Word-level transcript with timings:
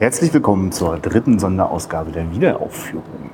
Herzlich 0.00 0.32
willkommen 0.32 0.70
zur 0.70 0.96
dritten 0.98 1.40
Sonderausgabe 1.40 2.12
der 2.12 2.30
Wiederaufführung. 2.30 3.30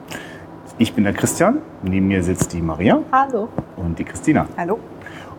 Ich 0.78 0.94
bin 0.94 1.04
der 1.04 1.12
Christian, 1.12 1.58
neben 1.82 2.08
mir 2.08 2.22
sitzt 2.22 2.54
die 2.54 2.62
Maria. 2.62 3.00
Hallo. 3.12 3.48
Und 3.76 3.98
die 3.98 4.04
Christina. 4.04 4.46
Hallo. 4.56 4.78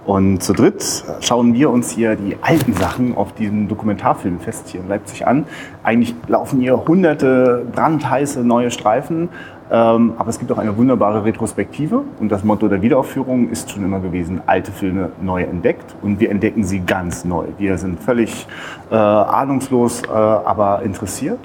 Und 0.06 0.44
zu 0.44 0.54
dritt 0.54 1.04
schauen 1.22 1.56
wir 1.56 1.72
uns 1.72 1.90
hier 1.90 2.16
die 2.16 2.38
alten 2.44 2.74
Sachen 2.74 3.18
auf 3.18 3.34
diesem 3.34 3.68
Dokumentarfilmfest 3.68 4.68
hier 4.68 4.82
in 4.82 4.88
Leipzig 4.88 5.26
an. 5.26 5.46
Eigentlich 5.82 6.14
laufen 6.28 6.60
hier 6.60 6.86
hunderte 6.88 7.66
brandheiße 7.74 8.44
neue 8.44 8.70
Streifen, 8.70 9.30
aber 9.70 10.28
es 10.28 10.38
gibt 10.38 10.52
auch 10.52 10.58
eine 10.58 10.76
wunderbare 10.78 11.26
Retrospektive. 11.26 12.02
Und 12.20 12.30
das 12.30 12.44
Motto 12.44 12.68
der 12.68 12.82
Wiederaufführung 12.82 13.50
ist 13.50 13.72
schon 13.72 13.84
immer 13.84 14.00
gewesen, 14.00 14.42
alte 14.46 14.72
Filme 14.72 15.12
neu 15.22 15.44
entdeckt. 15.44 15.96
Und 16.02 16.20
wir 16.20 16.30
entdecken 16.30 16.64
sie 16.64 16.82
ganz 16.82 17.26
neu. 17.26 17.46
Wir 17.58 17.78
sind 17.78 18.00
völlig 18.00 18.48
äh, 18.92 18.96
ahnungslos, 18.96 20.04
äh, 20.04 20.12
aber 20.12 20.82
interessiert. 20.84 21.40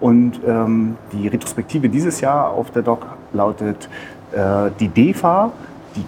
Und 0.00 0.40
ähm, 0.46 0.96
die 1.12 1.28
Retrospektive 1.28 1.88
dieses 1.88 2.20
Jahr 2.20 2.50
auf 2.50 2.70
der 2.70 2.82
Doc 2.82 3.06
lautet 3.32 3.88
äh, 4.32 4.70
die 4.78 4.88
DEFA, 4.88 5.50
die, 5.96 6.04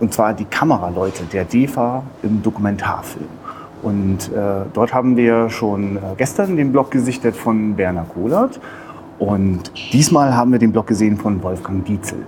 und 0.00 0.12
zwar 0.12 0.34
die 0.34 0.44
Kameraleute 0.44 1.24
der 1.24 1.44
DEFA 1.44 2.02
im 2.22 2.42
Dokumentarfilm. 2.42 3.28
Und 3.82 4.32
äh, 4.32 4.66
dort 4.72 4.92
haben 4.92 5.16
wir 5.16 5.50
schon 5.50 5.96
äh, 5.96 6.00
gestern 6.16 6.56
den 6.56 6.72
Blog 6.72 6.90
gesichtet 6.90 7.36
von 7.36 7.76
Werner 7.76 8.04
Kohlert. 8.12 8.60
Und 9.18 9.72
diesmal 9.92 10.36
haben 10.36 10.52
wir 10.52 10.58
den 10.58 10.72
Blog 10.72 10.86
gesehen 10.86 11.16
von 11.16 11.42
Wolfgang 11.42 11.84
Dietzel. 11.84 12.26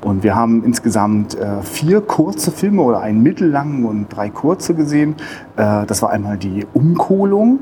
Und 0.00 0.24
wir 0.24 0.34
haben 0.34 0.64
insgesamt 0.64 1.38
äh, 1.38 1.62
vier 1.62 2.00
kurze 2.00 2.50
Filme 2.50 2.82
oder 2.82 3.00
einen 3.00 3.22
mittellangen 3.22 3.84
und 3.84 4.08
drei 4.08 4.30
kurze 4.30 4.74
gesehen. 4.74 5.14
Äh, 5.56 5.86
das 5.86 6.02
war 6.02 6.10
einmal 6.10 6.38
die 6.38 6.66
Umkohlung 6.72 7.60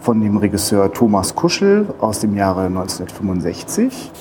von 0.00 0.20
dem 0.20 0.36
Regisseur 0.36 0.92
Thomas 0.92 1.34
Kuschel 1.34 1.86
aus 2.00 2.20
dem 2.20 2.36
Jahre 2.36 2.66
1965. 2.66 4.12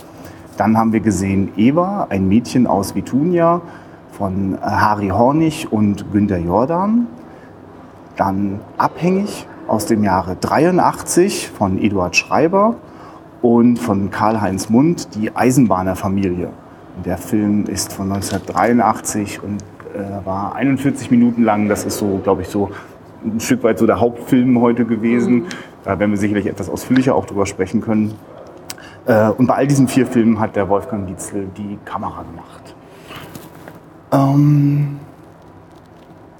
Dann 0.56 0.78
haben 0.78 0.94
wir 0.94 1.02
gesehen 1.02 1.52
Eva, 1.58 2.08
ein 2.10 2.28
Mädchen 2.30 2.68
aus 2.68 2.96
Vitunia 2.96 3.62
von 4.12 4.56
äh, 4.56 4.60
Harry 4.62 5.10
Hornig 5.10 5.72
und 5.72 6.12
Günter 6.14 6.38
Jordan. 6.38 7.08
Dann 8.16 8.62
Abhängig 8.78 9.46
aus 9.68 9.86
dem 9.86 10.06
Jahre 10.06 10.38
83 10.38 11.50
von 11.50 11.78
Eduard 11.78 12.16
Schreiber 12.16 12.76
und 13.42 13.78
von 13.78 14.12
Karl-Heinz 14.12 14.70
Mund, 14.70 15.16
die 15.16 15.36
Eisenbahnerfamilie. 15.36 16.50
Der 17.06 17.18
Film 17.18 17.66
ist 17.66 17.94
von 17.94 18.12
1983 18.12 19.42
und 19.42 19.64
äh, 19.94 20.26
war 20.26 20.56
41 20.56 21.12
Minuten 21.12 21.44
lang. 21.44 21.70
Das 21.70 21.86
ist 21.86 21.98
so, 21.98 22.20
glaube 22.24 22.42
ich, 22.42 22.50
so 22.50 22.70
ein 23.24 23.40
Stück 23.40 23.64
weit 23.64 23.80
so 23.80 23.86
der 23.86 24.00
Hauptfilm 24.00 24.60
heute 24.60 24.86
gewesen. 24.86 25.34
Mhm. 25.34 25.46
Da 25.84 25.98
werden 26.00 26.12
wir 26.12 26.18
sicherlich 26.18 26.46
etwas 26.46 26.70
ausführlicher 26.70 27.16
auch 27.16 27.26
drüber 27.26 27.46
sprechen 27.46 27.82
können. 27.82 28.14
Äh, 29.06 29.30
und 29.30 29.48
bei 29.48 29.56
all 29.56 29.68
diesen 29.68 29.88
vier 29.88 30.06
Filmen 30.06 30.40
hat 30.40 30.56
der 30.56 30.68
Wolfgang 30.68 31.08
Dietzel 31.08 31.48
die 31.58 31.80
Kamera 31.86 32.24
gemacht. 32.24 32.76
Ähm, 34.12 35.00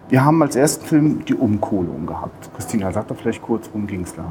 wir 0.10 0.26
haben 0.26 0.42
als 0.42 0.56
ersten 0.56 0.86
Film 0.86 1.26
die 1.26 1.36
Umkohlung 1.36 2.06
gehabt. 2.06 2.50
Christina, 2.56 2.92
sag 2.92 3.08
doch 3.08 3.16
vielleicht 3.16 3.42
kurz, 3.42 3.70
worum 3.72 3.88
ging 3.88 4.02
es 4.02 4.14
da? 4.16 4.26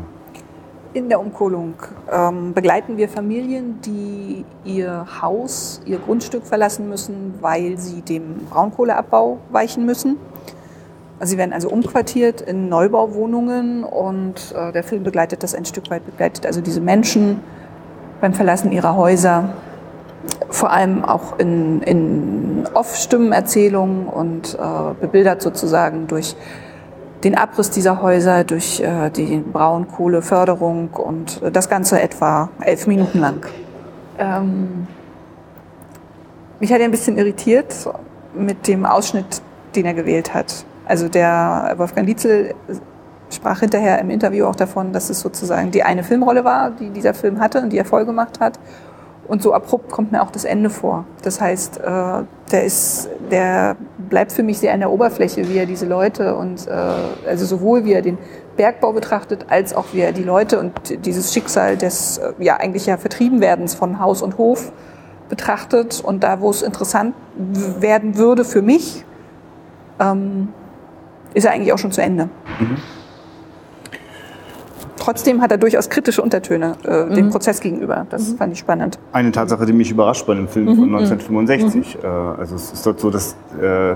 In 0.95 1.11
der 1.11 1.21
Umkohlung 1.21 1.75
ähm, 2.11 2.55
begleiten 2.55 2.97
wir 2.97 3.11
Familien, 3.11 3.79
die 3.83 4.45
ihr 4.65 5.07
Haus, 5.21 5.83
ihr 5.85 5.99
Grundstück 5.99 6.47
verlassen 6.47 6.89
müssen, 6.89 7.35
weil 7.43 7.77
sie 7.77 8.01
dem 8.01 8.47
Braunkohleabbau 8.51 9.39
weichen 9.51 9.85
müssen. 9.85 10.17
Sie 11.21 11.37
werden 11.37 11.53
also 11.53 11.69
umquartiert 11.69 12.41
in 12.41 12.71
Neubauwohnungen 12.71 13.85
und 13.85 14.55
äh, 14.57 14.73
der 14.73 14.83
Film 14.83 15.03
begleitet 15.03 15.43
das 15.43 15.55
ein 15.55 15.67
Stück 15.67 15.91
weit, 15.91 16.07
begleitet 16.07 16.47
also 16.47 16.63
diese 16.63 16.81
Menschen 16.81 17.41
beim 18.23 18.33
Verlassen 18.33 18.73
ihrer 18.73 18.97
Häuser, 18.97 19.51
vor 20.49 20.71
allem 20.71 21.05
auch 21.05 21.39
in, 21.39 21.83
in 21.83 22.67
Off-Stimmenerzählungen 22.73 24.07
und 24.07 24.55
äh, 24.55 24.95
bebildert 25.01 25.43
sozusagen 25.43 26.07
durch 26.07 26.35
den 27.25 27.37
Abriss 27.37 27.71
dieser 27.71 28.01
Häuser 28.01 28.45
durch 28.45 28.81
äh, 28.81 29.11
die 29.11 29.39
Braunkohleförderung 29.39 30.91
und 30.91 31.43
äh, 31.43 31.51
das 31.51 31.69
Ganze 31.69 32.01
etwa 32.01 32.49
elf 32.61 32.87
Minuten 32.87 33.19
lang. 33.19 33.47
Ähm, 34.19 34.87
mich 36.61 36.73
hat 36.73 36.81
er 36.81 36.85
ein 36.85 36.91
bisschen 36.91 37.17
irritiert 37.19 37.75
mit 38.35 38.67
dem 38.67 38.85
Ausschnitt, 38.85 39.43
den 39.75 39.87
er 39.87 39.95
gewählt 39.95 40.35
hat. 40.35 40.65
Also 40.87 41.09
der 41.09 41.75
Wolfgang 41.77 42.07
Lietzel 42.07 42.55
sprach 43.31 43.61
hinterher 43.61 43.99
im 43.99 44.11
Interview 44.11 44.47
auch 44.47 44.57
davon, 44.57 44.93
dass 44.93 45.11
es 45.11 45.21
sozusagen 45.21 45.71
die 45.71 45.83
eine 45.83 46.03
Filmrolle 46.03 46.45
war, 46.45 46.71
die 46.71 46.91
dieser 46.91 47.15
Film 47.15 47.41
hatte 47.41 47.61
und 47.61 47.71
die 47.71 47.79
er 47.79 47.85
voll 47.85 48.07
gemacht 48.07 48.41
hat. 48.41 48.59
Und 49.29 49.43
so 49.43 49.53
abrupt 49.53 49.91
kommt 49.91 50.11
mir 50.11 50.23
auch 50.23 50.31
das 50.31 50.45
Ende 50.45 50.71
vor. 50.71 51.05
Das 51.23 51.41
heißt, 51.41 51.79
äh, 51.79 52.23
der 52.51 52.65
ist, 52.65 53.11
der 53.31 53.77
bleibt 54.09 54.33
für 54.33 54.43
mich 54.43 54.59
sehr 54.59 54.73
an 54.73 54.81
der 54.81 54.91
Oberfläche, 54.91 55.47
wie 55.49 55.59
er 55.59 55.67
diese 55.67 55.85
Leute 55.85 56.35
und 56.35 56.67
äh, 56.67 56.71
also 57.29 57.45
sowohl 57.45 57.85
wie 57.85 57.93
er 57.93 58.01
den 58.01 58.17
Bergbau 58.57 58.93
betrachtet, 58.95 59.47
als 59.51 59.75
auch 59.75 59.87
wie 59.93 60.01
er 60.01 60.13
die 60.13 60.23
Leute 60.23 60.59
und 60.59 60.73
dieses 61.05 61.35
Schicksal 61.35 61.77
des 61.77 62.19
äh, 62.19 62.33
ja 62.39 62.57
eigentlich 62.57 62.87
ja 62.87 62.97
Vertriebenwerdens 62.97 63.75
von 63.75 64.01
Haus 64.01 64.23
und 64.23 64.39
Hof 64.39 64.73
betrachtet. 65.29 66.01
Und 66.03 66.25
da, 66.25 66.41
wo 66.41 66.49
es 66.49 66.63
interessant 66.63 67.15
werden 67.37 68.17
würde 68.17 68.47
für 68.47 68.63
mich, 68.63 69.05
ähm, 70.01 70.49
ist 71.35 71.45
er 71.45 71.53
eigentlich 71.53 71.75
auch 71.75 71.79
schon 71.79 71.93
zu 71.93 72.01
Ende. 72.01 72.31
Mhm 72.59 72.79
trotzdem 75.09 75.41
hat 75.41 75.51
er 75.51 75.57
durchaus 75.57 75.89
kritische 75.89 76.21
Untertöne 76.21 76.75
äh, 76.85 77.05
mhm. 77.05 77.15
dem 77.15 77.31
Prozess 77.31 77.61
gegenüber. 77.61 78.07
Das 78.11 78.33
mhm. 78.33 78.37
fand 78.37 78.53
ich 78.53 78.59
spannend. 78.59 78.99
Eine 79.13 79.33
Tatsache, 79.33 79.65
die 79.65 79.73
mich 79.73 79.91
überrascht 79.91 80.27
bei 80.27 80.35
dem 80.35 80.49
Film 80.49 80.67
mhm. 80.67 80.77
von 80.77 80.95
1965. 80.97 81.97
Mhm. 81.97 82.05
Äh, 82.05 82.07
also 82.07 82.57
es 82.57 82.73
ist 82.73 82.85
dort 82.85 83.01
so, 83.01 83.11
dass 83.11 83.35
äh, 83.59 83.95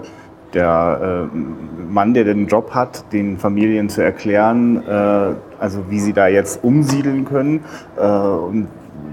der 0.55 1.29
äh, 1.31 1.93
Mann, 1.93 2.15
der 2.15 2.25
den 2.25 2.47
Job 2.47 2.71
hat, 2.71 3.05
den 3.13 3.37
Familien 3.37 3.91
zu 3.91 4.03
erklären, 4.03 4.83
äh, 4.87 5.35
also 5.61 5.85
wie 5.91 6.01
sie 6.01 6.15
da 6.15 6.29
jetzt 6.29 6.65
umsiedeln 6.65 7.27
können 7.27 7.61
äh, 7.99 8.07
und 8.07 8.69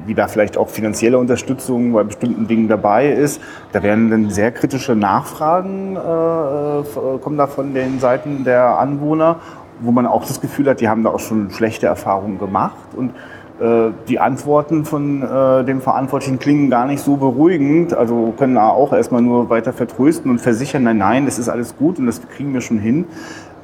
wie 0.06 0.16
da 0.16 0.28
vielleicht 0.28 0.58
auch 0.58 0.70
finanzielle 0.70 1.18
Unterstützung 1.18 1.94
bei 1.94 2.04
bestimmten 2.04 2.48
Dingen 2.48 2.68
dabei 2.68 3.12
ist. 3.12 3.42
Da 3.74 3.84
werden 3.84 4.10
dann 4.10 4.30
sehr 4.30 4.52
kritische 4.52 4.96
Nachfragen, 4.96 5.96
äh, 5.96 7.20
kommen 7.20 7.38
da 7.38 7.48
von 7.48 7.74
den 7.74 8.00
Seiten 8.00 8.44
der 8.44 8.80
Anwohner 8.80 9.38
wo 9.80 9.92
man 9.92 10.06
auch 10.06 10.26
das 10.26 10.42
Gefühl 10.42 10.70
hat, 10.70 10.82
die 10.82 10.90
haben 10.90 11.04
da 11.04 11.10
auch 11.10 11.20
schon 11.20 11.52
schlechte 11.52 11.88
Erfahrungen 11.88 12.40
gemacht 12.40 12.78
und 12.96 13.12
äh, 13.60 13.92
die 14.08 14.20
Antworten 14.20 14.86
von 14.86 15.22
äh, 15.22 15.66
dem 15.66 15.82
Verantwortlichen 15.82 16.40
klingen 16.40 16.70
gar 16.70 16.86
nicht 16.86 17.04
so 17.04 17.18
beruhigend, 17.18 17.94
also 17.94 18.34
können 18.38 18.58
auch 18.58 18.94
erstmal 18.94 19.22
nur 19.22 19.50
weiter 19.50 19.74
vertrösten 19.74 20.32
und 20.32 20.40
versichern, 20.40 20.84
nein, 20.84 20.98
nein, 20.98 21.26
das 21.26 21.40
ist 21.40 21.50
alles 21.50 21.76
gut 21.78 22.00
und 22.00 22.06
das 22.06 22.22
kriegen 22.30 22.54
wir 22.54 22.62
schon 22.62 22.80
hin. 22.80 23.06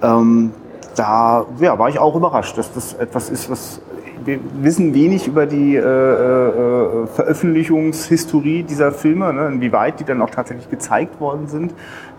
Ähm, 0.01 0.51
da 0.95 1.45
ja, 1.59 1.77
war 1.77 1.89
ich 1.89 1.99
auch 1.99 2.15
überrascht, 2.15 2.57
dass 2.57 2.73
das 2.73 2.93
etwas 2.93 3.29
ist, 3.29 3.49
was 3.49 3.81
wir 4.25 4.39
wissen 4.61 4.93
wenig 4.93 5.27
über 5.27 5.45
die 5.45 5.75
äh, 5.75 5.79
äh, 5.79 7.07
Veröffentlichungshistorie 7.07 8.63
dieser 8.63 8.91
Filme, 8.91 9.31
ne, 9.31 9.47
inwieweit 9.47 9.99
die 9.99 10.03
dann 10.03 10.21
auch 10.21 10.29
tatsächlich 10.29 10.69
gezeigt 10.69 11.19
worden 11.19 11.47
sind. 11.47 11.73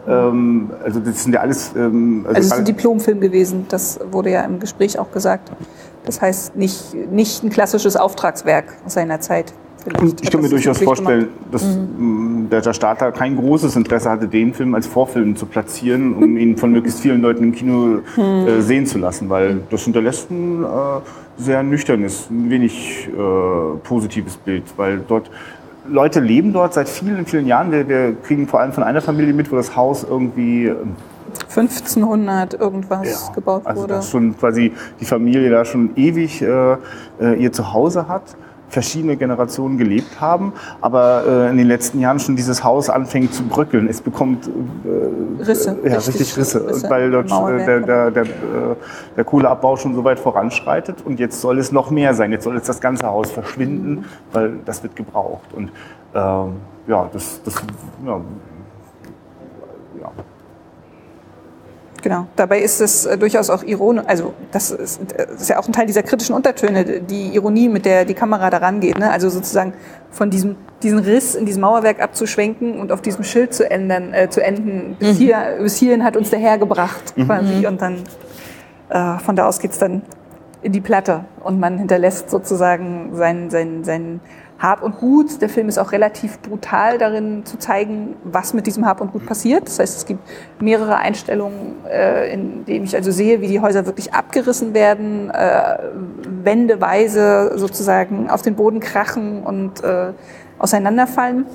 Ähm, 0.08 0.70
also 0.84 1.00
das 1.00 1.24
sind 1.24 1.34
ja 1.34 1.40
alles. 1.40 1.72
Ähm, 1.76 2.24
also, 2.24 2.36
also 2.36 2.40
es 2.40 2.46
ist 2.46 2.58
ein 2.58 2.64
Diplomfilm 2.64 3.20
gewesen, 3.20 3.66
das 3.68 3.98
wurde 4.10 4.30
ja 4.30 4.42
im 4.42 4.60
Gespräch 4.60 4.98
auch 4.98 5.10
gesagt. 5.10 5.50
Das 6.04 6.20
heißt 6.20 6.56
nicht, 6.56 6.94
nicht 7.10 7.42
ein 7.42 7.50
klassisches 7.50 7.96
Auftragswerk 7.96 8.74
seiner 8.86 9.20
Zeit. 9.20 9.52
Und 10.00 10.20
ich 10.20 10.30
kann 10.30 10.40
mir 10.40 10.48
durchaus 10.48 10.78
vorstellen, 10.78 11.28
dass 11.52 11.62
mhm. 11.62 12.48
der 12.50 12.72
Staat 12.72 13.00
da 13.00 13.12
kein 13.12 13.36
großes 13.36 13.76
Interesse 13.76 14.10
hatte, 14.10 14.26
den 14.26 14.52
Film 14.52 14.74
als 14.74 14.86
Vorfilm 14.86 15.36
zu 15.36 15.46
platzieren, 15.46 16.14
um 16.14 16.36
ihn 16.36 16.56
von 16.56 16.72
möglichst 16.72 17.00
vielen 17.00 17.22
Leuten 17.22 17.44
im 17.44 17.52
Kino 17.52 18.00
mhm. 18.16 18.22
äh, 18.22 18.62
sehen 18.62 18.86
zu 18.86 18.98
lassen, 18.98 19.28
weil 19.30 19.60
das 19.70 19.82
hinterlässt 19.82 20.30
ein 20.30 20.64
äh, 20.64 20.66
sehr 21.38 21.62
nüchternes, 21.62 22.28
ein 22.30 22.50
wenig 22.50 23.08
äh, 23.08 23.76
positives 23.82 24.36
Bild, 24.36 24.64
weil 24.76 25.00
dort 25.06 25.30
Leute 25.88 26.20
leben 26.20 26.52
dort 26.52 26.74
seit 26.74 26.88
vielen, 26.88 27.26
vielen 27.26 27.46
Jahren. 27.46 27.70
Wir, 27.70 27.88
wir, 27.88 28.16
kriegen 28.22 28.48
vor 28.48 28.60
allem 28.60 28.72
von 28.72 28.82
einer 28.82 29.00
Familie 29.00 29.32
mit, 29.32 29.52
wo 29.52 29.56
das 29.56 29.76
Haus 29.76 30.04
irgendwie 30.04 30.72
1500 31.48 32.54
ähm, 32.54 32.60
irgendwas 32.60 33.28
ja, 33.28 33.34
gebaut 33.34 33.62
also 33.64 33.82
wurde. 33.82 33.94
Dass 33.94 34.10
schon 34.10 34.36
quasi 34.36 34.72
die 35.00 35.04
Familie 35.04 35.50
da 35.50 35.64
schon 35.64 35.90
ewig 35.96 36.42
äh, 36.42 36.76
äh 37.20 37.34
ihr 37.38 37.52
Zuhause 37.52 38.08
hat 38.08 38.36
verschiedene 38.76 39.16
Generationen 39.16 39.78
gelebt 39.78 40.20
haben, 40.20 40.52
aber 40.82 41.24
äh, 41.26 41.50
in 41.50 41.56
den 41.56 41.66
letzten 41.66 41.98
Jahren 41.98 42.18
schon 42.18 42.36
dieses 42.36 42.62
Haus 42.62 42.90
anfängt 42.90 43.32
zu 43.32 43.42
bröckeln. 43.44 43.88
Es 43.88 44.02
bekommt 44.02 44.48
äh, 44.48 45.42
Risse, 45.42 45.78
ja, 45.82 45.94
richtig, 45.94 46.08
richtig 46.08 46.36
Risse, 46.36 46.68
Risse, 46.68 46.90
weil 46.90 47.10
dort 47.10 47.30
äh, 47.30 47.64
der, 47.64 47.80
der, 47.80 48.10
der, 48.10 48.24
äh, 48.24 48.26
der, 49.16 49.24
Kohleabbau 49.24 49.78
schon 49.78 49.94
so 49.94 50.04
weit 50.04 50.18
voranschreitet 50.18 50.96
und 51.06 51.18
jetzt 51.18 51.40
soll 51.40 51.58
es 51.58 51.72
noch 51.72 51.90
mehr 51.90 52.12
sein. 52.12 52.32
Jetzt 52.32 52.44
soll 52.44 52.54
jetzt 52.54 52.68
das 52.68 52.82
ganze 52.82 53.06
Haus 53.06 53.30
verschwinden, 53.30 53.92
mhm. 53.92 54.04
weil 54.34 54.52
das 54.66 54.82
wird 54.82 54.94
gebraucht. 54.94 55.54
Und 55.54 55.70
ähm, 56.14 56.56
ja, 56.86 57.08
das, 57.10 57.40
das 57.44 57.54
ja, 58.04 58.20
ja. 60.02 60.12
Genau. 62.02 62.26
Dabei 62.36 62.60
ist 62.60 62.80
es 62.80 63.06
äh, 63.06 63.16
durchaus 63.16 63.50
auch 63.50 63.62
ironisch, 63.62 64.04
also 64.06 64.34
das 64.52 64.70
ist, 64.70 65.00
das 65.16 65.42
ist, 65.42 65.48
ja 65.48 65.58
auch 65.58 65.66
ein 65.66 65.72
Teil 65.72 65.86
dieser 65.86 66.02
kritischen 66.02 66.34
Untertöne, 66.34 67.00
die 67.00 67.34
Ironie, 67.34 67.68
mit 67.68 67.84
der 67.84 68.04
die 68.04 68.14
Kamera 68.14 68.50
daran 68.50 68.80
geht. 68.80 68.98
Ne? 68.98 69.10
Also 69.10 69.28
sozusagen 69.28 69.72
von 70.10 70.30
diesem 70.30 70.56
diesen 70.82 70.98
Riss 70.98 71.34
in 71.34 71.46
diesem 71.46 71.62
Mauerwerk 71.62 72.00
abzuschwenken 72.00 72.78
und 72.78 72.92
auf 72.92 73.00
diesem 73.00 73.24
Schild 73.24 73.54
zu 73.54 73.68
ändern, 73.68 74.12
äh, 74.12 74.28
zu 74.28 74.42
enden. 74.42 74.96
Bis, 74.98 75.14
mhm. 75.14 75.22
hier, 75.22 75.56
bis 75.60 75.76
hierhin 75.76 76.04
hat 76.04 76.16
uns 76.16 76.30
der 76.30 76.38
Herr 76.38 76.58
gebracht, 76.58 77.16
mhm. 77.16 77.26
quasi. 77.26 77.54
Mhm. 77.54 77.64
Und 77.66 77.82
dann 77.82 78.02
äh, 78.90 79.18
von 79.18 79.36
da 79.36 79.46
aus 79.46 79.58
geht's 79.58 79.78
dann 79.78 80.02
in 80.66 80.72
die 80.72 80.80
Platte 80.80 81.24
und 81.44 81.60
man 81.60 81.78
hinterlässt 81.78 82.28
sozusagen 82.28 83.10
sein, 83.14 83.50
sein, 83.50 83.84
sein 83.84 84.20
Hab 84.58 84.82
und 84.82 84.98
Gut. 84.98 85.40
Der 85.40 85.48
Film 85.48 85.68
ist 85.68 85.78
auch 85.78 85.92
relativ 85.92 86.40
brutal 86.40 86.98
darin 86.98 87.46
zu 87.46 87.56
zeigen, 87.56 88.16
was 88.24 88.52
mit 88.52 88.66
diesem 88.66 88.84
Hab 88.84 89.00
und 89.00 89.12
Gut 89.12 89.24
passiert. 89.26 89.68
Das 89.68 89.78
heißt, 89.78 89.98
es 89.98 90.06
gibt 90.06 90.20
mehrere 90.60 90.96
Einstellungen, 90.96 91.86
äh, 91.88 92.32
in 92.32 92.64
denen 92.64 92.84
ich 92.84 92.96
also 92.96 93.12
sehe, 93.12 93.40
wie 93.40 93.46
die 93.46 93.60
Häuser 93.60 93.86
wirklich 93.86 94.12
abgerissen 94.12 94.74
werden, 94.74 95.30
äh, 95.30 95.78
wendeweise 96.42 97.52
sozusagen 97.54 98.28
auf 98.28 98.42
den 98.42 98.56
Boden 98.56 98.80
krachen 98.80 99.44
und 99.44 99.84
äh, 99.84 100.08
auseinanderfallen. 100.58 101.46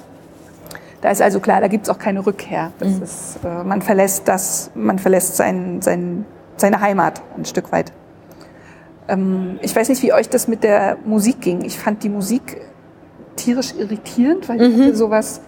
Da 1.01 1.09
ist 1.09 1.21
also 1.21 1.41
klar, 1.41 1.59
da 1.59 1.67
gibt 1.67 1.83
es 1.83 1.89
auch 1.89 1.99
keine 1.99 2.25
Rückkehr. 2.25 2.71
Das 2.79 2.87
mhm. 2.87 3.03
ist, 3.03 3.39
man 3.65 3.81
verlässt 3.81 4.29
das, 4.29 4.71
man 4.73 4.99
verlässt 4.99 5.35
sein, 5.35 5.81
sein, 5.81 6.25
seine 6.55 6.79
Heimat 6.79 7.21
ein 7.35 7.43
Stück 7.43 7.73
weit. 7.73 7.91
Ähm, 9.11 9.59
ich 9.61 9.75
weiß 9.75 9.89
nicht, 9.89 10.01
wie 10.01 10.13
euch 10.13 10.29
das 10.29 10.47
mit 10.47 10.63
der 10.63 10.97
Musik 11.05 11.41
ging. 11.41 11.63
Ich 11.63 11.77
fand 11.77 12.03
die 12.03 12.09
Musik 12.09 12.61
tierisch 13.35 13.73
irritierend, 13.77 14.47
weil 14.49 14.69
mhm. 14.69 14.95
sowas, 14.95 15.41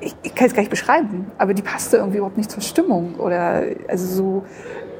ich, 0.00 0.14
ich 0.22 0.34
kann 0.34 0.46
es 0.46 0.54
gar 0.54 0.62
nicht 0.62 0.70
beschreiben, 0.70 1.30
aber 1.38 1.54
die 1.54 1.62
passte 1.62 1.96
irgendwie 1.96 2.18
überhaupt 2.18 2.36
nicht 2.36 2.50
zur 2.50 2.62
Stimmung 2.62 3.14
oder 3.16 3.62
also 3.88 4.06
so 4.06 4.44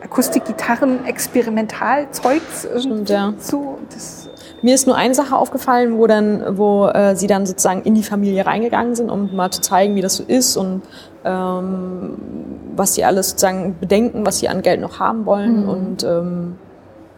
Akustikgitarren, 0.03 1.05
Experimentalzeugs 1.07 2.65
irgendwie 2.65 3.13
ja. 3.13 3.35
zu. 3.39 3.79
Das 3.93 4.31
mir 4.63 4.75
ist 4.75 4.87
nur 4.87 4.97
eine 4.97 5.15
Sache 5.15 5.37
aufgefallen, 5.37 5.99
wo 5.99 6.07
dann, 6.07 6.57
wo 6.57 6.87
äh, 6.87 7.17
sie 7.17 7.27
dann 7.27 7.47
sozusagen 7.47 7.83
in 7.83 7.95
die 7.95 8.05
Familie 8.05 8.47
reingegangen 8.47 8.95
sind, 8.95 9.11
um 9.11 9.35
mal 9.35 9.51
zu 9.51 9.61
zeigen, 9.61 9.97
wie 9.97 10.01
das 10.01 10.17
so 10.17 10.25
ist 10.25 10.57
und 10.57 10.83
ähm, 11.25 12.17
was 12.77 12.95
sie 12.95 13.05
alles 13.05 13.31
sozusagen 13.31 13.77
bedenken, 13.81 14.25
was 14.25 14.39
sie 14.39 14.49
an 14.49 14.63
Geld 14.63 14.81
noch 14.81 15.01
haben 15.01 15.27
wollen 15.27 15.63
mhm. 15.63 15.69
und 15.69 16.05
ähm, 16.05 16.59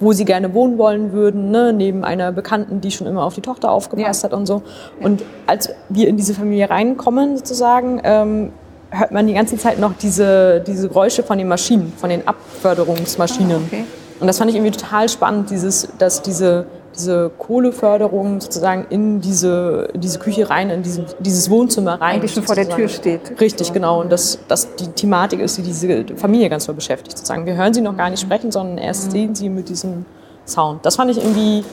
wo 0.00 0.12
sie 0.12 0.24
gerne 0.24 0.54
wohnen 0.54 0.78
wollen 0.78 1.12
würden, 1.12 1.50
ne, 1.50 1.72
neben 1.72 2.04
einer 2.04 2.32
Bekannten, 2.32 2.80
die 2.80 2.90
schon 2.90 3.06
immer 3.06 3.24
auf 3.24 3.34
die 3.34 3.40
Tochter 3.40 3.70
aufgepasst 3.70 4.22
ja. 4.22 4.28
hat 4.28 4.36
und 4.36 4.46
so. 4.46 4.62
Und 5.00 5.22
als 5.46 5.70
wir 5.88 6.08
in 6.08 6.16
diese 6.16 6.34
Familie 6.34 6.68
reinkommen, 6.68 7.36
sozusagen, 7.36 8.00
ähm, 8.04 8.52
hört 8.90 9.12
man 9.12 9.26
die 9.26 9.34
ganze 9.34 9.56
Zeit 9.56 9.78
noch 9.78 9.92
diese, 9.94 10.60
diese 10.60 10.88
Geräusche 10.88 11.22
von 11.22 11.38
den 11.38 11.48
Maschinen, 11.48 11.92
von 11.96 12.10
den 12.10 12.26
Abförderungsmaschinen. 12.26 13.56
Ah, 13.56 13.66
okay. 13.66 13.84
Und 14.20 14.26
das 14.26 14.38
fand 14.38 14.50
ich 14.50 14.56
irgendwie 14.56 14.70
total 14.70 15.08
spannend, 15.08 15.50
dieses, 15.50 15.88
dass 15.98 16.22
diese 16.22 16.66
diese 16.94 17.30
Kohleförderung 17.38 18.40
sozusagen 18.40 18.86
in 18.90 19.20
diese, 19.20 19.88
diese 19.94 20.18
Küche 20.18 20.48
rein, 20.48 20.70
in 20.70 20.82
diese, 20.82 21.04
dieses 21.20 21.50
Wohnzimmer 21.50 22.00
rein. 22.00 22.16
Eigentlich 22.16 22.32
schon 22.32 22.44
vor 22.44 22.54
der 22.54 22.68
Tür 22.68 22.88
steht. 22.88 23.40
Richtig, 23.40 23.72
genau. 23.72 24.00
Und 24.00 24.10
dass 24.12 24.38
das 24.48 24.74
die 24.76 24.88
Thematik 24.88 25.40
ist, 25.40 25.58
die 25.58 25.62
diese 25.62 26.04
Familie 26.16 26.48
ganz 26.48 26.66
toll 26.66 26.74
beschäftigt. 26.74 27.18
Sozusagen. 27.18 27.46
Wir 27.46 27.54
hören 27.54 27.74
sie 27.74 27.80
noch 27.80 27.96
gar 27.96 28.10
nicht 28.10 28.20
sprechen, 28.20 28.50
sondern 28.50 28.78
erst 28.78 29.06
mhm. 29.06 29.10
sehen 29.10 29.34
sie 29.34 29.48
mit 29.48 29.68
diesem 29.68 30.04
Sound. 30.46 30.84
Das 30.84 30.96
fand 30.96 31.10
ich 31.10 31.18
irgendwie, 31.18 31.64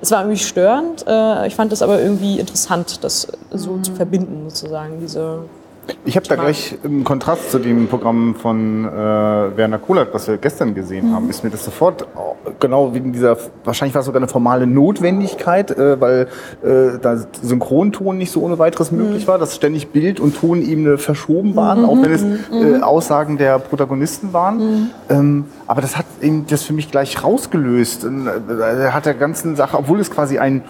es 0.00 0.10
war 0.10 0.22
irgendwie 0.22 0.42
störend. 0.42 1.04
Äh, 1.06 1.46
ich 1.46 1.54
fand 1.54 1.72
es 1.72 1.82
aber 1.82 2.00
irgendwie 2.00 2.38
interessant, 2.38 3.02
das 3.04 3.28
so 3.50 3.72
mhm. 3.72 3.84
zu 3.84 3.92
verbinden, 3.92 4.48
sozusagen, 4.48 5.00
diese 5.00 5.40
ich 6.04 6.16
habe 6.16 6.26
da 6.26 6.36
gleich 6.36 6.76
im 6.82 7.04
Kontrast 7.04 7.50
zu 7.50 7.58
dem 7.58 7.88
Programm 7.88 8.34
von 8.34 8.84
äh, 8.84 8.88
Werner 8.90 9.78
Kohlert, 9.78 10.12
was 10.12 10.28
wir 10.28 10.36
gestern 10.36 10.74
gesehen 10.74 11.10
mhm. 11.10 11.14
haben, 11.14 11.30
ist 11.30 11.44
mir 11.44 11.50
das 11.50 11.64
sofort 11.64 12.06
genau 12.60 12.94
wegen 12.94 13.12
dieser, 13.12 13.36
wahrscheinlich 13.64 13.94
war 13.94 14.00
es 14.00 14.06
sogar 14.06 14.20
eine 14.20 14.28
formale 14.28 14.66
Notwendigkeit, 14.66 15.70
äh, 15.70 16.00
weil 16.00 16.28
äh, 16.62 16.98
da 17.00 17.16
Synchronton 17.42 18.18
nicht 18.18 18.32
so 18.32 18.42
ohne 18.42 18.58
weiteres 18.58 18.90
mhm. 18.90 18.98
möglich 18.98 19.26
war, 19.26 19.38
dass 19.38 19.54
ständig 19.54 19.88
Bild 19.88 20.20
und 20.20 20.36
Tonebene 20.36 20.98
verschoben 20.98 21.56
waren, 21.56 21.82
mhm. 21.82 21.88
auch 21.88 22.02
wenn 22.02 22.12
es 22.12 22.22
mhm. 22.22 22.40
äh, 22.50 22.80
Aussagen 22.80 23.38
der 23.38 23.58
Protagonisten 23.58 24.32
waren. 24.32 24.58
Mhm. 24.58 24.90
Ähm, 25.08 25.44
aber 25.66 25.80
das 25.80 25.96
hat 25.96 26.06
eben 26.20 26.46
das 26.46 26.62
für 26.62 26.72
mich 26.72 26.90
gleich 26.90 27.22
rausgelöst. 27.22 28.04
Und, 28.04 28.26
äh, 28.26 28.90
hat 28.90 29.06
der 29.06 29.14
ganzen 29.14 29.56
Sache, 29.56 29.78
obwohl 29.78 30.00
es 30.00 30.10
quasi 30.10 30.38
ein 30.38 30.62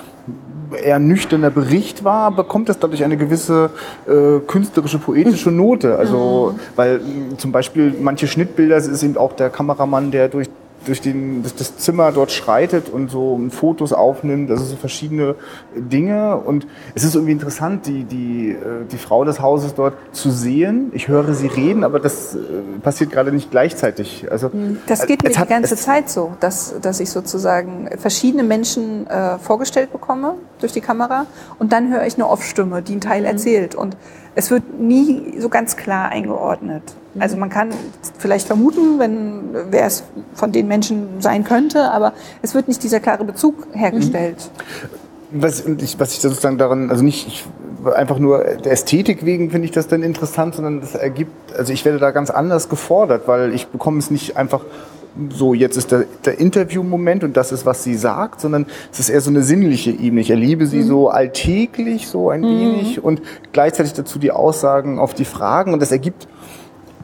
eher 0.83 0.99
nüchterner 0.99 1.51
Bericht 1.51 2.05
war, 2.05 2.31
bekommt 2.31 2.69
es 2.69 2.79
dadurch 2.79 3.05
eine 3.05 3.17
gewisse 3.17 3.71
äh, 4.07 4.41
künstlerische, 4.47 4.99
poetische 4.99 5.51
Note. 5.51 5.97
Also, 5.97 6.55
mhm. 6.55 6.61
weil 6.77 7.01
zum 7.39 7.53
Beispiel 7.53 7.95
manche 8.01 8.27
Schnittbilder, 8.27 8.77
es 8.77 8.87
ist 8.87 9.03
eben 9.03 9.17
auch 9.17 9.33
der 9.33 9.51
Kameramann, 9.51 10.11
der 10.11 10.29
durch 10.29 10.49
durch, 10.85 11.01
den, 11.01 11.43
durch 11.43 11.55
das 11.55 11.77
Zimmer 11.77 12.13
dort 12.13 12.33
schreitet 12.33 12.89
und 12.89 13.11
so 13.11 13.41
Fotos 13.51 13.93
aufnimmt, 13.93 14.51
also 14.51 14.65
so 14.65 14.77
verschiedene 14.77 15.35
Dinge. 15.75 16.37
Und 16.37 16.67
es 16.95 17.05
ist 17.05 17.15
irgendwie 17.15 17.33
interessant, 17.33 17.87
die, 17.87 18.05
die, 18.05 18.51
äh, 18.51 18.85
die 18.91 18.99
Frau 18.99 19.25
des 19.25 19.41
Hauses 19.41 19.75
dort 19.75 19.95
zu 20.13 20.31
sehen. 20.31 20.91
Ich 20.95 21.09
höre 21.09 21.35
sie 21.35 21.47
reden, 21.47 21.85
aber 21.85 22.01
das 22.01 22.35
äh, 22.35 22.39
passiert 22.83 23.11
gerade 23.11 23.33
nicht 23.33 23.51
gleichzeitig. 23.51 24.27
Also, 24.31 24.53
hm. 24.53 24.79
das 24.87 25.07
geht 25.07 25.23
mir 25.23 25.31
die 25.31 25.47
ganze 25.47 25.77
Zeit 25.77 26.09
so, 26.09 26.33
dass, 26.41 26.75
dass 26.81 27.01
ich 27.01 27.11
sozusagen 27.11 27.89
verschiedene 27.99 28.43
Menschen 28.43 29.07
äh, 29.07 29.39
vorgestellt 29.39 29.93
bekomme 29.93 30.35
durch 30.61 30.73
die 30.73 30.81
Kamera 30.81 31.27
und 31.59 31.73
dann 31.73 31.93
höre 31.93 32.07
ich 32.07 32.15
eine 32.15 32.29
Off-Stimme, 32.29 32.83
die 32.83 32.93
einen 32.93 33.01
Teil 33.01 33.21
mhm. 33.21 33.27
erzählt. 33.27 33.75
Und 33.75 33.97
es 34.35 34.51
wird 34.51 34.81
nie 34.81 35.35
so 35.39 35.49
ganz 35.49 35.77
klar 35.77 36.11
eingeordnet. 36.11 36.83
Also 37.19 37.37
man 37.37 37.49
kann 37.49 37.71
vielleicht 38.19 38.47
vermuten, 38.47 38.99
wenn, 38.99 39.41
wer 39.71 39.87
es 39.87 40.03
von 40.35 40.51
den 40.51 40.67
Menschen 40.67 41.21
sein 41.21 41.45
könnte, 41.45 41.91
aber 41.91 42.13
es 42.43 42.55
wird 42.55 42.67
nicht 42.67 42.83
dieser 42.83 43.01
klare 43.01 43.25
Bezug 43.25 43.69
hergestellt. 43.73 44.51
Was 45.31 45.65
ich, 45.65 45.99
was 45.99 46.13
ich 46.13 46.21
sozusagen 46.21 46.59
daran, 46.59 46.91
also 46.91 47.05
nicht 47.05 47.27
ich, 47.27 47.45
einfach 47.95 48.19
nur 48.19 48.39
der 48.43 48.73
Ästhetik 48.73 49.25
wegen 49.25 49.51
finde 49.51 49.67
ich 49.67 49.73
das 49.73 49.87
dann 49.89 50.03
interessant, 50.03 50.55
sondern 50.57 50.81
das 50.81 50.95
ergibt, 50.95 51.57
also 51.57 51.73
ich 51.73 51.85
werde 51.85 51.99
da 51.99 52.11
ganz 52.11 52.31
anders 52.31 52.69
gefordert, 52.69 53.29
weil 53.29 53.55
ich 53.55 53.69
bekomme 53.69 53.99
es 53.99 54.11
nicht 54.11 54.37
einfach 54.37 54.65
so, 55.31 55.55
jetzt 55.55 55.77
ist 55.77 55.93
der, 55.93 56.07
der 56.25 56.39
Interviewmoment 56.39 57.25
und 57.25 57.37
das 57.37 57.53
ist, 57.53 57.65
was 57.67 57.85
sie 57.85 57.95
sagt, 57.95 58.41
sondern 58.41 58.67
es 58.93 59.01
ist 59.01 59.11
eher 59.11 59.21
so 59.21 59.31
eine 59.31 59.43
sinnliche 59.43 59.91
Ebene. 59.91 60.21
Ich 60.21 60.31
erlebe 60.31 60.67
sie 60.67 60.79
mhm. 60.79 60.87
so 60.87 61.09
alltäglich, 61.09 62.09
so 62.09 62.31
ein 62.31 62.41
mhm. 62.41 62.47
wenig 62.47 63.03
und 63.03 63.23
gleichzeitig 63.53 63.93
dazu 63.93 64.19
die 64.19 64.33
Aussagen 64.33 64.99
auf 64.99 65.15
die 65.15 65.25
Fragen 65.25 65.73
und 65.73 65.81
das 65.81 65.93
ergibt 65.93 66.27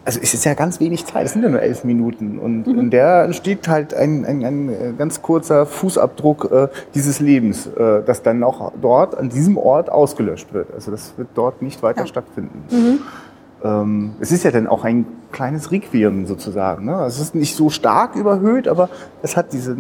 also 0.05 0.19
es 0.23 0.35
ist 0.35 0.45
ja 0.45 0.55
ganz 0.55 0.81
wenig 0.81 1.05
Zeit, 1.07 1.27
es 1.27 1.33
sind 1.33 1.43
ja 1.43 1.49
nur 1.49 1.61
elf 1.61 1.85
Minuten. 1.85 2.39
Und 2.39 2.67
mhm. 2.67 2.79
in 2.79 2.91
der 2.91 3.25
entsteht 3.25 3.69
halt 3.69 3.95
ein, 3.95 4.25
ein, 4.25 4.45
ein 4.45 4.69
äh, 4.69 4.93
ganz 4.97 5.23
kurzer 5.23 5.67
Fußabdruck 5.67 6.51
äh, 6.51 6.69
dieses 6.95 7.21
Lebens, 7.21 7.67
äh, 7.67 8.03
das 8.05 8.23
dann 8.23 8.43
auch 8.43 8.73
dort, 8.81 9.17
an 9.17 9.29
diesem 9.29 9.59
Ort 9.59 9.91
ausgelöscht 9.91 10.53
wird. 10.53 10.73
Also 10.75 10.91
das 10.91 11.13
wird 11.17 11.29
dort 11.35 11.63
nicht 11.63 11.83
weiter 11.83 12.01
ja. 12.01 12.07
stattfinden. 12.07 12.65
Mhm. 12.71 12.99
Ähm, 13.63 14.15
es 14.21 14.33
ist 14.33 14.45
ja 14.45 14.51
dann 14.51 14.67
auch 14.67 14.85
ein 14.85 15.07
kleines 15.33 15.71
Requiem 15.71 16.27
sozusagen. 16.27 16.87
Ne? 16.87 17.05
Es 17.05 17.21
ist 17.21 17.35
nicht 17.35 17.55
so 17.55 17.71
stark 17.71 18.17
überhöht, 18.17 18.69
aber 18.69 18.89
es 19.23 19.37
hat 19.37 19.53
diese, 19.53 19.77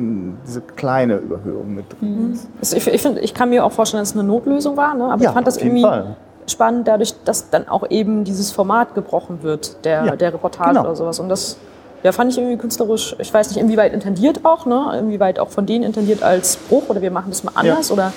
diese 0.47 0.61
kleine 0.61 1.17
Überhöhung 1.17 1.75
mit 1.75 1.87
drin. 1.91 2.29
Mhm. 2.29 2.39
Also 2.59 2.77
ich, 2.77 2.87
ich, 2.87 3.03
find, 3.03 3.19
ich 3.19 3.35
kann 3.35 3.51
mir 3.51 3.65
auch 3.65 3.73
vorstellen, 3.73 4.03
dass 4.03 4.11
es 4.11 4.17
eine 4.17 4.27
Notlösung 4.29 4.77
war, 4.77 4.95
ne? 4.95 5.05
aber 5.05 5.23
ja, 5.23 5.31
ich 5.31 5.35
fand 5.35 5.47
das 5.47 5.57
irgendwie... 5.57 5.83
Fall 5.83 6.17
spannend, 6.47 6.89
dadurch, 6.89 7.15
dass 7.25 7.51
dann 7.51 7.69
auch 7.69 7.89
eben 7.91 8.25
dieses 8.25 8.51
Format 8.51 8.95
gebrochen 8.95 9.43
wird, 9.43 9.85
der, 9.85 10.05
ja, 10.05 10.17
der 10.17 10.35
Reportage 10.35 10.71
genau. 10.71 10.83
oder 10.83 10.97
sowas. 10.97 11.21
Und 11.21 11.29
das 11.29 11.57
ja, 12.03 12.13
fand 12.13 12.33
ich 12.33 12.39
irgendwie 12.39 12.57
künstlerisch, 12.57 13.15
ich 13.19 13.33
weiß 13.33 13.51
nicht, 13.51 13.61
inwieweit 13.61 13.93
intendiert 13.93 14.45
auch, 14.45 14.67
ne? 14.67 14.99
inwieweit 14.99 15.39
auch 15.39 15.51
von 15.51 15.67
denen 15.67 15.85
intendiert 15.85 16.23
als 16.23 16.57
Bruch 16.57 16.89
oder 16.89 17.03
wir 17.03 17.11
machen 17.11 17.31
das 17.31 17.45
mal 17.45 17.53
anders 17.55 17.89
ja. 17.89 17.95
oder 17.95 18.13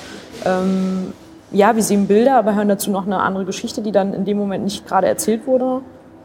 ähm, 0.45 1.13
ja, 1.53 1.75
wir 1.75 1.83
sehen 1.83 2.07
Bilder, 2.07 2.35
aber 2.35 2.55
hören 2.55 2.67
dazu 2.67 2.91
noch 2.91 3.05
eine 3.05 3.19
andere 3.19 3.45
Geschichte, 3.45 3.81
die 3.81 3.91
dann 3.91 4.13
in 4.13 4.25
dem 4.25 4.37
Moment 4.37 4.63
nicht 4.63 4.85
gerade 4.85 5.07
erzählt 5.07 5.47
wurde. 5.47 5.81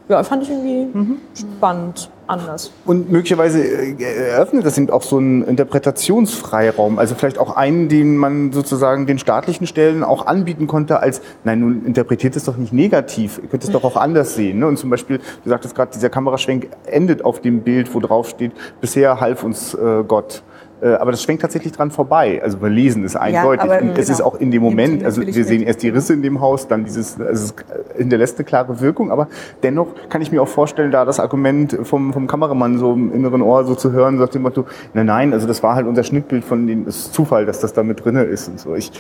Ja, 0.08 0.23
fand 0.25 0.42
ich 0.42 0.50
irgendwie 0.50 0.87
mhm. 0.92 1.18
spannend 1.35 2.11
anders. 2.26 2.73
Und 2.87 3.11
möglicherweise 3.11 3.62
äh, 3.62 4.30
eröffnet 4.30 4.64
das 4.64 4.78
eben 4.78 4.88
auch 4.88 5.02
so 5.02 5.18
einen 5.18 5.42
Interpretationsfreiraum. 5.42 6.99
Also 6.99 7.14
vielleicht 7.14 7.38
auch 7.38 7.56
einen, 7.56 7.90
den 7.90 8.16
man 8.16 8.52
sozusagen 8.52 9.06
den 9.06 9.18
staatlichen 9.18 9.66
Stellen 9.66 10.02
auch 10.04 10.26
anbieten 10.26 10.66
konnte 10.66 11.00
als, 11.00 11.20
nein, 11.44 11.61
nun 11.61 11.85
interpretiert 11.85 12.37
es 12.37 12.44
doch 12.44 12.56
nicht 12.56 12.73
negativ, 12.73 13.38
ihr 13.42 13.49
könnt 13.49 13.64
es 13.64 13.70
doch 13.70 13.85
auch 13.85 13.97
anders 13.97 14.35
sehen. 14.35 14.61
Ne? 14.61 14.66
Und 14.66 14.78
zum 14.78 14.88
Beispiel, 14.88 15.20
du 15.44 15.50
sagtest 15.50 15.75
gerade, 15.75 15.90
dieser 15.92 16.08
Kameraschwenk 16.08 16.68
endet 16.87 17.23
auf 17.23 17.40
dem 17.40 17.61
Bild, 17.61 17.94
wo 17.94 18.00
drauf 18.00 18.30
steht, 18.30 18.52
bisher 18.80 19.20
half 19.20 19.44
uns 19.44 19.75
äh, 19.75 20.04
Gott. 20.06 20.42
Äh, 20.80 20.94
aber 20.94 21.11
das 21.11 21.23
schwenkt 21.23 21.42
tatsächlich 21.42 21.73
dran 21.73 21.90
vorbei. 21.90 22.40
Also 22.42 22.61
wir 22.62 22.68
lesen 22.68 23.04
es 23.04 23.16
eindeutig. 23.16 23.64
Ja, 23.64 23.76
aber, 23.78 23.82
es 23.82 24.06
genau. 24.06 24.12
ist 24.12 24.20
auch 24.23 24.40
in 24.40 24.50
dem 24.50 24.62
Moment, 24.62 25.04
also 25.04 25.26
wir 25.26 25.44
sehen 25.44 25.62
erst 25.62 25.82
die 25.82 25.88
Risse 25.88 26.12
in 26.12 26.23
dem 26.23 26.40
Haus, 26.40 26.68
dann 26.68 26.85
dieses, 26.85 27.20
also 27.20 27.54
es 27.54 27.54
hinterlässt 27.97 28.38
eine 28.38 28.44
klare 28.44 28.80
Wirkung, 28.80 29.11
aber 29.11 29.28
dennoch 29.62 29.88
kann 30.08 30.23
ich 30.23 30.30
mir 30.30 30.42
auch 30.42 30.49
vorstellen, 30.49 30.90
da 30.90 31.04
das 31.04 31.18
Argument 31.18 31.78
vom, 31.82 32.12
vom 32.12 32.26
Kameramann 32.26 32.78
so 32.78 32.92
im 32.92 33.12
inneren 33.12 33.42
Ohr 33.42 33.64
so 33.64 33.75
zu 33.75 33.92
hören, 33.92 34.18
sagt 34.18 34.35
dem 34.35 34.42
Motto, 34.42 34.66
nein, 34.94 35.06
nein, 35.06 35.32
also 35.32 35.47
das 35.47 35.62
war 35.62 35.75
halt 35.75 35.87
unser 35.87 36.04
Schnittbild 36.04 36.44
von 36.44 36.66
dem, 36.66 36.87
es 36.87 36.97
ist 36.97 37.14
Zufall, 37.14 37.47
dass 37.47 37.61
das 37.61 37.73
da 37.73 37.82
mit 37.82 38.04
drinne 38.04 38.23
ist 38.23 38.49
und 38.49 38.61
so. 38.61 38.75
Ich, 38.75 38.92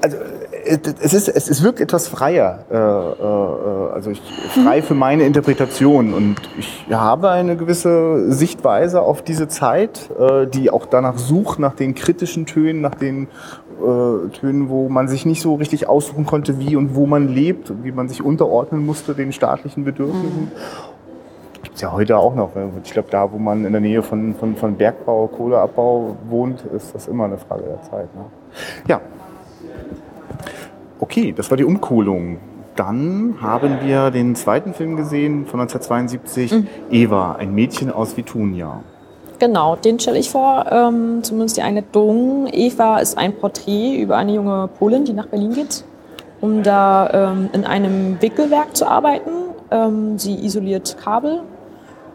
Also 0.00 0.18
es, 0.64 1.14
ist, 1.14 1.28
es, 1.28 1.48
es 1.48 1.62
wirkt 1.62 1.80
etwas 1.80 2.08
freier, 2.08 2.64
äh, 2.70 2.76
äh, 2.76 3.92
also 3.94 4.10
ich, 4.10 4.22
frei 4.64 4.82
für 4.82 4.94
meine 4.94 5.24
Interpretation 5.24 6.14
und 6.14 6.36
ich 6.58 6.86
habe 6.90 7.30
eine 7.30 7.56
gewisse 7.56 8.32
Sichtweise 8.32 9.02
auf 9.02 9.22
diese 9.22 9.48
Zeit, 9.48 10.10
äh, 10.18 10.46
die 10.46 10.70
auch 10.70 10.86
danach 10.86 11.18
sucht, 11.18 11.58
nach 11.58 11.74
den 11.74 11.94
kritischen 11.94 12.46
Tönen, 12.46 12.80
nach 12.80 12.94
den 12.94 13.28
äh, 13.80 14.28
Tönen, 14.30 14.68
wo 14.68 14.88
man 14.88 15.08
sich 15.08 15.26
nicht 15.26 15.42
so 15.42 15.54
richtig 15.54 15.88
aussuchen 15.88 16.26
konnte, 16.26 16.58
wie 16.58 16.76
und 16.76 16.94
wo 16.94 17.06
man 17.06 17.28
lebt 17.28 17.70
und 17.70 17.84
wie 17.84 17.92
man 17.92 18.08
sich 18.08 18.22
unterordnen 18.22 18.84
musste 18.84 19.14
den 19.14 19.32
staatlichen 19.32 19.84
Bedürfnissen. 19.84 20.42
Mhm. 20.42 20.50
Gibt 21.62 21.80
ja 21.80 21.92
heute 21.92 22.16
auch 22.16 22.34
noch. 22.34 22.52
Ich 22.84 22.92
glaube, 22.92 23.08
da, 23.10 23.30
wo 23.30 23.38
man 23.38 23.66
in 23.66 23.72
der 23.72 23.82
Nähe 23.82 24.02
von, 24.02 24.34
von, 24.34 24.56
von 24.56 24.76
Bergbau, 24.76 25.26
Kohleabbau 25.26 26.16
wohnt, 26.28 26.64
ist 26.74 26.94
das 26.94 27.06
immer 27.06 27.24
eine 27.24 27.36
Frage 27.36 27.64
der 27.64 27.82
Zeit. 27.82 28.14
Ne? 28.14 28.24
Ja, 28.88 29.00
Okay, 31.00 31.32
das 31.34 31.50
war 31.50 31.56
die 31.56 31.64
Umkohlung. 31.64 32.38
Dann 32.76 33.36
haben 33.40 33.78
wir 33.82 34.10
den 34.10 34.34
zweiten 34.36 34.74
Film 34.74 34.96
gesehen 34.96 35.46
von 35.46 35.60
1972, 35.60 36.52
mhm. 36.52 36.68
Eva, 36.90 37.32
ein 37.32 37.54
Mädchen 37.54 37.90
aus 37.90 38.16
Vitunia. 38.16 38.82
Genau, 39.38 39.76
den 39.76 39.98
stelle 39.98 40.18
ich 40.18 40.28
vor, 40.28 40.66
ähm, 40.70 41.22
zumindest 41.22 41.56
die 41.56 41.62
Anekdoten. 41.62 42.46
Eva 42.52 42.98
ist 42.98 43.16
ein 43.16 43.32
Porträt 43.32 43.96
über 43.96 44.18
eine 44.18 44.34
junge 44.34 44.68
Polin, 44.78 45.06
die 45.06 45.14
nach 45.14 45.26
Berlin 45.26 45.54
geht, 45.54 45.84
um 46.42 46.62
da 46.62 47.32
ähm, 47.32 47.48
in 47.54 47.64
einem 47.64 48.20
Wickelwerk 48.20 48.76
zu 48.76 48.86
arbeiten. 48.86 49.30
Ähm, 49.70 50.18
sie 50.18 50.44
isoliert 50.44 50.98
Kabel 51.02 51.40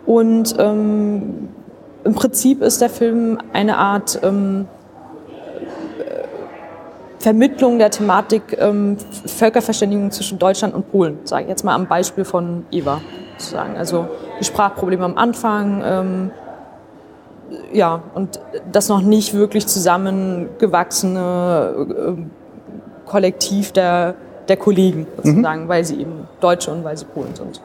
und 0.06 0.56
ähm, 0.60 1.50
im 2.04 2.14
Prinzip 2.14 2.62
ist 2.62 2.82
der 2.82 2.92
Film 2.92 3.40
eine 3.54 3.78
Art 3.78 4.20
ähm, 4.22 4.68
Vermittlung 7.26 7.80
der 7.80 7.90
Thematik 7.90 8.56
ähm, 8.60 8.98
Völkerverständigung 9.26 10.12
zwischen 10.12 10.38
Deutschland 10.38 10.76
und 10.76 10.92
Polen, 10.92 11.18
sage 11.24 11.46
ich 11.46 11.50
jetzt 11.50 11.64
mal 11.64 11.74
am 11.74 11.88
Beispiel 11.88 12.24
von 12.24 12.68
Eva 12.70 13.02
sozusagen. 13.36 13.78
Also 13.78 14.08
die 14.40 14.44
Sprachprobleme 14.44 15.04
am 15.04 15.18
Anfang, 15.18 15.82
ähm, 15.84 16.30
ja, 17.74 18.04
und 18.14 18.40
das 18.72 18.90
noch 18.90 19.02
nicht 19.02 19.34
wirklich 19.34 19.66
zusammengewachsene 19.66 21.88
äh, 21.90 22.14
Kollektiv 23.10 23.72
der, 23.72 24.14
der 24.48 24.58
Kollegen 24.58 25.08
sozusagen, 25.18 25.64
mhm. 25.64 25.68
weil 25.68 25.84
sie 25.84 26.00
eben 26.00 26.28
Deutsche 26.42 26.70
und 26.70 26.84
weil 26.84 26.96
sie 26.96 27.06
Polen 27.06 27.34
sind. 27.34 27.60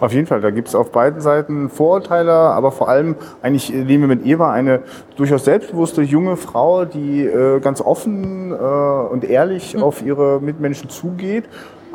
Auf 0.00 0.12
jeden 0.12 0.26
Fall, 0.26 0.42
da 0.42 0.50
gibt 0.50 0.68
es 0.68 0.74
auf 0.74 0.92
beiden 0.92 1.20
Seiten 1.20 1.70
Vorurteile, 1.70 2.32
aber 2.32 2.70
vor 2.70 2.88
allem 2.88 3.16
eigentlich 3.40 3.70
nehmen 3.70 4.08
wir 4.08 4.16
mit 4.16 4.26
Eva 4.26 4.52
eine 4.52 4.82
durchaus 5.16 5.44
selbstbewusste 5.44 6.02
junge 6.02 6.36
Frau, 6.36 6.84
die 6.84 7.24
äh, 7.24 7.60
ganz 7.60 7.80
offen 7.80 8.52
äh, 8.52 8.54
und 8.54 9.24
ehrlich 9.24 9.74
mhm. 9.74 9.82
auf 9.82 10.04
ihre 10.04 10.40
Mitmenschen 10.40 10.90
zugeht, 10.90 11.44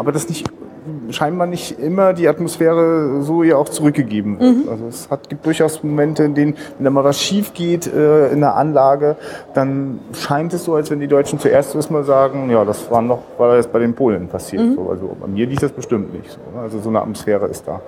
aber 0.01 0.11
das 0.11 0.27
nicht 0.27 0.49
scheinbar 1.11 1.47
nicht 1.47 1.79
immer 1.79 2.13
die 2.13 2.27
Atmosphäre 2.27 3.21
so 3.21 3.43
ihr 3.43 3.57
auch 3.57 3.69
zurückgegeben 3.69 4.39
wird. 4.39 4.65
Mhm. 4.65 4.69
Also 4.69 4.87
es 4.87 5.09
hat, 5.09 5.29
gibt 5.29 5.45
durchaus 5.45 5.83
Momente, 5.83 6.23
in 6.23 6.33
denen, 6.33 6.55
wenn 6.77 6.85
da 6.85 6.89
mal 6.89 7.03
was 7.03 7.21
schief 7.21 7.53
geht 7.53 7.85
äh, 7.85 8.31
in 8.31 8.39
der 8.39 8.55
Anlage, 8.55 9.15
dann 9.53 9.99
scheint 10.13 10.53
es 10.53 10.63
so, 10.63 10.73
als 10.73 10.89
wenn 10.89 10.99
die 10.99 11.07
Deutschen 11.07 11.39
zuerst 11.39 11.75
erstmal 11.75 12.03
sagen, 12.03 12.49
ja, 12.49 12.65
das 12.65 12.89
war 12.89 13.01
noch, 13.01 13.19
war 13.37 13.55
jetzt 13.55 13.71
bei 13.71 13.79
den 13.79 13.93
Polen 13.93 14.27
passiert. 14.27 14.63
Mhm. 14.63 14.75
So, 14.75 14.89
also 14.89 15.15
bei 15.19 15.27
mir 15.27 15.45
liegt 15.45 15.61
das 15.61 15.71
bestimmt 15.71 16.13
nicht 16.13 16.31
so. 16.31 16.39
Ne? 16.55 16.63
Also 16.63 16.79
so 16.79 16.89
eine 16.89 17.01
Atmosphäre 17.01 17.45
ist 17.47 17.67
da. 17.67 17.81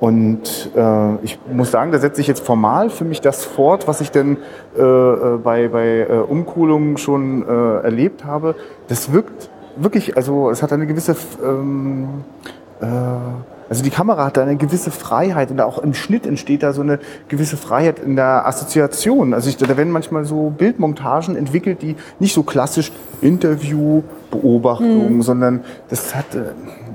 Und 0.00 0.70
äh, 0.76 1.14
ich 1.24 1.38
muss 1.50 1.72
sagen, 1.72 1.90
da 1.90 1.98
setze 1.98 2.20
ich 2.20 2.28
jetzt 2.28 2.44
formal 2.44 2.88
für 2.88 3.04
mich 3.04 3.20
das 3.20 3.44
fort, 3.44 3.88
was 3.88 4.00
ich 4.00 4.12
denn 4.12 4.36
äh, 4.76 4.82
äh 4.82 5.38
bei, 5.42 5.68
bei 5.68 6.06
äh, 6.08 6.18
Umkohlungen 6.18 6.98
schon 6.98 7.42
äh, 7.42 7.82
erlebt 7.82 8.24
habe. 8.24 8.54
Das 8.86 9.12
wirkt 9.12 9.50
wirklich, 9.78 10.16
also 10.16 10.50
es 10.50 10.62
hat 10.62 10.72
eine 10.72 10.86
gewisse, 10.86 11.16
ähm, 11.42 12.24
äh, 12.80 12.86
also 13.68 13.82
die 13.82 13.90
Kamera 13.90 14.26
hat 14.26 14.36
da 14.36 14.42
eine 14.42 14.56
gewisse 14.56 14.90
Freiheit 14.90 15.50
und 15.50 15.60
auch 15.60 15.78
im 15.78 15.92
Schnitt 15.92 16.26
entsteht 16.26 16.62
da 16.62 16.72
so 16.72 16.80
eine 16.80 16.98
gewisse 17.28 17.56
Freiheit 17.56 17.98
in 17.98 18.16
der 18.16 18.46
Assoziation. 18.46 19.34
Also 19.34 19.50
ich, 19.50 19.56
da 19.58 19.76
werden 19.76 19.92
manchmal 19.92 20.24
so 20.24 20.50
Bildmontagen 20.56 21.36
entwickelt, 21.36 21.82
die 21.82 21.96
nicht 22.18 22.34
so 22.34 22.42
klassisch 22.42 22.92
Interview, 23.20 24.02
Beobachtung, 24.30 25.16
mhm. 25.16 25.22
sondern 25.22 25.64
das 25.88 26.14
hat, 26.14 26.34
äh, 26.34 26.52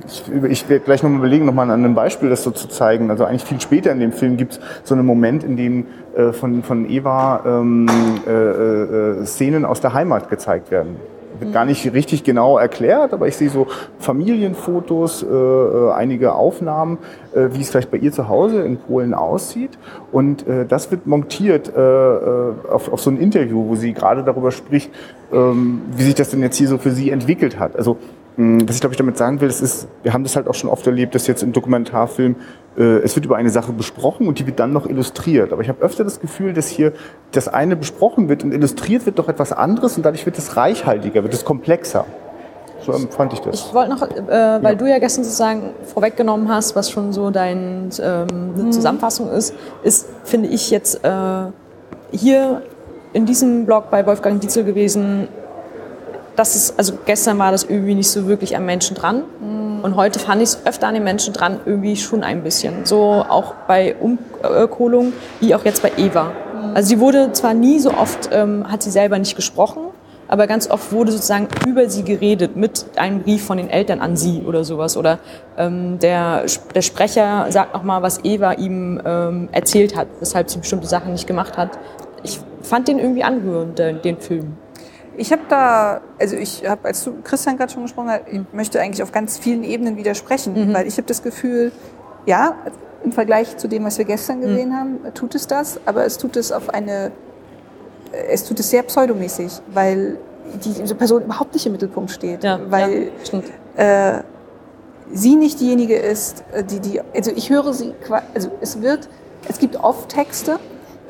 ich, 0.07 0.23
ich 0.49 0.69
werde 0.69 0.85
gleich 0.85 1.03
nochmal 1.03 1.19
überlegen, 1.19 1.45
nochmal 1.45 1.69
an 1.69 1.83
einem 1.83 1.95
Beispiel 1.95 2.29
das 2.29 2.43
so 2.43 2.51
zu 2.51 2.67
zeigen. 2.67 3.09
Also 3.09 3.25
eigentlich 3.25 3.43
viel 3.43 3.61
später 3.61 3.91
in 3.91 3.99
dem 3.99 4.11
Film 4.11 4.37
gibt 4.37 4.53
es 4.53 4.59
so 4.83 4.95
einen 4.95 5.05
Moment, 5.05 5.43
in 5.43 5.57
dem 5.57 5.85
äh, 6.15 6.31
von, 6.31 6.63
von 6.63 6.89
Eva 6.89 7.41
ähm, 7.45 7.87
äh, 8.27 8.31
äh, 8.31 9.25
Szenen 9.25 9.65
aus 9.65 9.81
der 9.81 9.93
Heimat 9.93 10.29
gezeigt 10.29 10.71
werden 10.71 10.95
wird 11.39 11.53
gar 11.53 11.65
nicht 11.65 11.93
richtig 11.93 12.23
genau 12.23 12.57
erklärt, 12.57 13.13
aber 13.13 13.27
ich 13.27 13.35
sehe 13.35 13.49
so 13.49 13.67
Familienfotos, 13.99 15.23
äh, 15.23 15.27
äh, 15.27 15.91
einige 15.91 16.33
Aufnahmen, 16.33 16.97
äh, 17.33 17.49
wie 17.53 17.61
es 17.61 17.69
vielleicht 17.69 17.91
bei 17.91 17.97
ihr 17.97 18.11
zu 18.11 18.29
Hause 18.29 18.61
in 18.63 18.77
Polen 18.77 19.13
aussieht. 19.13 19.77
Und 20.11 20.47
äh, 20.47 20.65
das 20.65 20.91
wird 20.91 21.07
montiert 21.07 21.71
äh, 21.75 21.79
äh, 21.79 22.53
auf, 22.69 22.91
auf 22.91 23.01
so 23.01 23.09
ein 23.09 23.17
Interview, 23.17 23.67
wo 23.67 23.75
sie 23.75 23.93
gerade 23.93 24.23
darüber 24.23 24.51
spricht, 24.51 24.91
ähm, 25.31 25.81
wie 25.95 26.03
sich 26.03 26.15
das 26.15 26.29
denn 26.29 26.41
jetzt 26.41 26.57
hier 26.57 26.67
so 26.67 26.77
für 26.77 26.91
sie 26.91 27.09
entwickelt 27.09 27.59
hat. 27.59 27.75
Also 27.75 27.97
was 28.35 28.75
ich 28.75 28.81
glaube 28.81 28.93
ich 28.93 28.97
damit 28.97 29.17
sagen 29.17 29.41
will, 29.41 29.47
das 29.47 29.61
ist, 29.61 29.87
wir 30.01 30.13
haben 30.13 30.23
das 30.23 30.35
halt 30.35 30.47
auch 30.47 30.55
schon 30.55 30.69
oft 30.69 30.85
erlebt, 30.87 31.13
dass 31.13 31.27
jetzt 31.27 31.43
im 31.43 31.53
Dokumentarfilm 31.53 32.35
äh, 32.77 32.99
es 32.99 33.15
wird 33.15 33.25
über 33.25 33.35
eine 33.35 33.49
Sache 33.49 33.71
besprochen 33.71 34.27
und 34.27 34.39
die 34.39 34.47
wird 34.47 34.59
dann 34.59 34.73
noch 34.73 34.87
illustriert. 34.87 35.53
Aber 35.53 35.61
ich 35.61 35.69
habe 35.69 35.83
öfter 35.83 36.03
das 36.03 36.19
Gefühl, 36.19 36.53
dass 36.53 36.67
hier 36.67 36.93
das 37.31 37.47
eine 37.47 37.75
besprochen 37.75 38.29
wird 38.29 38.43
und 38.43 38.51
illustriert 38.51 39.05
wird 39.05 39.19
doch 39.19 39.29
etwas 39.29 39.51
anderes 39.51 39.97
und 39.97 40.03
dadurch 40.03 40.25
wird 40.25 40.37
es 40.37 40.57
reichhaltiger, 40.57 41.23
wird 41.23 41.33
es 41.33 41.45
komplexer. 41.45 42.05
So 42.85 42.91
empfand 42.91 43.33
ich 43.33 43.39
das. 43.39 43.67
Ich 43.67 43.73
wollte 43.73 43.91
noch, 43.91 44.01
äh, 44.01 44.27
weil 44.27 44.73
ja. 44.73 44.75
du 44.75 44.89
ja 44.89 44.99
gestern 44.99 45.23
sozusagen 45.23 45.69
vorweggenommen 45.85 46.49
hast, 46.49 46.75
was 46.75 46.91
schon 46.91 47.13
so 47.13 47.29
deine 47.29 47.89
ähm, 48.01 48.27
mhm. 48.55 48.71
Zusammenfassung 48.71 49.29
ist, 49.29 49.55
ist, 49.83 50.07
finde 50.23 50.49
ich 50.49 50.69
jetzt 50.69 51.03
äh, 51.03 51.45
hier 52.11 52.61
in 53.13 53.25
diesem 53.25 53.65
Blog 53.65 53.89
bei 53.89 54.05
Wolfgang 54.05 54.41
Dietzel 54.41 54.63
gewesen, 54.63 55.27
dass 56.35 56.55
es, 56.55 56.77
also 56.77 56.93
gestern 57.05 57.37
war 57.39 57.51
das 57.51 57.63
irgendwie 57.63 57.95
nicht 57.95 58.09
so 58.09 58.27
wirklich 58.27 58.55
am 58.55 58.65
Menschen 58.65 58.95
dran. 58.95 59.23
Mhm. 59.39 59.83
Und 59.83 59.95
heute 59.95 60.19
fand 60.19 60.41
ich 60.41 60.49
es 60.49 60.65
öfter 60.65 60.87
an 60.87 60.93
den 60.93 61.03
Menschen 61.03 61.33
dran, 61.33 61.59
irgendwie 61.65 61.95
schon 61.95 62.23
ein 62.23 62.43
bisschen. 62.43 62.85
So 62.85 63.25
auch 63.27 63.53
bei 63.67 63.95
Umkohlung, 63.95 65.13
wie 65.39 65.53
auch 65.53 65.65
jetzt 65.65 65.81
bei 65.81 65.91
Eva. 65.97 66.23
Mhm. 66.23 66.75
Also 66.75 66.89
sie 66.89 66.99
wurde 66.99 67.31
zwar 67.33 67.53
nie 67.53 67.79
so 67.79 67.91
oft, 67.93 68.29
ähm, 68.31 68.65
hat 68.71 68.81
sie 68.81 68.91
selber 68.91 69.19
nicht 69.19 69.35
gesprochen, 69.35 69.83
aber 70.27 70.47
ganz 70.47 70.69
oft 70.69 70.91
wurde 70.93 71.11
sozusagen 71.11 71.47
über 71.67 71.89
sie 71.89 72.03
geredet 72.03 72.55
mit 72.55 72.85
einem 72.95 73.21
Brief 73.21 73.45
von 73.45 73.57
den 73.57 73.69
Eltern 73.69 73.99
an 73.99 74.15
sie 74.15 74.41
oder 74.47 74.63
sowas. 74.63 74.97
Oder 74.97 75.19
ähm, 75.57 75.99
der, 75.99 76.45
der 76.73 76.81
Sprecher 76.81 77.47
sagt 77.49 77.73
nochmal, 77.73 78.01
was 78.01 78.23
Eva 78.23 78.53
ihm 78.53 79.01
ähm, 79.05 79.49
erzählt 79.51 79.95
hat, 79.95 80.07
weshalb 80.19 80.49
sie 80.49 80.59
bestimmte 80.59 80.87
Sachen 80.87 81.11
nicht 81.11 81.27
gemacht 81.27 81.57
hat. 81.57 81.77
Ich 82.23 82.39
fand 82.61 82.87
den 82.87 82.99
irgendwie 82.99 83.23
anrührend, 83.23 83.77
den 83.77 84.17
Film. 84.17 84.57
Ich 85.17 85.31
habe 85.31 85.43
da, 85.47 86.01
also 86.19 86.35
ich 86.35 86.67
habe, 86.67 86.85
als 86.85 87.09
Christian 87.23 87.57
gerade 87.57 87.71
schon 87.71 87.83
gesprochen 87.83 88.09
hast, 88.09 88.21
ich 88.31 88.41
möchte 88.51 88.81
eigentlich 88.81 89.03
auf 89.03 89.11
ganz 89.11 89.37
vielen 89.37 89.63
Ebenen 89.63 89.97
widersprechen, 89.97 90.69
mhm. 90.69 90.73
weil 90.73 90.87
ich 90.87 90.97
habe 90.97 91.07
das 91.07 91.21
Gefühl, 91.21 91.71
ja, 92.25 92.55
im 93.03 93.11
Vergleich 93.11 93.57
zu 93.57 93.67
dem, 93.67 93.83
was 93.83 93.97
wir 93.97 94.05
gestern 94.05 94.37
mhm. 94.37 94.41
gesehen 94.41 94.69
mhm. 94.69 94.75
haben, 94.75 94.99
tut 95.13 95.35
es 95.35 95.47
das, 95.47 95.79
aber 95.85 96.05
es 96.05 96.17
tut 96.17 96.35
es 96.35 96.51
auf 96.51 96.69
eine, 96.69 97.11
es 98.29 98.45
tut 98.45 98.59
es 98.59 98.69
sehr 98.69 98.83
pseudomäßig, 98.83 99.61
weil 99.73 100.17
diese 100.63 100.95
Person 100.95 101.23
überhaupt 101.23 101.53
nicht 101.53 101.65
im 101.65 101.73
Mittelpunkt 101.73 102.11
steht, 102.11 102.43
ja, 102.43 102.59
weil 102.69 103.11
ja, 103.77 104.17
äh, 104.17 104.23
sie 105.11 105.35
nicht 105.35 105.59
diejenige 105.59 105.95
ist, 105.95 106.43
äh, 106.53 106.63
die 106.63 106.79
die, 106.79 107.01
also 107.13 107.31
ich 107.35 107.49
höre 107.49 107.73
sie, 107.73 107.93
also 108.33 108.51
es 108.61 108.81
wird, 108.81 109.09
es 109.47 109.59
gibt 109.59 109.75
oft 109.75 110.09
Texte, 110.09 110.59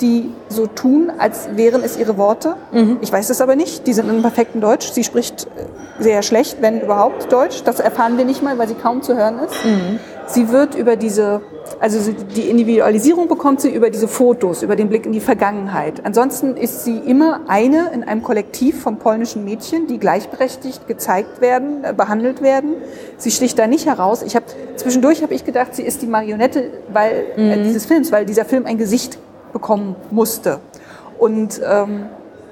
die 0.00 0.30
so 0.48 0.66
tun, 0.66 1.12
als 1.18 1.48
wären 1.54 1.82
es 1.82 1.96
ihre 1.96 2.16
Worte. 2.16 2.56
Mhm. 2.72 2.98
Ich 3.00 3.12
weiß 3.12 3.30
es 3.30 3.40
aber 3.40 3.56
nicht. 3.56 3.86
Die 3.86 3.92
sind 3.92 4.08
in 4.08 4.22
perfekten 4.22 4.60
Deutsch. 4.60 4.90
Sie 4.92 5.04
spricht 5.04 5.46
äh, 5.46 6.02
sehr 6.02 6.22
schlecht, 6.22 6.58
wenn 6.60 6.80
überhaupt 6.80 7.32
Deutsch. 7.32 7.62
Das 7.64 7.80
erfahren 7.80 8.18
wir 8.18 8.24
nicht 8.24 8.42
mal, 8.42 8.58
weil 8.58 8.68
sie 8.68 8.74
kaum 8.74 9.02
zu 9.02 9.16
hören 9.16 9.38
ist. 9.38 9.64
Mhm. 9.64 10.00
Sie 10.26 10.50
wird 10.50 10.74
über 10.74 10.96
diese, 10.96 11.42
also 11.80 12.12
die 12.34 12.48
Individualisierung 12.48 13.28
bekommt 13.28 13.60
sie 13.60 13.70
über 13.70 13.90
diese 13.90 14.08
Fotos, 14.08 14.62
über 14.62 14.74
den 14.74 14.88
Blick 14.88 15.04
in 15.04 15.12
die 15.12 15.20
Vergangenheit. 15.20 16.04
Ansonsten 16.04 16.56
ist 16.56 16.84
sie 16.84 16.96
immer 16.96 17.42
eine 17.46 17.90
in 17.92 18.04
einem 18.04 18.22
Kollektiv 18.22 18.80
von 18.80 18.96
polnischen 18.96 19.44
Mädchen, 19.44 19.86
die 19.86 19.98
gleichberechtigt 19.98 20.86
gezeigt 20.88 21.40
werden, 21.40 21.84
äh, 21.84 21.92
behandelt 21.92 22.42
werden. 22.42 22.74
Sie 23.18 23.30
sticht 23.30 23.58
da 23.58 23.66
nicht 23.66 23.86
heraus. 23.86 24.22
Ich 24.22 24.34
habe 24.34 24.46
zwischendurch 24.76 25.22
habe 25.22 25.34
ich 25.34 25.44
gedacht, 25.44 25.74
sie 25.74 25.82
ist 25.82 26.02
die 26.02 26.06
Marionette 26.06 26.70
weil, 26.92 27.26
äh, 27.36 27.40
mhm. 27.40 27.50
äh, 27.50 27.62
dieses 27.64 27.86
Films, 27.86 28.10
weil 28.10 28.24
dieser 28.24 28.44
Film 28.44 28.66
ein 28.66 28.78
Gesicht 28.78 29.18
bekommen 29.54 29.96
musste. 30.10 30.60
Und 31.18 31.62
ähm, 31.66 32.06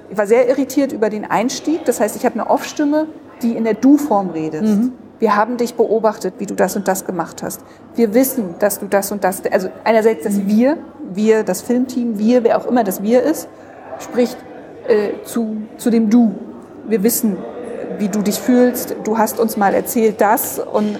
ich 0.08 0.16
war 0.16 0.26
sehr 0.26 0.48
irritiert 0.48 0.92
über 0.92 1.10
den 1.10 1.30
Einstieg. 1.30 1.84
Das 1.84 2.00
heißt, 2.00 2.16
ich 2.16 2.24
habe 2.24 2.40
eine 2.40 2.48
Off-Stimme, 2.48 3.08
die 3.42 3.54
in 3.56 3.64
der 3.64 3.74
Du-Form 3.74 4.30
redet. 4.30 4.62
Mhm. 4.62 4.92
Wir 5.18 5.36
haben 5.36 5.56
dich 5.56 5.74
beobachtet, 5.74 6.34
wie 6.38 6.46
du 6.46 6.54
das 6.54 6.74
und 6.74 6.88
das 6.88 7.04
gemacht 7.04 7.42
hast. 7.42 7.60
Wir 7.94 8.14
wissen, 8.14 8.54
dass 8.58 8.80
du 8.80 8.86
das 8.86 9.12
und 9.12 9.22
das, 9.22 9.42
also 9.52 9.68
einerseits 9.84 10.24
das 10.24 10.46
Wir, 10.46 10.78
wir, 11.12 11.44
das 11.44 11.60
Filmteam, 11.60 12.18
wir, 12.18 12.42
wer 12.44 12.56
auch 12.58 12.66
immer 12.66 12.82
das 12.82 13.02
Wir 13.02 13.22
ist, 13.22 13.48
spricht 14.00 14.36
äh, 14.88 15.22
zu, 15.24 15.58
zu 15.76 15.90
dem 15.90 16.10
Du. 16.10 16.34
Wir 16.88 17.02
wissen, 17.02 17.36
wie 17.98 18.08
du 18.08 18.22
dich 18.22 18.40
fühlst. 18.40 18.96
Du 19.04 19.18
hast 19.18 19.38
uns 19.38 19.56
mal 19.56 19.74
erzählt 19.74 20.20
das 20.20 20.58
und 20.58 20.96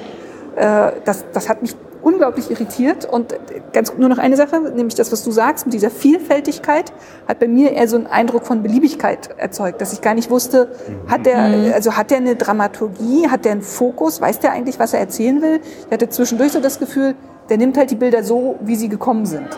äh, 0.56 0.92
das, 1.04 1.24
das 1.32 1.48
hat 1.48 1.62
mich 1.62 1.74
unglaublich 2.02 2.50
irritiert. 2.50 3.04
Und 3.04 3.34
ganz 3.72 3.92
nur 3.96 4.08
noch 4.08 4.18
eine 4.18 4.36
Sache, 4.36 4.60
nämlich 4.60 4.94
das, 4.94 5.12
was 5.12 5.24
du 5.24 5.30
sagst, 5.30 5.66
mit 5.66 5.74
dieser 5.74 5.90
Vielfältigkeit, 5.90 6.92
hat 7.28 7.38
bei 7.38 7.48
mir 7.48 7.72
eher 7.72 7.88
so 7.88 7.96
einen 7.96 8.06
Eindruck 8.06 8.44
von 8.46 8.62
Beliebigkeit 8.62 9.30
erzeugt, 9.36 9.80
dass 9.80 9.92
ich 9.92 10.00
gar 10.00 10.14
nicht 10.14 10.30
wusste, 10.30 10.68
hat 11.08 11.26
der, 11.26 11.48
Mhm. 11.48 11.72
also 11.74 11.96
hat 11.96 12.10
der 12.10 12.18
eine 12.18 12.36
Dramaturgie, 12.36 13.28
hat 13.28 13.44
der 13.44 13.52
einen 13.52 13.62
Fokus, 13.62 14.20
weiß 14.20 14.40
der 14.40 14.52
eigentlich, 14.52 14.78
was 14.78 14.92
er 14.92 15.00
erzählen 15.00 15.40
will? 15.42 15.60
Ich 15.86 15.92
hatte 15.92 16.08
zwischendurch 16.08 16.52
so 16.52 16.60
das 16.60 16.78
Gefühl, 16.78 17.14
der 17.48 17.58
nimmt 17.58 17.76
halt 17.76 17.90
die 17.90 17.96
Bilder 17.96 18.22
so, 18.22 18.56
wie 18.60 18.76
sie 18.76 18.88
gekommen 18.88 19.26
sind. 19.26 19.48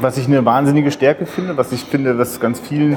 Was 0.00 0.16
ich 0.16 0.26
eine 0.26 0.44
wahnsinnige 0.44 0.90
Stärke 0.90 1.26
finde, 1.26 1.56
was 1.56 1.72
ich 1.72 1.84
finde, 1.84 2.18
was 2.18 2.38
ganz 2.40 2.60
vielen 2.60 2.96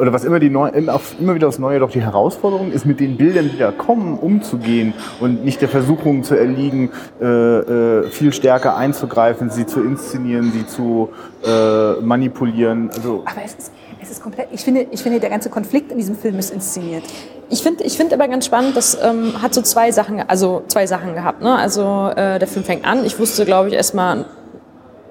oder 0.00 0.12
was 0.12 0.24
immer, 0.24 0.40
die 0.40 0.50
neu, 0.50 0.68
immer 0.68 1.34
wieder 1.34 1.48
aufs 1.48 1.58
Neue 1.58 1.78
doch 1.78 1.90
die 1.90 2.02
Herausforderung 2.02 2.72
ist, 2.72 2.86
mit 2.86 3.00
den 3.00 3.16
Bildern, 3.16 3.50
die 3.52 3.58
da 3.58 3.70
kommen, 3.70 4.18
umzugehen 4.18 4.94
und 5.20 5.44
nicht 5.44 5.60
der 5.60 5.68
Versuchung 5.68 6.24
zu 6.24 6.34
erliegen, 6.34 6.90
äh, 7.20 7.26
äh, 7.26 8.10
viel 8.10 8.32
stärker 8.32 8.76
einzugreifen, 8.76 9.50
sie 9.50 9.66
zu 9.66 9.82
inszenieren, 9.82 10.52
sie 10.52 10.66
zu 10.66 11.10
äh, 11.44 12.00
manipulieren. 12.00 12.90
Also 12.94 13.22
Aber 13.26 13.44
es 13.44 13.54
ist, 13.54 13.72
es 14.00 14.10
ist 14.10 14.22
komplett, 14.22 14.48
ich 14.52 14.62
finde, 14.62 14.86
ich 14.90 15.02
finde, 15.02 15.20
der 15.20 15.30
ganze 15.30 15.50
Konflikt 15.50 15.92
in 15.92 15.98
diesem 15.98 16.16
Film 16.16 16.38
ist 16.38 16.50
inszeniert. 16.50 17.04
Ich 17.50 17.62
finde 17.62 17.84
ich 17.84 17.96
find 17.96 18.12
aber 18.12 18.28
ganz 18.28 18.46
spannend, 18.46 18.76
das 18.76 18.96
ähm, 19.02 19.42
hat 19.42 19.52
so 19.52 19.60
zwei 19.60 19.92
Sachen, 19.92 20.22
also 20.28 20.62
zwei 20.68 20.86
Sachen 20.86 21.14
gehabt. 21.14 21.42
Ne? 21.42 21.54
Also 21.54 22.10
äh, 22.16 22.38
der 22.38 22.48
Film 22.48 22.64
fängt 22.64 22.86
an. 22.86 23.04
Ich 23.04 23.18
wusste, 23.18 23.44
glaube 23.44 23.68
ich, 23.68 23.74
erstmal 23.74 24.24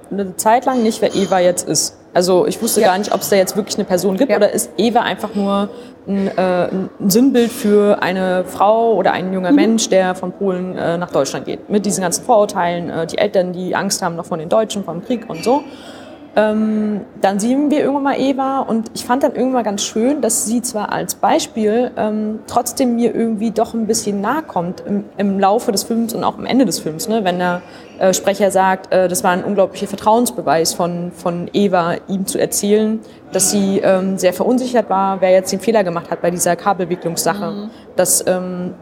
eine 0.10 0.36
Zeit 0.38 0.65
lang 0.65 0.81
nicht, 0.81 1.01
wer 1.01 1.13
Eva 1.13 1.39
jetzt 1.39 1.67
ist. 1.67 1.99
Also 2.13 2.48
ich 2.48 2.62
wusste 2.62 2.82
Ja. 2.82 2.88
gar 2.88 2.98
nicht, 2.98 3.13
ob 3.13 3.22
es 3.22 3.30
da 3.30 3.36
jetzt 3.36 3.56
wirklich 3.56 3.75
eine 3.78 3.86
Person 3.86 4.18
gibt 4.18 4.32
Ja. 4.32 4.38
oder 4.38 4.51
ist 4.51 4.72
Eva 4.78 5.01
einfach 5.01 5.36
nur 5.36 5.70
ein, 6.08 6.28
äh, 6.28 6.42
ein 6.42 6.89
Sinnbild 7.08 7.51
für 7.51 8.01
eine 8.01 8.44
Frau 8.46 8.94
oder 8.96 9.12
ein 9.12 9.28
Mhm. 9.28 9.34
junger 9.36 9.51
Mensch, 9.51 9.89
der 9.89 10.16
von 10.16 10.32
Polen 10.32 10.75
äh, 10.78 10.98
nach 10.98 11.12
Deutschland 11.12 11.46
geht. 11.46 11.70
Mit 11.70 11.86
diesen 11.86 12.01
ganzen 12.01 12.24
Vorurteilen, 12.25 12.89
äh, 12.89 13.06
die 13.06 13.18
Eltern, 13.20 13.54
die 13.54 13.75
Angst 13.75 14.01
haben 14.01 14.16
noch 14.16 14.25
von 14.25 14.39
den 14.39 14.50
Deutschen, 14.50 14.84
vom 14.84 15.06
Krieg 15.06 15.30
und 15.30 15.44
so. 15.44 15.62
Ähm, 16.36 17.02
dann 17.22 17.40
sehen 17.40 17.72
wir 17.72 17.80
irgendwann 17.80 18.04
mal 18.04 18.20
Eva 18.20 18.60
und 18.60 18.92
ich 18.94 19.04
fand 19.04 19.24
dann 19.24 19.34
irgendwann 19.36 19.64
ganz 19.64 19.84
schön, 19.84 20.22
dass 20.22 20.46
sie 20.46 20.62
zwar 20.62 20.92
als 20.92 21.16
Beispiel 21.16 21.92
ähm, 21.98 22.40
trotzdem 22.46 22.96
mir 22.96 23.16
irgendwie 23.16 23.50
doch 23.50 23.74
ein 23.74 23.88
bisschen 23.88 24.22
nahe 24.22 24.44
kommt 24.44 24.84
im, 24.86 25.06
im 25.18 25.40
Laufe 25.40 25.72
des 25.72 25.84
Films 25.84 26.14
und 26.14 26.24
auch 26.24 26.38
am 26.38 26.46
Ende 26.46 26.66
des 26.66 26.80
Films, 26.80 27.08
ne? 27.08 27.24
wenn 27.24 27.40
der 27.40 27.62
äh, 27.98 28.14
Sprecher 28.14 28.52
sagt, 28.52 28.94
äh, 28.94 29.08
das 29.08 29.24
war 29.24 29.32
ein 29.32 29.44
unglaublicher 29.44 29.88
Vertrauensbeweis 29.88 30.74
von, 30.74 31.12
von 31.12 31.50
Eva, 31.52 31.96
ihm 32.08 32.28
zu 32.28 32.40
erzählen, 32.40 33.00
dass 33.32 33.50
sie 33.50 33.80
ähm, 33.84 34.20
sehr 34.20 34.34
verunsichert 34.34 34.88
war, 34.90 35.22
wer 35.22 35.32
jetzt 35.32 35.52
den 35.52 35.60
Fehler 35.60 35.84
gemacht 35.84 36.12
hat 36.12 36.22
bei 36.22 36.30
dieser 36.30 36.56
Kabelwicklungssache. 36.56 37.70
Dass, 37.96 38.26
ähm, 38.28 38.76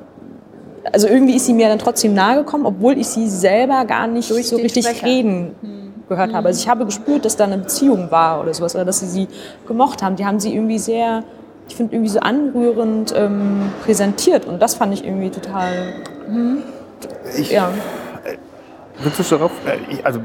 also 0.91 1.07
irgendwie 1.07 1.37
ist 1.37 1.45
sie 1.45 1.53
mir 1.53 1.69
dann 1.69 1.79
trotzdem 1.79 2.13
nahe 2.13 2.39
gekommen, 2.43 2.65
obwohl 2.65 2.97
ich 2.97 3.07
sie 3.07 3.29
selber 3.29 3.85
gar 3.85 4.07
nicht 4.07 4.29
Durch 4.29 4.49
so 4.49 4.57
richtig 4.57 4.85
Sprecher. 4.85 5.07
reden 5.07 5.86
gehört 6.09 6.33
habe. 6.33 6.47
Also 6.47 6.61
ich 6.61 6.69
habe 6.69 6.85
gespürt, 6.85 7.25
dass 7.25 7.35
da 7.35 7.43
eine 7.45 7.57
Beziehung 7.57 8.11
war 8.11 8.41
oder 8.41 8.53
sowas, 8.53 8.75
oder 8.75 8.85
dass 8.85 8.99
sie 8.99 9.07
sie 9.07 9.27
gemocht 9.67 10.01
haben. 10.03 10.15
Die 10.15 10.25
haben 10.25 10.39
sie 10.39 10.53
irgendwie 10.53 10.79
sehr, 10.79 11.23
ich 11.67 11.75
finde, 11.75 11.95
irgendwie 11.95 12.11
so 12.11 12.19
anrührend 12.19 13.13
ähm, 13.15 13.71
präsentiert. 13.83 14.45
Und 14.45 14.61
das 14.61 14.75
fand 14.75 14.93
ich 14.93 15.05
irgendwie 15.05 15.29
total, 15.29 15.93
ich, 17.37 17.51
ja. 17.51 17.69
Willst 19.01 19.19
du 19.19 19.23
darauf? 19.23 19.51
äh, 19.65 20.01
Also, 20.03 20.19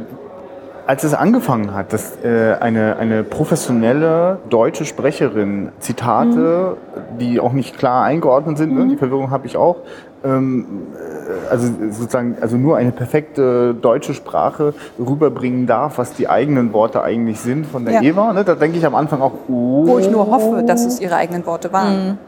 als 0.86 1.04
es 1.04 1.14
angefangen 1.14 1.74
hat, 1.74 1.92
dass 1.92 2.16
äh, 2.24 2.56
eine, 2.58 2.96
eine 2.96 3.22
professionelle 3.22 4.38
deutsche 4.50 4.84
Sprecherin 4.84 5.70
Zitate, 5.78 6.76
die 7.20 7.38
auch 7.38 7.52
nicht 7.52 7.78
klar 7.78 8.04
eingeordnet 8.04 8.58
sind, 8.58 8.74
ne, 8.74 8.88
die 8.88 8.96
Verwirrung 8.96 9.30
habe 9.30 9.46
ich 9.46 9.56
auch, 9.56 9.76
also 10.23 11.67
sozusagen, 11.91 12.37
also 12.41 12.57
nur 12.57 12.76
eine 12.76 12.93
perfekte 12.93 13.75
deutsche 13.75 14.14
Sprache 14.14 14.73
rüberbringen 14.99 15.67
darf, 15.67 15.99
was 15.99 16.12
die 16.12 16.29
eigenen 16.29 16.73
Worte 16.73 17.02
eigentlich 17.02 17.41
sind 17.41 17.67
von 17.67 17.85
der 17.85 17.95
Ja. 17.95 18.02
Eva. 18.02 18.33
Ne, 18.33 18.45
da 18.45 18.55
denke 18.55 18.79
ich 18.79 18.87
am 18.87 18.95
Anfang 18.95 19.21
auch, 19.21 19.33
oh, 19.49 19.87
Wo 19.87 19.99
ich 19.99 20.11
nur 20.11 20.26
hoffe, 20.31 20.62
dass 20.64 20.85
es 20.85 21.00
ihre 21.00 21.17
eigenen 21.17 21.45
Worte 21.47 21.73
waren. 21.73 22.19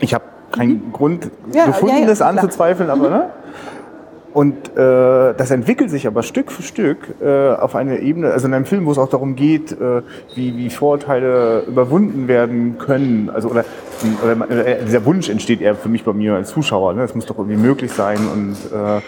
ich 0.00 0.14
habe 0.14 0.24
keinen 0.52 0.92
Grund 0.92 1.30
Ja, 1.52 1.66
gefunden, 1.66 1.98
ja, 2.00 2.06
das 2.06 2.22
anzuzweifeln, 2.22 2.90
aber 2.90 3.08
ne? 3.10 3.26
Und 4.36 4.76
äh, 4.76 5.32
das 5.32 5.50
entwickelt 5.50 5.88
sich 5.88 6.06
aber 6.06 6.22
Stück 6.22 6.52
für 6.52 6.62
Stück 6.62 6.98
äh, 7.22 7.54
auf 7.54 7.74
eine 7.74 8.00
Ebene, 8.00 8.32
also 8.32 8.46
in 8.46 8.52
einem 8.52 8.66
Film, 8.66 8.84
wo 8.84 8.92
es 8.92 8.98
auch 8.98 9.08
darum 9.08 9.34
geht, 9.34 9.72
äh, 9.72 10.02
wie, 10.34 10.54
wie 10.58 10.68
Vorurteile 10.68 11.62
überwunden 11.66 12.28
werden 12.28 12.76
können. 12.76 13.30
Also 13.30 13.48
oder, 13.48 13.64
oder 14.22 14.66
äh, 14.66 14.84
dieser 14.84 15.06
Wunsch 15.06 15.30
entsteht 15.30 15.62
eher 15.62 15.74
für 15.74 15.88
mich 15.88 16.04
bei 16.04 16.12
mir 16.12 16.34
als 16.34 16.50
Zuschauer. 16.50 16.92
Ne? 16.92 17.00
Das 17.00 17.14
muss 17.14 17.24
doch 17.24 17.38
irgendwie 17.38 17.56
möglich 17.56 17.90
sein 17.92 18.18
und 18.30 18.56
äh, 18.78 19.00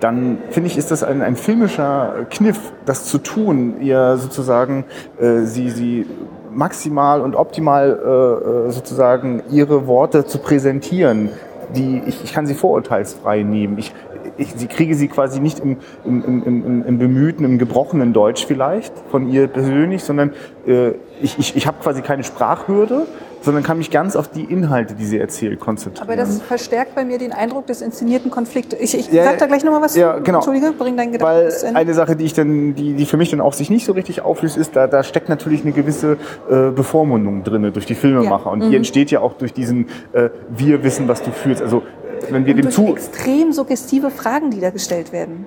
dann 0.00 0.38
finde 0.48 0.68
ich, 0.70 0.78
ist 0.78 0.90
das 0.90 1.02
ein, 1.02 1.20
ein 1.20 1.36
filmischer 1.36 2.24
Kniff, 2.30 2.72
das 2.86 3.04
zu 3.04 3.18
tun, 3.18 3.82
ihr 3.82 4.16
sozusagen 4.16 4.86
äh, 5.20 5.40
sie, 5.40 5.68
sie 5.68 6.06
maximal 6.50 7.20
und 7.20 7.36
optimal 7.36 8.00
äh, 8.02 8.68
äh, 8.68 8.70
sozusagen 8.70 9.42
ihre 9.50 9.86
Worte 9.86 10.24
zu 10.24 10.38
präsentieren. 10.38 11.28
Die, 11.76 12.02
ich, 12.06 12.24
ich 12.24 12.32
kann 12.32 12.46
sie 12.46 12.54
vorurteilsfrei 12.54 13.42
nehmen. 13.42 13.78
Ich, 13.78 13.92
ich 14.40 14.52
sie 14.56 14.66
kriege 14.66 14.94
sie 14.94 15.08
quasi 15.08 15.40
nicht 15.40 15.60
im, 15.60 15.76
im, 16.04 16.42
im, 16.44 16.84
im, 16.86 16.98
bemühten, 16.98 17.44
im 17.44 17.58
gebrochenen 17.58 18.12
Deutsch 18.12 18.46
vielleicht 18.46 18.92
von 19.10 19.28
ihr 19.28 19.46
persönlich, 19.46 20.02
sondern 20.02 20.32
äh, 20.66 20.92
ich, 21.22 21.38
ich, 21.38 21.56
ich 21.56 21.66
habe 21.66 21.76
quasi 21.82 22.02
keine 22.02 22.24
Sprachhürde, 22.24 23.06
sondern 23.42 23.62
kann 23.62 23.78
mich 23.78 23.90
ganz 23.90 24.16
auf 24.16 24.28
die 24.28 24.44
Inhalte, 24.44 24.94
die 24.94 25.04
sie 25.06 25.18
erzählt, 25.18 25.60
konzentrieren. 25.60 26.06
Aber 26.06 26.14
das 26.16 26.42
verstärkt 26.42 26.94
bei 26.94 27.06
mir 27.06 27.16
den 27.16 27.32
Eindruck 27.32 27.66
des 27.66 27.80
inszenierten 27.80 28.30
Konflikts. 28.30 28.74
Ich, 28.78 28.94
ich 28.94 29.10
Ja, 29.12 29.24
sag 29.24 29.38
da 29.38 29.46
gleich 29.46 29.64
nochmal 29.64 29.80
was. 29.80 29.96
ja, 29.96 30.18
genau. 30.18 30.38
Entschuldige, 30.38 30.72
bring 30.72 30.96
deinen 30.96 31.12
Gedanken 31.12 31.50
Weil 31.64 31.74
eine 31.74 31.94
Sache, 31.94 32.16
die 32.16 32.24
ich 32.26 32.34
dann, 32.34 32.74
die, 32.74 32.92
die 32.94 33.06
für 33.06 33.16
mich 33.16 33.30
dann 33.30 33.40
auch 33.40 33.54
sich 33.54 33.70
nicht 33.70 33.86
so 33.86 33.92
richtig 33.92 34.20
auflöst, 34.20 34.58
ist, 34.58 34.76
da, 34.76 34.86
da 34.86 35.02
steckt 35.02 35.30
natürlich 35.30 35.62
eine 35.62 35.72
gewisse 35.72 36.18
äh, 36.50 36.70
Bevormundung 36.70 37.42
drin 37.42 37.70
durch 37.72 37.86
die 37.86 37.94
Filmemacher. 37.94 38.46
Ja. 38.46 38.52
Und 38.52 38.58
Mhm. 38.66 38.70
die 38.70 38.76
entsteht 38.76 39.10
ja 39.10 39.20
auch 39.20 39.32
durch 39.34 39.54
diesen 39.54 39.86
äh, 40.12 40.28
Wir 40.50 40.84
wissen, 40.84 41.08
was 41.08 41.22
du 41.22 41.30
fühlst. 41.30 41.62
Also 41.62 41.82
wenn 42.28 42.46
wir 42.46 42.54
dem 42.54 42.64
durch 42.64 42.74
zu. 42.74 42.88
extrem 42.88 43.52
suggestive 43.52 44.10
Fragen, 44.10 44.50
die 44.50 44.60
da 44.60 44.70
gestellt 44.70 45.12
werden. 45.12 45.46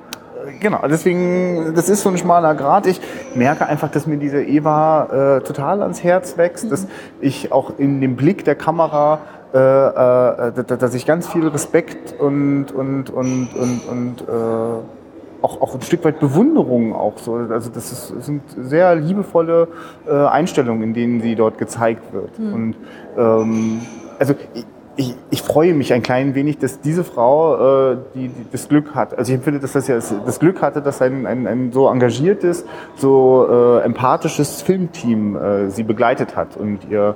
Genau, 0.60 0.80
deswegen, 0.90 1.74
das 1.76 1.90
ist 1.90 2.02
so 2.02 2.10
ein 2.10 2.18
schmaler 2.18 2.56
Grad. 2.56 2.86
Ich 2.86 3.00
merke 3.36 3.66
einfach, 3.66 3.90
dass 3.90 4.08
mir 4.08 4.18
diese 4.18 4.44
Eva 4.44 5.38
äh, 5.38 5.42
total 5.42 5.82
ans 5.82 6.04
Herz 6.04 6.38
wächst, 6.38 6.72
dass 6.72 6.88
ich 7.22 7.52
auch 7.52 7.78
in 7.78 8.02
dem 8.02 8.16
Blick 8.16 8.44
der 8.44 8.56
Kamera, 8.56 9.20
äh, 9.54 9.58
äh, 9.58 10.64
dass, 10.64 10.94
ich 10.96 11.06
ganz 11.06 11.28
viel 11.28 11.48
Respekt 11.48 12.20
und, 12.20 12.72
und, 12.72 13.10
und, 13.10 13.50
und, 13.56 13.82
und 13.90 14.22
äh, 14.22 15.44
auch, 15.44 15.62
auch 15.62 15.76
ein 15.76 15.82
Stück 15.82 16.04
weit 16.06 16.20
Bewunderung 16.20 16.94
auch 16.94 17.18
so. 17.18 17.36
Also 17.36 17.70
das 17.70 17.92
ist, 17.92 18.14
das 18.16 18.26
sind 18.26 18.42
sehr 18.58 18.96
liebevolle 18.96 19.68
äh, 20.08 20.12
Einstellungen, 20.12 20.84
in 20.84 20.94
denen 20.94 21.22
sie 21.22 21.36
dort 21.36 21.58
gezeigt 21.58 22.14
wird. 22.14 22.40
Und 22.40 22.76
ähm, 23.18 23.82
also 24.20 24.36
ich, 24.54 24.66
ich, 24.96 25.16
ich 25.32 25.42
freue 25.42 25.74
mich 25.74 25.94
ein 25.94 26.04
klein 26.04 26.36
wenig, 26.36 26.60
dass 26.60 26.82
diese 26.82 27.04
Frau 27.04 27.92
äh, 27.92 27.98
die, 28.14 28.28
die 28.28 28.46
das 28.52 28.70
Glück 28.70 28.94
hat. 28.94 29.18
Also 29.18 29.32
ich 29.32 29.38
empfinde, 29.38 29.60
dass 29.60 29.74
das 29.74 29.88
ja 29.88 29.96
das 29.96 30.40
Glück 30.40 30.62
hatte, 30.62 30.82
dass 30.82 31.02
ein, 31.02 31.26
ein, 31.26 31.48
ein 31.48 31.72
so 31.72 31.90
engagiertes, 31.90 32.66
so 32.96 33.48
äh, 33.50 33.86
empathisches 33.86 34.62
Filmteam 34.62 35.36
äh, 35.36 35.70
sie 35.70 35.84
begleitet 35.84 36.36
hat 36.36 36.58
und 36.58 36.80
ihr 36.90 37.16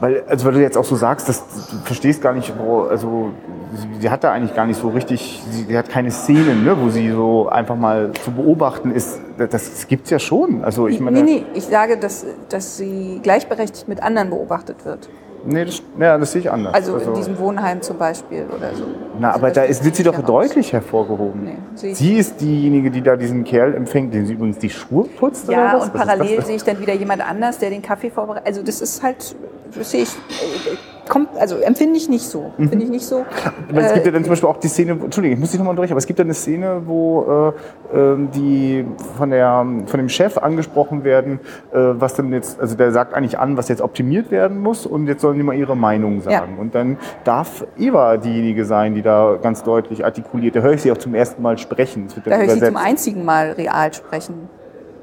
weil, 0.00 0.24
also 0.26 0.46
weil 0.46 0.54
du 0.54 0.62
jetzt 0.62 0.78
auch 0.78 0.84
so 0.84 0.96
sagst, 0.96 1.28
dass 1.28 1.68
du 1.68 1.76
verstehst 1.84 2.22
gar 2.22 2.32
nicht, 2.32 2.54
wo, 2.58 2.84
also 2.84 3.32
sie, 3.74 4.00
sie 4.00 4.10
hat 4.10 4.24
da 4.24 4.32
eigentlich 4.32 4.56
gar 4.56 4.66
nicht 4.66 4.80
so 4.80 4.88
richtig, 4.88 5.42
sie, 5.50 5.64
sie 5.64 5.76
hat 5.76 5.90
keine 5.90 6.10
Szenen, 6.10 6.64
ne, 6.64 6.74
wo 6.80 6.88
sie 6.88 7.10
so 7.10 7.50
einfach 7.50 7.76
mal 7.76 8.10
zu 8.24 8.30
beobachten 8.32 8.92
ist. 8.92 9.20
Das, 9.36 9.50
das 9.50 9.86
gibt's 9.88 10.08
ja 10.08 10.18
schon. 10.18 10.64
Also 10.64 10.88
ich 10.88 11.00
meine, 11.00 11.22
nee, 11.22 11.40
nee, 11.40 11.44
ich 11.52 11.66
sage, 11.66 11.98
dass, 11.98 12.24
dass 12.48 12.78
sie 12.78 13.20
gleichberechtigt 13.22 13.88
mit 13.88 14.02
anderen 14.02 14.30
beobachtet 14.30 14.86
wird. 14.86 15.10
Nee, 15.44 15.64
das, 15.64 15.82
ja, 15.98 16.18
das 16.18 16.32
sehe 16.32 16.40
ich 16.42 16.50
anders. 16.50 16.74
Also, 16.74 16.96
in 16.96 17.14
diesem 17.14 17.38
Wohnheim 17.38 17.80
zum 17.82 17.98
Beispiel 17.98 18.44
oder 18.56 18.74
so. 18.74 18.84
Na, 19.18 19.28
Also 19.28 19.38
aber 19.38 19.48
das 19.48 19.54
da 19.54 19.62
ist, 19.62 19.84
wird 19.84 19.96
sie 19.96 20.02
doch 20.02 20.12
heraus. 20.14 20.26
deutlich 20.26 20.72
hervorgehoben. 20.72 21.44
Nee, 21.44 21.92
sie 21.94 22.14
ist 22.16 22.40
diejenige, 22.40 22.90
die 22.90 23.02
da 23.02 23.16
diesen 23.16 23.44
Kerl 23.44 23.74
empfängt, 23.74 24.12
den 24.14 24.26
sie 24.26 24.34
übrigens 24.34 24.58
die 24.58 24.70
Schuhe 24.70 25.04
putzt. 25.18 25.48
oder 25.48 25.56
Ja, 25.56 25.74
was? 25.74 25.84
und 25.84 25.94
Was 25.94 26.06
parallel 26.06 26.42
sehe 26.44 26.56
ich 26.56 26.64
dann 26.64 26.80
wieder 26.80 26.94
jemand 26.94 27.28
anders, 27.28 27.58
der 27.58 27.70
den 27.70 27.82
Kaffee 27.82 28.10
vorbereitet. 28.10 28.46
Also 28.46 28.62
das 28.62 28.80
ist 28.80 29.02
halt, 29.02 29.34
sehe 29.82 30.02
ich, 30.02 30.10
äh, 30.10 30.76
kommt, 31.10 31.36
also 31.38 31.56
empfinde 31.56 31.96
ich 31.96 32.08
nicht 32.08 32.24
so. 32.24 32.52
Mhm. 32.56 32.68
Finde 32.68 32.84
ich 32.84 32.90
nicht 32.90 33.04
so. 33.04 33.24
Aber 33.68 33.80
es 33.82 33.92
gibt 33.92 34.06
ja 34.06 34.10
Äh, 34.10 34.14
dann 34.14 34.24
zum 34.24 34.30
Beispiel 34.30 34.48
auch 34.48 34.56
die 34.58 34.68
Szene, 34.68 34.92
Entschuldigung, 34.92 35.34
ich 35.34 35.40
muss 35.40 35.50
dich 35.50 35.58
nochmal 35.58 35.76
durch, 35.76 35.90
aber 35.90 35.98
es 35.98 36.06
gibt 36.06 36.18
ja 36.18 36.24
eine 36.24 36.34
Szene, 36.34 36.82
wo 36.86 37.52
äh, 37.92 37.98
ähm, 37.98 38.30
die 38.30 38.86
von, 39.18 39.30
der, 39.30 39.66
von 39.86 39.98
dem 39.98 40.08
Chef 40.08 40.38
angesprochen 40.38 41.04
werden, 41.04 41.40
äh, 41.72 41.78
was 41.78 42.14
denn 42.14 42.32
jetzt, 42.32 42.60
also 42.60 42.76
der 42.76 42.92
sagt 42.92 43.12
eigentlich 43.12 43.38
an, 43.38 43.56
was 43.56 43.68
jetzt 43.68 43.82
optimiert 43.82 44.30
werden 44.30 44.58
muss 44.60 44.86
und 44.86 45.06
jetzt 45.08 45.20
sollen 45.20 45.36
die 45.36 45.42
mal 45.42 45.56
ihre 45.56 45.76
Meinung 45.76 46.20
sagen. 46.22 46.58
Und 46.58 46.74
dann 46.74 46.96
darf 47.24 47.66
Eva 47.76 48.16
diejenige 48.16 48.64
sein, 48.64 48.94
die 48.94 49.02
da 49.02 49.36
ganz 49.42 49.62
deutlich 49.62 50.04
artikuliert. 50.04 50.56
Da 50.56 50.60
höre 50.60 50.74
ich 50.74 50.82
sie 50.82 50.92
auch 50.92 50.98
zum 50.98 51.14
ersten 51.14 51.42
Mal 51.42 51.58
sprechen. 51.58 52.06
Dann 52.14 52.22
da 52.24 52.36
höre 52.36 52.44
ich 52.44 52.52
sie 52.52 52.66
zum 52.66 52.76
einzigen 52.76 53.24
Mal 53.24 53.52
real 53.52 53.92
sprechen. 53.92 54.48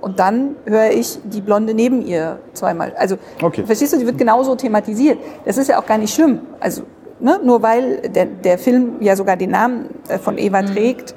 Und 0.07 0.19
dann 0.19 0.55
höre 0.63 0.91
ich 0.91 1.19
die 1.25 1.41
Blonde 1.41 1.73
neben 1.73 2.01
ihr 2.01 2.39
zweimal. 2.53 2.93
Also, 2.97 3.17
Okay. 3.41 3.65
verstehst 3.65 3.91
du, 3.91 3.97
die 3.97 4.05
wird 4.05 4.17
genauso 4.17 4.55
thematisiert. 4.55 5.19
Das 5.43 5.57
ist 5.57 5.67
ja 5.67 5.77
auch 5.81 5.85
gar 5.85 5.97
nicht 5.97 6.13
schlimm. 6.15 6.39
Also, 6.61 6.83
ne, 7.19 7.41
nur 7.43 7.61
weil 7.61 7.97
der, 8.07 8.25
der 8.25 8.57
Film 8.57 9.01
ja 9.01 9.17
sogar 9.17 9.35
den 9.35 9.51
Namen 9.51 9.89
äh, 10.07 10.17
von 10.17 10.37
Eva 10.37 10.63
trägt, 10.63 11.13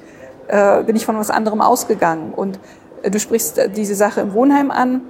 äh, 0.49 0.83
bin 0.83 0.97
ich 0.97 1.07
von 1.07 1.17
was 1.17 1.31
anderem 1.31 1.61
ausgegangen. 1.61 2.33
Und 2.35 2.59
äh, 3.05 3.13
du 3.13 3.21
sprichst 3.21 3.59
äh, 3.59 3.69
diese 3.71 3.95
Sache 3.95 4.23
im 4.23 4.35
Wohnheim 4.35 4.73
an. 4.73 5.03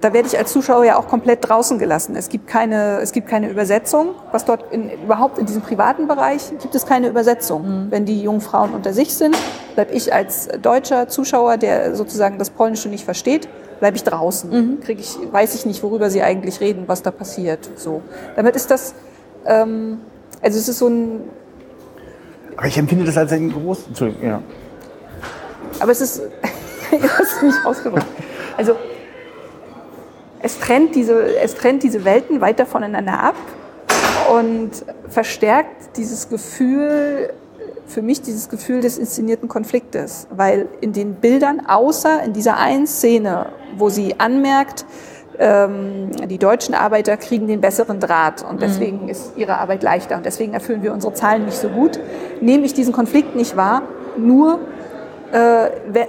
Da 0.00 0.14
werde 0.14 0.28
ich 0.28 0.38
als 0.38 0.52
Zuschauer 0.52 0.84
ja 0.84 0.98
auch 0.98 1.08
komplett 1.08 1.46
draußen 1.46 1.78
gelassen. 1.78 2.16
Es 2.16 2.30
gibt 2.30 2.46
keine, 2.46 3.00
es 3.00 3.12
gibt 3.12 3.28
keine 3.28 3.50
Übersetzung. 3.50 4.14
Was 4.32 4.46
dort 4.46 4.72
in, 4.72 4.90
überhaupt 4.90 5.36
in 5.36 5.44
diesem 5.44 5.60
privaten 5.60 6.08
Bereich 6.08 6.50
gibt 6.58 6.74
es 6.74 6.86
keine 6.86 7.08
Übersetzung. 7.08 7.88
Wenn 7.90 8.06
die 8.06 8.22
jungen 8.22 8.40
Frauen 8.40 8.72
unter 8.72 8.94
sich 8.94 9.14
sind, 9.14 9.36
bleibe 9.74 9.92
ich 9.92 10.14
als 10.14 10.48
deutscher 10.62 11.08
Zuschauer, 11.08 11.58
der 11.58 11.94
sozusagen 11.94 12.38
das 12.38 12.48
Polnische 12.48 12.88
nicht 12.88 13.04
versteht, 13.04 13.46
bleibe 13.78 13.96
ich 13.96 14.02
draußen. 14.04 14.80
Krieg 14.80 15.00
ich, 15.00 15.18
weiß 15.30 15.54
ich 15.54 15.66
nicht, 15.66 15.82
worüber 15.82 16.08
sie 16.08 16.22
eigentlich 16.22 16.60
reden, 16.60 16.84
was 16.86 17.02
da 17.02 17.10
passiert. 17.10 17.68
So. 17.76 18.00
Damit 18.36 18.56
ist 18.56 18.70
das, 18.70 18.94
ähm, 19.44 20.00
also 20.40 20.58
es 20.58 20.66
ist 20.66 20.78
so 20.78 20.88
ein, 20.88 21.20
Aber 22.56 22.66
ich 22.66 22.78
empfinde 22.78 23.04
das 23.04 23.18
als 23.18 23.32
einen 23.32 23.52
großen. 23.52 23.88
Entschuldigung, 23.88 24.26
ja. 24.26 24.42
Aber 25.78 25.92
es 25.92 26.00
ist, 26.00 26.22
ich 26.90 27.02
hast 27.02 27.42
mich 27.42 27.54
ausgedrückt. 27.66 28.06
Also 28.56 28.76
es 30.42 30.58
trennt, 30.58 30.94
diese, 30.94 31.36
es 31.36 31.54
trennt 31.54 31.82
diese 31.82 32.04
Welten 32.04 32.40
weiter 32.40 32.66
voneinander 32.66 33.20
ab 33.20 33.34
und 34.32 34.70
verstärkt 35.08 35.96
dieses 35.96 36.28
Gefühl, 36.28 37.32
für 37.86 38.02
mich 38.02 38.22
dieses 38.22 38.48
Gefühl 38.48 38.80
des 38.80 38.98
inszenierten 38.98 39.48
Konfliktes. 39.48 40.26
Weil 40.30 40.68
in 40.80 40.92
den 40.92 41.14
Bildern, 41.14 41.66
außer 41.66 42.22
in 42.22 42.32
dieser 42.32 42.56
einen 42.56 42.86
Szene, 42.86 43.46
wo 43.76 43.88
sie 43.88 44.18
anmerkt, 44.18 44.84
ähm, 45.38 46.10
die 46.28 46.38
deutschen 46.38 46.74
Arbeiter 46.74 47.16
kriegen 47.16 47.46
den 47.46 47.60
besseren 47.60 47.98
Draht 47.98 48.44
und 48.48 48.60
deswegen 48.60 49.08
ist 49.08 49.32
ihre 49.36 49.58
Arbeit 49.58 49.82
leichter 49.82 50.16
und 50.16 50.26
deswegen 50.26 50.52
erfüllen 50.52 50.82
wir 50.82 50.92
unsere 50.92 51.14
Zahlen 51.14 51.46
nicht 51.46 51.56
so 51.56 51.68
gut, 51.68 51.98
nehme 52.40 52.66
ich 52.66 52.74
diesen 52.74 52.92
Konflikt 52.92 53.34
nicht 53.34 53.56
wahr, 53.56 53.82
nur 54.18 54.60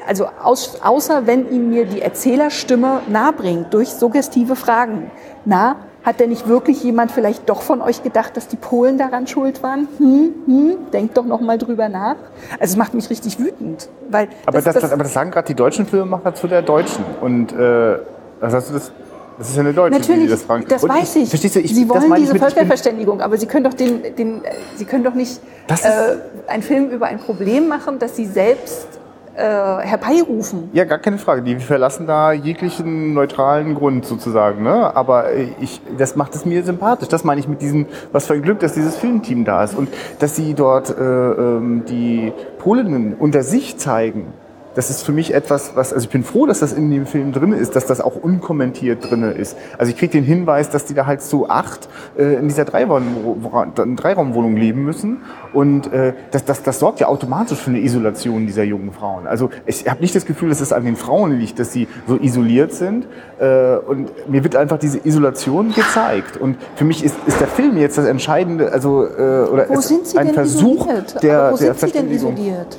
also 0.07 0.27
aus, 0.41 0.81
außer 0.81 1.27
wenn 1.27 1.51
ihm 1.51 1.69
mir 1.69 1.85
die 1.85 2.01
Erzählerstimme 2.01 3.01
nahebringt 3.07 3.73
durch 3.73 3.89
suggestive 3.89 4.55
Fragen. 4.55 5.11
Na, 5.45 5.75
hat 6.03 6.19
denn 6.19 6.29
nicht 6.29 6.47
wirklich 6.47 6.83
jemand 6.83 7.11
vielleicht 7.11 7.47
doch 7.47 7.61
von 7.61 7.81
euch 7.81 8.01
gedacht, 8.01 8.35
dass 8.35 8.47
die 8.47 8.55
Polen 8.55 8.97
daran 8.97 9.27
schuld 9.27 9.61
waren? 9.61 9.87
Hm, 9.97 10.33
hm, 10.45 10.77
denkt 10.91 11.15
doch 11.15 11.25
noch 11.25 11.41
mal 11.41 11.57
drüber 11.59 11.89
nach. 11.89 12.15
Also 12.59 12.71
es 12.73 12.75
macht 12.75 12.93
mich 12.95 13.09
richtig 13.09 13.39
wütend, 13.39 13.87
weil 14.09 14.27
Aber 14.45 14.61
das, 14.61 14.73
das, 14.73 14.91
aber 14.91 15.03
das 15.03 15.13
sagen 15.13 15.29
gerade 15.29 15.47
die 15.47 15.53
deutschen 15.53 15.85
Filmemacher 15.85 16.33
zu 16.33 16.47
der 16.47 16.63
Deutschen. 16.63 17.05
Und 17.21 17.53
äh, 17.53 17.97
hast 18.41 18.69
du 18.69 18.73
das? 18.73 18.91
Das 19.37 19.49
ist 19.49 19.55
ja 19.55 19.61
eine 19.61 19.73
Deutsche, 19.73 19.99
die 19.99 20.07
Natürlich, 20.07 20.29
das 20.29 20.43
fragen. 20.43 20.65
das 20.67 20.83
Und 20.83 20.89
weiß 20.89 21.15
ich. 21.15 21.29
Verstehst 21.29 21.55
du, 21.55 21.61
ich 21.61 21.73
Sie 21.73 21.87
das 21.87 22.03
wollen 22.07 22.15
diese 22.15 22.33
mit, 22.33 22.43
Völkerverständigung, 22.43 23.21
aber 23.21 23.37
Sie 23.37 23.47
können 23.47 23.63
doch 23.63 23.73
den, 23.73 24.15
den, 24.15 24.43
äh, 24.43 24.51
Sie 24.75 24.85
können 24.85 25.03
doch 25.03 25.15
nicht 25.15 25.39
Das 25.67 25.83
äh, 25.83 26.17
einen 26.47 26.61
Film 26.61 26.89
über 26.89 27.07
ein 27.07 27.17
Problem 27.17 27.67
machen, 27.67 27.97
das 27.97 28.15
Sie 28.15 28.25
selbst 28.25 28.87
äh, 28.95 29.00
herbeirufen. 29.39 30.69
Ja, 30.73 30.83
gar 30.83 30.99
keine 30.99 31.17
Frage. 31.17 31.41
Die 31.41 31.55
verlassen 31.57 32.07
da 32.07 32.31
jeglichen 32.31 33.13
neutralen 33.13 33.75
Grund 33.75 34.05
sozusagen. 34.05 34.63
Ne? 34.63 34.95
Aber 34.95 35.31
äh, 35.31 35.47
ich, 35.59 35.81
das 35.97 36.15
macht 36.15 36.35
es 36.35 36.45
mir 36.45 36.63
sympathisch. 36.63 37.07
Das 37.07 37.23
meine 37.23 37.39
ich 37.39 37.47
mit 37.47 37.61
diesem, 37.61 37.87
was 38.11 38.27
für 38.27 38.33
ein 38.33 38.41
Glück, 38.41 38.59
dass 38.59 38.73
dieses 38.73 38.97
Filmteam 38.97 39.45
da 39.45 39.63
ist 39.63 39.75
und 39.75 39.89
dass 40.19 40.35
sie 40.35 40.53
dort 40.53 40.89
äh, 40.89 41.03
ähm, 41.03 41.83
die 41.87 42.33
Polinnen 42.57 43.13
unter 43.13 43.43
sich 43.43 43.77
zeigen. 43.77 44.33
Das 44.73 44.89
ist 44.89 45.03
für 45.03 45.11
mich 45.11 45.33
etwas, 45.33 45.75
was, 45.75 45.91
also 45.93 46.05
ich 46.05 46.09
bin 46.09 46.23
froh, 46.23 46.45
dass 46.45 46.59
das 46.59 46.71
in 46.71 46.89
dem 46.89 47.05
Film 47.05 47.33
drin 47.33 47.51
ist, 47.51 47.75
dass 47.75 47.85
das 47.85 47.99
auch 47.99 48.15
unkommentiert 48.15 49.09
drin 49.09 49.23
ist. 49.23 49.57
Also 49.77 49.91
ich 49.91 49.97
kriege 49.97 50.13
den 50.13 50.23
Hinweis, 50.23 50.69
dass 50.69 50.85
die 50.85 50.93
da 50.93 51.05
halt 51.05 51.21
zu 51.21 51.49
acht 51.49 51.89
äh, 52.17 52.35
in 52.35 52.47
dieser 52.47 52.63
Dreiraum- 52.63 53.95
Dreiraumwohnung 53.97 54.55
leben 54.55 54.83
müssen 54.85 55.21
und 55.53 55.91
äh, 55.91 56.13
das, 56.31 56.45
das, 56.45 56.63
das 56.63 56.79
sorgt 56.79 57.01
ja 57.01 57.07
automatisch 57.07 57.59
für 57.59 57.69
eine 57.71 57.79
Isolation 57.79 58.47
dieser 58.47 58.63
jungen 58.63 58.91
Frauen. 58.93 59.27
Also 59.27 59.49
ich 59.65 59.89
habe 59.89 59.99
nicht 60.01 60.15
das 60.15 60.25
Gefühl, 60.25 60.49
dass 60.49 60.61
es 60.61 60.71
an 60.71 60.85
den 60.85 60.95
Frauen 60.95 61.37
liegt, 61.37 61.59
dass 61.59 61.73
sie 61.73 61.87
so 62.07 62.15
isoliert 62.17 62.73
sind 62.73 63.07
äh, 63.39 63.75
und 63.75 64.29
mir 64.29 64.43
wird 64.43 64.55
einfach 64.55 64.77
diese 64.79 64.99
Isolation 65.05 65.73
gezeigt 65.73 66.37
und 66.37 66.55
für 66.75 66.85
mich 66.85 67.03
ist, 67.03 67.15
ist 67.27 67.41
der 67.41 67.47
Film 67.47 67.77
jetzt 67.77 67.97
das 67.97 68.05
Entscheidende, 68.05 68.71
also 68.71 69.05
äh, 69.05 69.09
oder 69.51 69.65
Wo 69.67 69.79
ist 69.79 69.89
sind 69.89 70.07
Sie 70.07 70.17
ein 70.17 70.27
denn 70.27 70.35
Versuch 70.35 70.85
isoliert? 70.87 71.23
der, 71.23 71.39
aber 71.41 71.51
wo 71.53 71.57
der 71.57 71.73
sind 71.73 71.93
Sie 71.93 71.99
denn 71.99 72.11
isoliert? 72.11 72.77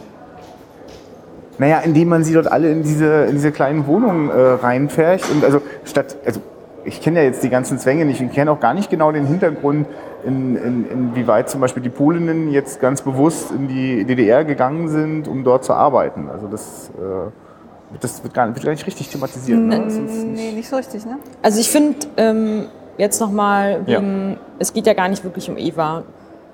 Naja, 1.59 1.79
indem 1.81 2.09
man 2.09 2.25
sie 2.25 2.33
dort 2.35 2.51
alle 2.51 2.71
in 2.71 2.83
diese, 2.83 3.25
in 3.25 3.33
diese 3.37 3.53
kleinen 3.53 3.87
Wohnungen 3.87 4.31
äh, 4.31 4.33
reinfärcht. 4.33 5.31
Und 5.31 5.45
also 5.45 5.61
statt, 5.85 6.17
also 6.25 6.41
ich 6.85 7.01
kenne 7.01 7.21
ja 7.21 7.25
jetzt 7.27 7.43
die 7.45 7.51
ganzen 7.51 7.79
Zwänge 7.79 8.05
nicht 8.05 8.21
und 8.21 8.33
kenne 8.33 8.51
auch 8.51 8.59
gar 8.59 8.75
nicht 8.75 8.91
genau 8.91 9.13
den 9.13 9.27
Hintergrund, 9.27 9.87
in, 10.25 10.57
in, 10.57 10.91
inwieweit 10.91 11.51
zum 11.51 11.61
Beispiel 11.61 11.83
die 11.83 11.89
Polinnen 11.91 12.51
jetzt 12.53 12.81
ganz 12.81 13.03
bewusst 13.03 13.51
in 13.51 13.69
die 13.69 14.05
DDR 14.05 14.45
gegangen 14.45 14.89
sind, 14.89 15.29
um 15.29 15.45
dort 15.45 15.65
zu 15.65 15.73
arbeiten. 15.75 16.29
Also 16.33 16.47
das, 16.47 16.91
äh, 16.97 17.99
das 18.01 18.23
wird, 18.25 18.33
gar, 18.33 18.49
wird 18.55 18.65
gar 18.65 18.73
nicht 18.73 18.87
richtig 18.87 19.09
thematisiert. 19.11 19.59
Ne? 19.61 19.79
Nicht- 19.81 19.97
Nee, 20.35 20.53
nicht 20.53 20.69
so 20.69 20.77
richtig, 20.77 21.05
ne? 21.05 21.19
Also 21.43 21.61
ich 21.61 21.71
finde 21.71 21.99
ähm, 22.17 22.65
jetzt 22.99 23.21
nochmal 23.21 23.81
wegen, 23.87 24.39
es 24.59 24.73
geht 24.73 24.87
ja 24.87 24.95
gar 24.95 25.09
nicht 25.09 25.23
wirklich 25.25 25.51
um 25.51 25.57
Eva. 25.59 26.05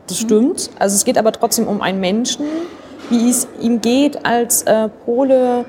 Das 0.08 0.18
stimmt. 0.18 0.70
Also 0.78 0.94
es 0.96 1.04
geht 1.04 1.18
aber 1.18 1.32
trotzdem 1.32 1.66
um 1.68 1.80
einen 1.82 2.00
Menschen, 2.00 2.46
wie 3.10 3.30
es 3.30 3.48
ihm 3.60 3.80
geht 3.80 4.24
als 4.24 4.62
äh, 4.62 4.88
Pole 5.04 5.64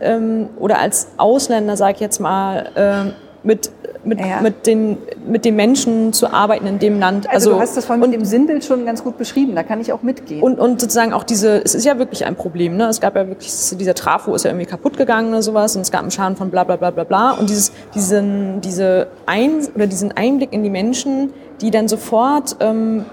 ähm, 0.00 0.48
oder 0.58 0.78
als 0.78 1.08
Ausländer, 1.16 1.76
sag 1.76 1.94
ich 1.94 2.00
jetzt 2.00 2.20
mal, 2.20 2.70
ähm, 2.76 3.12
mit, 3.42 3.70
mit, 4.04 4.20
Ja. 4.20 4.40
mit, 4.40 4.66
den, 4.66 4.98
mit 5.26 5.44
den 5.44 5.54
Menschen 5.54 6.12
zu 6.12 6.32
arbeiten 6.32 6.66
in 6.66 6.78
dem 6.80 6.98
Land. 6.98 7.30
Also, 7.30 7.52
du 7.54 7.60
hast 7.60 7.76
das 7.76 7.88
mit 7.88 8.12
dem 8.12 8.24
Sinnbild 8.24 8.64
schon 8.64 8.84
ganz 8.84 9.04
gut 9.04 9.16
beschrieben, 9.18 9.54
da 9.54 9.62
kann 9.62 9.80
ich 9.80 9.92
auch 9.92 10.02
mitgehen. 10.02 10.42
Und, 10.42 10.58
und 10.58 10.80
sozusagen 10.80 11.12
auch 11.12 11.22
diese, 11.22 11.62
es 11.64 11.74
ist 11.74 11.84
ja 11.84 11.98
wirklich 11.98 12.26
ein 12.26 12.34
Problem, 12.34 12.76
ne? 12.76 12.88
Es 12.88 13.00
gab 13.00 13.14
ja 13.14 13.26
wirklich, 13.28 13.52
dieser 13.78 13.94
Trafo 13.94 14.34
ist 14.34 14.44
ja 14.44 14.50
irgendwie 14.50 14.66
kaputt 14.66 14.96
gegangen 14.96 15.28
oder 15.28 15.42
sowas 15.42 15.76
und 15.76 15.82
es 15.82 15.92
gab 15.92 16.02
einen 16.02 16.10
Schaden 16.10 16.36
von 16.36 16.50
bla 16.50 16.64
bla 16.64 16.76
bla 16.76 16.90
bla 16.90 17.04
bla. 17.04 17.30
Und 17.32 17.48
dieses, 17.48 17.72
diesen, 17.94 18.60
diese 18.62 19.06
ein, 19.26 19.60
oder 19.74 19.86
diesen 19.86 20.10
Einblick 20.12 20.52
in 20.52 20.64
die 20.64 20.70
Menschen, 20.70 21.32
die 21.60 21.70
dann 21.70 21.86
sofort 21.86 22.56
ähm, 22.60 23.04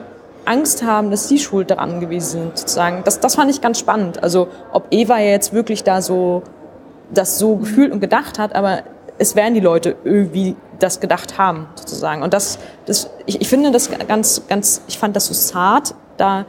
Angst 0.45 0.83
haben, 0.83 1.11
dass 1.11 1.27
sie 1.27 1.39
schuld 1.39 1.71
daran 1.71 1.99
gewesen 1.99 2.31
sind, 2.31 2.57
sozusagen. 2.57 3.03
Das, 3.03 3.19
das 3.19 3.35
fand 3.35 3.49
ich 3.51 3.61
ganz 3.61 3.79
spannend. 3.79 4.21
Also 4.21 4.47
ob 4.71 4.87
Eva 4.91 5.19
jetzt 5.19 5.53
wirklich 5.53 5.83
da 5.83 6.01
so 6.01 6.43
das 7.13 7.37
so 7.37 7.57
gefühlt 7.57 7.91
und 7.91 7.99
gedacht 7.99 8.39
hat, 8.39 8.55
aber 8.55 8.83
es 9.17 9.35
werden 9.35 9.53
die 9.53 9.59
Leute 9.59 9.95
irgendwie 10.03 10.55
das 10.79 10.99
gedacht 10.99 11.37
haben, 11.37 11.67
sozusagen. 11.75 12.23
Und 12.23 12.33
das, 12.33 12.59
das 12.85 13.09
ich, 13.25 13.41
ich 13.41 13.47
finde 13.47 13.71
das 13.71 13.89
ganz, 14.07 14.43
ganz, 14.47 14.81
ich 14.87 14.97
fand 14.97 15.15
das 15.15 15.27
so 15.27 15.33
zart, 15.33 15.95
da 16.17 16.45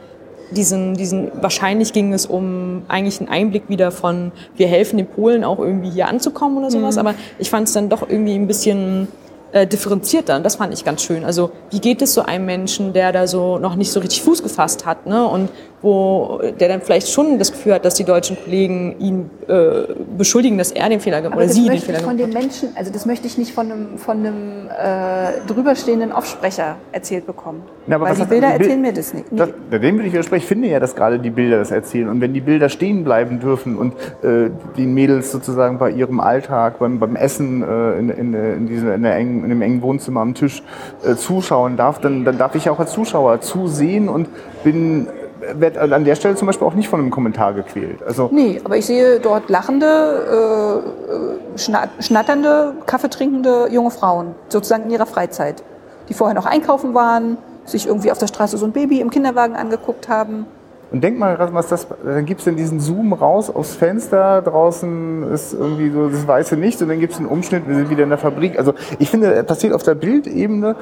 diesen, 0.51 0.95
diesen, 0.95 1.31
wahrscheinlich 1.41 1.93
ging 1.93 2.13
es 2.13 2.25
um 2.25 2.83
eigentlich 2.87 3.19
einen 3.19 3.29
Einblick 3.29 3.67
wieder 3.67 3.91
von, 3.91 4.31
wir 4.55 4.67
helfen 4.67 4.97
den 4.97 5.07
Polen 5.07 5.43
auch 5.43 5.59
irgendwie 5.59 5.89
hier 5.89 6.07
anzukommen 6.07 6.57
oder 6.57 6.69
sowas, 6.69 6.97
aber 6.97 7.15
ich 7.39 7.49
fand 7.49 7.67
es 7.67 7.73
dann 7.73 7.89
doch 7.89 8.07
irgendwie 8.07 8.35
ein 8.35 8.45
bisschen 8.45 9.07
äh, 9.55 9.65
differenzierter 9.65 10.35
und 10.35 10.43
das 10.43 10.57
fand 10.57 10.73
ich 10.73 10.83
ganz 10.83 11.01
schön. 11.01 11.23
Also 11.23 11.49
wie 11.71 11.79
geht 11.79 12.01
es 12.01 12.13
so 12.13 12.23
einem 12.23 12.45
Menschen, 12.45 12.91
der 12.91 13.13
da 13.13 13.25
so 13.25 13.57
noch 13.57 13.75
nicht 13.75 13.89
so 13.89 14.01
richtig 14.01 14.21
Fuß 14.21 14.43
gefasst 14.43 14.85
hat, 14.85 15.05
ne? 15.07 15.25
Und 15.25 15.49
wo 15.81 16.41
der 16.59 16.67
dann 16.69 16.81
vielleicht 16.81 17.09
schon 17.09 17.37
das 17.37 17.51
Gefühl 17.51 17.73
hat, 17.75 17.85
dass 17.85 17.93
die 17.95 18.03
deutschen 18.05 18.37
Kollegen 18.43 18.95
ihn 18.99 19.29
äh, 19.47 19.93
beschuldigen, 20.17 20.57
dass 20.57 20.71
er 20.71 20.89
den 20.89 20.99
Fehler 20.99 21.21
gemacht 21.21 21.37
oder 21.37 21.45
das 21.45 21.55
sie 21.55 21.63
den 21.63 21.71
möchte 21.73 21.85
Fehler 21.85 21.99
ich 21.99 22.03
von 22.05 22.17
gemacht 22.17 22.33
den 22.33 22.41
Menschen, 22.41 22.69
also 22.75 22.91
das 22.91 23.05
möchte 23.05 23.27
ich 23.27 23.37
nicht 23.37 23.53
von 23.53 23.71
einem, 23.71 23.97
von 23.97 24.17
einem 24.17 24.67
äh, 24.69 25.45
drüberstehenden 25.47 26.11
Offsprecher 26.11 26.77
erzählt 26.91 27.27
bekommen. 27.27 27.61
Ja, 27.87 27.95
aber 27.97 28.05
Weil 28.05 28.15
die 28.15 28.21
hat- 28.21 28.29
Bilder 28.29 28.47
die 28.47 28.57
Bild- 28.57 28.61
erzählen 28.61 28.81
mir 28.81 28.93
das 28.93 29.13
nicht. 29.13 29.31
Nee. 29.31 29.37
Das, 29.69 29.79
dem 29.81 29.95
würde 29.95 30.07
ich 30.07 30.13
widersprechen. 30.13 30.41
Ich 30.43 30.47
finde 30.47 30.67
ja, 30.69 30.79
dass 30.79 30.95
gerade 30.95 31.19
die 31.19 31.29
Bilder 31.29 31.59
das 31.59 31.69
erzählen. 31.71 32.09
Und 32.09 32.19
wenn 32.19 32.33
die 32.33 32.41
Bilder 32.41 32.69
stehen 32.69 33.03
bleiben 33.03 33.39
dürfen 33.39 33.77
und 33.77 33.93
äh, 34.23 34.49
die 34.77 34.87
Mädels 34.87 35.31
sozusagen 35.31 35.77
bei 35.77 35.91
ihrem 35.91 36.19
Alltag, 36.19 36.79
beim, 36.79 36.97
beim 36.99 37.15
Essen 37.15 37.61
äh, 37.61 37.99
in, 37.99 38.09
in, 38.09 38.33
in, 38.33 38.67
diese, 38.67 38.91
in, 38.93 39.03
der 39.03 39.15
engen, 39.15 39.43
in 39.43 39.49
dem 39.49 39.61
engen 39.61 39.81
Wohnzimmer 39.83 40.21
am 40.21 40.33
Tisch 40.33 40.63
äh, 41.05 41.15
zuschauen 41.15 41.77
darf, 41.77 41.99
dann, 41.99 42.25
dann 42.25 42.37
darf 42.39 42.55
ich 42.55 42.69
auch 42.71 42.79
als 42.79 42.91
Zuschauer 42.91 43.41
zusehen 43.41 44.09
und 44.09 44.27
bin 44.63 45.07
werde 45.39 45.81
an 45.81 46.05
der 46.05 46.15
Stelle 46.15 46.35
zum 46.35 46.47
Beispiel 46.47 46.67
auch 46.67 46.73
nicht 46.73 46.89
von 46.89 46.99
einem 46.99 47.11
Kommentar 47.11 47.53
gequält. 47.53 48.01
Also 48.03 48.29
Nee, 48.31 48.61
aber 48.63 48.77
ich 48.77 48.85
sehe 48.85 49.19
dort 49.19 49.49
lachende, 49.49 50.83
äh, 51.55 51.57
schna 51.57 51.89
schnatternde, 51.99 52.73
kaffeetrinkende 52.85 53.67
junge 53.71 53.91
Frauen, 53.91 54.35
sozusagen 54.49 54.83
in 54.85 54.91
ihrer 54.91 55.05
Freizeit, 55.05 55.63
die 56.09 56.13
vorher 56.13 56.35
noch 56.35 56.45
einkaufen 56.45 56.93
waren, 56.93 57.37
sich 57.65 57.87
irgendwie 57.87 58.11
auf 58.11 58.17
der 58.17 58.27
Straße 58.27 58.57
so 58.57 58.65
ein 58.65 58.71
Baby 58.71 59.01
im 59.01 59.09
Kinderwagen 59.09 59.55
angeguckt 59.55 60.07
haben. 60.07 60.45
Und 60.91 61.03
denk 61.03 61.17
mal, 61.17 61.37
was 61.51 61.67
das, 61.67 61.87
dann 62.03 62.25
gibt's 62.25 62.45
dann 62.45 62.55
diesen 62.55 62.79
Zoom 62.79 63.11
raus 63.13 63.49
aufs 63.49 63.73
Fenster, 63.73 64.41
draußen 64.41 65.23
ist 65.31 65.53
irgendwie 65.53 65.89
so 65.89 66.09
das 66.09 66.27
weiße 66.27 66.55
Nichts 66.55 66.81
und 66.81 66.89
dann 66.89 66.99
gibt's 66.99 67.17
einen 67.17 67.25
Umschnitt, 67.25 67.67
wir 67.67 67.75
sind 67.75 67.89
wieder 67.89 68.03
in 68.03 68.09
der 68.09 68.17
Fabrik. 68.17 68.57
Also 68.57 68.73
ich 68.99 69.09
finde, 69.09 69.33
es 69.33 69.45
passiert 69.45 69.73
auf 69.73 69.83
der 69.83 69.95
Bildebene, 69.95 70.75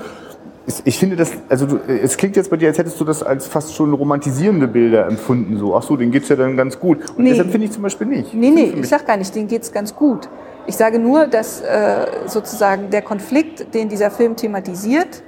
ich- 0.86 0.98
finde 1.00 1.16
das, 1.16 1.32
also 1.50 1.66
du, 1.66 1.80
es 1.88 2.16
klingt 2.18 2.36
jetzt 2.36 2.50
bei 2.50 2.58
dir, 2.58 2.68
als 2.70 2.78
hättest 2.78 3.00
du 3.00 3.04
das 3.06 3.22
als 3.24 3.48
fast 3.48 3.74
schon 3.76 3.94
romantisierende 3.94 4.68
Bilder 4.68 5.08
empfunden, 5.08 5.58
so, 5.58 5.76
ach 5.76 5.84
so, 5.84 5.96
denen 5.98 6.12
geht's 6.12 6.30
ja 6.30 6.36
dann 6.36 6.56
ganz 6.56 6.80
gut. 6.80 7.00
Und 7.18 7.24
Nee. 7.24 7.32
deshalb 7.32 7.52
finde 7.52 7.66
ich 7.68 7.74
zum 7.74 7.84
Beispiel 7.84 8.08
nicht. 8.08 8.34
Nee, 8.34 8.50
nee, 8.50 8.74
ich 8.80 8.88
sag 8.88 9.06
gar 9.06 9.18
nicht, 9.18 9.34
denen 9.36 9.48
geht's 9.48 9.72
ganz 9.72 9.94
gut. 9.96 10.30
Ich 10.66 10.78
sage 10.78 10.98
nur, 11.00 11.28
dass 11.28 11.60
äh, 11.62 12.06
sozusagen 12.28 12.90
der 12.90 13.02
Konflikt, 13.02 13.74
den 13.74 13.90
dieser 13.90 14.10
Film 14.12 14.36
thematisiert, 14.38 15.22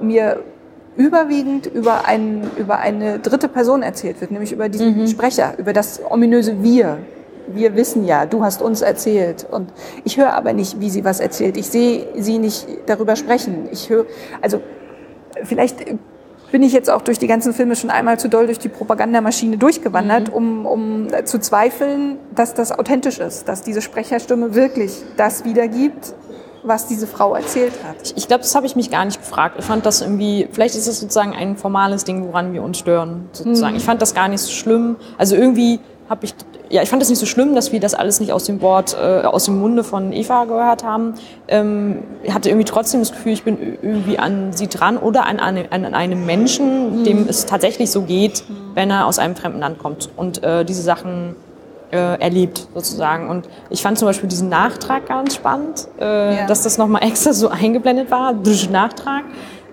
mir 0.00 0.40
überwiegend 0.96 1.66
über, 1.66 2.06
einen, 2.06 2.50
über 2.56 2.78
eine 2.78 3.18
dritte 3.18 3.48
Person 3.48 3.82
erzählt 3.82 4.20
wird, 4.20 4.30
nämlich 4.30 4.52
über 4.52 4.68
diesen 4.68 4.98
mhm. 5.02 5.06
Sprecher, 5.06 5.54
über 5.58 5.72
das 5.72 6.00
ominöse 6.08 6.62
Wir. 6.62 6.98
Wir 7.50 7.74
wissen 7.76 8.04
ja, 8.04 8.26
du 8.26 8.42
hast 8.42 8.60
uns 8.62 8.82
erzählt. 8.82 9.46
Und 9.50 9.72
ich 10.04 10.18
höre 10.18 10.34
aber 10.34 10.52
nicht, 10.52 10.80
wie 10.80 10.90
sie 10.90 11.04
was 11.04 11.20
erzählt. 11.20 11.56
Ich 11.56 11.68
sehe 11.68 12.06
sie 12.16 12.38
nicht 12.38 12.66
darüber 12.86 13.16
sprechen. 13.16 13.68
Ich 13.70 13.88
höre, 13.88 14.06
also 14.42 14.60
vielleicht 15.44 15.84
bin 16.50 16.62
ich 16.62 16.72
jetzt 16.72 16.88
auch 16.90 17.02
durch 17.02 17.18
die 17.18 17.26
ganzen 17.26 17.52
Filme 17.52 17.76
schon 17.76 17.90
einmal 17.90 18.18
zu 18.18 18.28
doll 18.28 18.46
durch 18.46 18.58
die 18.58 18.68
Propagandamaschine 18.68 19.58
durchgewandert, 19.58 20.28
mhm. 20.28 20.34
um, 20.34 20.66
um 20.66 21.08
zu 21.24 21.38
zweifeln, 21.38 22.16
dass 22.34 22.54
das 22.54 22.72
authentisch 22.72 23.18
ist, 23.18 23.48
dass 23.48 23.62
diese 23.62 23.82
Sprecherstimme 23.82 24.54
wirklich 24.54 25.02
das 25.16 25.44
wiedergibt, 25.44 26.14
was 26.62 26.86
diese 26.86 27.06
Frau 27.06 27.34
erzählt 27.34 27.72
hat. 27.86 27.96
Ich, 28.02 28.16
ich 28.16 28.28
glaube, 28.28 28.42
das 28.42 28.54
habe 28.54 28.66
ich 28.66 28.76
mich 28.76 28.90
gar 28.90 29.04
nicht 29.04 29.20
gefragt. 29.20 29.56
Ich 29.58 29.64
fand 29.64 29.86
das 29.86 30.00
irgendwie, 30.00 30.48
vielleicht 30.50 30.74
ist 30.74 30.86
es 30.86 31.00
sozusagen 31.00 31.32
ein 31.32 31.56
formales 31.56 32.04
Ding, 32.04 32.26
woran 32.26 32.52
wir 32.52 32.62
uns 32.62 32.78
stören, 32.78 33.28
sozusagen. 33.32 33.72
Mhm. 33.72 33.78
Ich 33.78 33.84
fand 33.84 34.02
das 34.02 34.14
gar 34.14 34.28
nicht 34.28 34.40
so 34.40 34.50
schlimm. 34.50 34.96
Also 35.16 35.36
irgendwie 35.36 35.80
habe 36.08 36.24
ich, 36.24 36.34
ja, 36.70 36.82
ich 36.82 36.88
fand 36.88 37.02
es 37.02 37.08
nicht 37.08 37.18
so 37.18 37.26
schlimm, 37.26 37.54
dass 37.54 37.72
wir 37.72 37.80
das 37.80 37.94
alles 37.94 38.20
nicht 38.20 38.32
aus 38.32 38.44
dem 38.44 38.60
Wort, 38.60 38.96
äh, 39.00 39.22
aus 39.24 39.44
dem 39.44 39.58
Munde 39.58 39.84
von 39.84 40.12
Eva 40.12 40.44
gehört 40.44 40.84
haben. 40.84 41.14
Ähm, 41.48 42.02
ich 42.22 42.34
hatte 42.34 42.50
irgendwie 42.50 42.66
trotzdem 42.66 43.00
das 43.00 43.12
Gefühl, 43.12 43.32
ich 43.32 43.42
bin 43.42 43.78
irgendwie 43.80 44.18
an 44.18 44.52
sie 44.52 44.68
dran 44.68 44.98
oder 44.98 45.26
an, 45.26 45.40
an, 45.40 45.66
an 45.70 45.94
einem 45.94 46.26
Menschen, 46.26 47.00
mhm. 47.00 47.04
dem 47.04 47.28
es 47.28 47.46
tatsächlich 47.46 47.90
so 47.90 48.02
geht, 48.02 48.44
wenn 48.74 48.90
er 48.90 49.06
aus 49.06 49.18
einem 49.18 49.34
fremden 49.34 49.60
Land 49.60 49.78
kommt 49.78 50.10
und 50.16 50.42
äh, 50.42 50.64
diese 50.64 50.82
Sachen 50.82 51.36
äh, 51.90 52.20
erlebt 52.20 52.68
sozusagen. 52.74 53.30
Und 53.30 53.48
ich 53.70 53.80
fand 53.80 53.98
zum 53.98 54.06
Beispiel 54.06 54.28
diesen 54.28 54.48
Nachtrag 54.48 55.06
ganz 55.06 55.34
spannend, 55.34 55.88
äh, 56.00 56.36
ja. 56.36 56.46
dass 56.46 56.62
das 56.62 56.76
nochmal 56.76 57.02
extra 57.02 57.32
so 57.32 57.48
eingeblendet 57.50 58.10
war, 58.10 58.34
Nachtrag. 58.70 59.24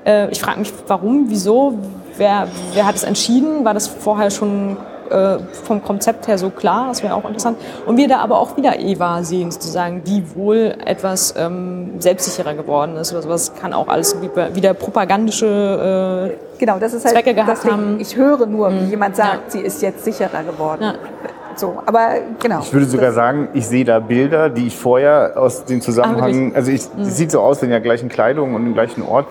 Äh, 0.06 0.30
ich 0.32 0.40
frage 0.40 0.60
mich, 0.60 0.72
warum, 0.88 1.26
wieso, 1.28 1.78
wer, 2.18 2.48
wer 2.74 2.86
hat 2.86 2.96
es 2.96 3.04
entschieden? 3.04 3.66
War 3.66 3.74
das 3.74 3.88
vorher 3.88 4.32
schon 4.32 4.78
äh, 5.10 5.40
vom 5.64 5.84
Konzept 5.84 6.28
her 6.28 6.38
so 6.38 6.50
klar, 6.50 6.88
das 6.90 7.04
wäre 7.04 7.14
auch 7.14 7.26
interessant. 7.26 7.58
Und 7.86 7.98
wir 7.98 8.08
da 8.08 8.20
aber 8.20 8.40
auch 8.40 8.58
wieder 8.58 8.80
Eva 8.80 9.24
sehen, 9.24 9.52
sozusagen, 9.52 10.04
die 10.04 10.24
wohl 10.36 10.76
etwas 10.86 11.34
ähm, 11.38 12.00
selbstsicherer 12.00 12.54
geworden 12.54 12.98
ist 12.98 13.12
oder 13.12 13.22
sowas, 13.22 13.54
kann 13.60 13.74
auch 13.74 13.88
alles 13.88 14.16
wieder 14.22 14.74
propagandische 14.74 16.32
äh, 16.32 16.58
genau, 16.60 16.80
das 16.80 16.94
ist 16.94 17.06
halt 17.06 17.16
Zwecke 17.16 17.34
gehabt 17.34 17.64
Ding, 17.64 17.72
haben. 17.72 18.00
Ich 18.00 18.16
höre 18.16 18.46
nur, 18.46 18.72
wie 18.72 18.82
mhm. 18.82 18.90
jemand 18.90 19.16
sagt, 19.16 19.46
ja. 19.46 19.52
sie 19.52 19.60
ist 19.60 19.82
jetzt 19.82 20.04
sicherer 20.04 20.44
geworden. 20.44 20.84
Ja. 20.84 20.94
So, 21.56 21.82
aber 21.86 22.16
genau. 22.42 22.60
Ich 22.60 22.74
würde 22.74 22.86
sogar 22.86 23.14
sagen, 23.14 23.48
ich 23.54 23.66
sehe 23.66 23.86
da 23.86 24.00
Bilder, 24.00 24.50
die 24.50 24.68
ich 24.68 24.76
vorher 24.76 25.34
aus 25.38 25.64
dem 25.64 25.80
Zusammenhang, 25.80 26.52
ah, 26.54 26.58
also 26.58 26.72
ich, 26.72 26.82
mhm. 26.94 27.04
es 27.04 27.18
sieht 27.18 27.32
so 27.32 27.40
aus, 27.40 27.62
wenn 27.62 27.72
ja 27.72 27.80
gleichen 27.80 28.10
Kleidung 28.10 28.56
und 28.56 28.66
im 28.66 28.74
gleichen 28.74 29.04
Ort, 29.04 29.28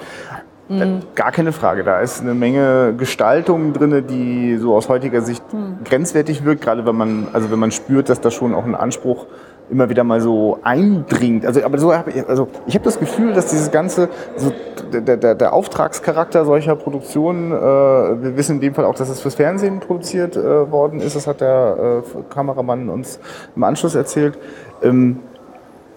Mhm. 0.68 1.00
Gar 1.14 1.32
keine 1.32 1.52
Frage. 1.52 1.84
Da 1.84 2.00
ist 2.00 2.22
eine 2.22 2.34
Menge 2.34 2.94
Gestaltung 2.96 3.72
drin, 3.72 4.04
die 4.08 4.56
so 4.56 4.74
aus 4.74 4.88
heutiger 4.88 5.20
Sicht 5.20 5.52
mhm. 5.52 5.78
grenzwertig 5.84 6.44
wirkt, 6.44 6.62
gerade 6.62 6.86
wenn 6.86 6.96
man, 6.96 7.28
also 7.32 7.50
wenn 7.50 7.58
man 7.58 7.70
spürt, 7.70 8.08
dass 8.08 8.20
da 8.20 8.30
schon 8.30 8.54
auch 8.54 8.64
ein 8.64 8.74
Anspruch 8.74 9.26
immer 9.70 9.88
wieder 9.88 10.04
mal 10.04 10.20
so 10.20 10.58
eindringt. 10.62 11.46
Also, 11.46 11.62
aber 11.64 11.78
so 11.78 11.94
hab 11.94 12.08
ich, 12.08 12.26
also 12.28 12.48
ich 12.66 12.74
habe 12.74 12.84
das 12.84 12.98
Gefühl, 12.98 13.32
dass 13.32 13.46
dieses 13.46 13.70
ganze, 13.70 14.08
so 14.36 14.52
der, 14.92 15.16
der, 15.16 15.34
der 15.34 15.52
Auftragscharakter 15.52 16.44
solcher 16.44 16.76
Produktionen, 16.76 17.50
äh, 17.50 17.54
wir 17.54 18.36
wissen 18.36 18.56
in 18.56 18.60
dem 18.60 18.74
Fall 18.74 18.84
auch, 18.84 18.94
dass 18.94 19.08
es 19.08 19.20
fürs 19.20 19.34
Fernsehen 19.34 19.80
produziert 19.80 20.36
äh, 20.36 20.70
worden 20.70 21.00
ist. 21.00 21.16
Das 21.16 21.26
hat 21.26 21.40
der 21.40 22.02
äh, 22.04 22.32
Kameramann 22.32 22.88
uns 22.88 23.18
im 23.56 23.64
Anschluss 23.64 23.94
erzählt. 23.94 24.38
Ähm, 24.82 25.20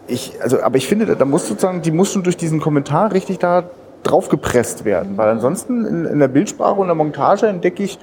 ich, 0.07 0.41
also, 0.41 0.61
aber 0.61 0.77
ich 0.77 0.87
finde, 0.87 1.15
da 1.17 1.25
muss 1.25 1.47
sozusagen, 1.47 1.81
die 1.81 1.91
muss 1.91 2.13
schon 2.13 2.23
durch 2.23 2.37
diesen 2.37 2.61
Kommentar 2.61 3.11
richtig 3.11 3.39
da 3.39 3.63
draufgepresst 4.09 4.85
werden. 4.85 5.17
Weil 5.17 5.29
ansonsten 5.29 5.85
in, 5.85 6.05
in 6.05 6.19
der 6.19 6.27
Bildsprache 6.27 6.79
und 6.79 6.87
der 6.87 6.95
Montage 6.95 7.47
entdecke 7.47 7.83
ich, 7.83 7.99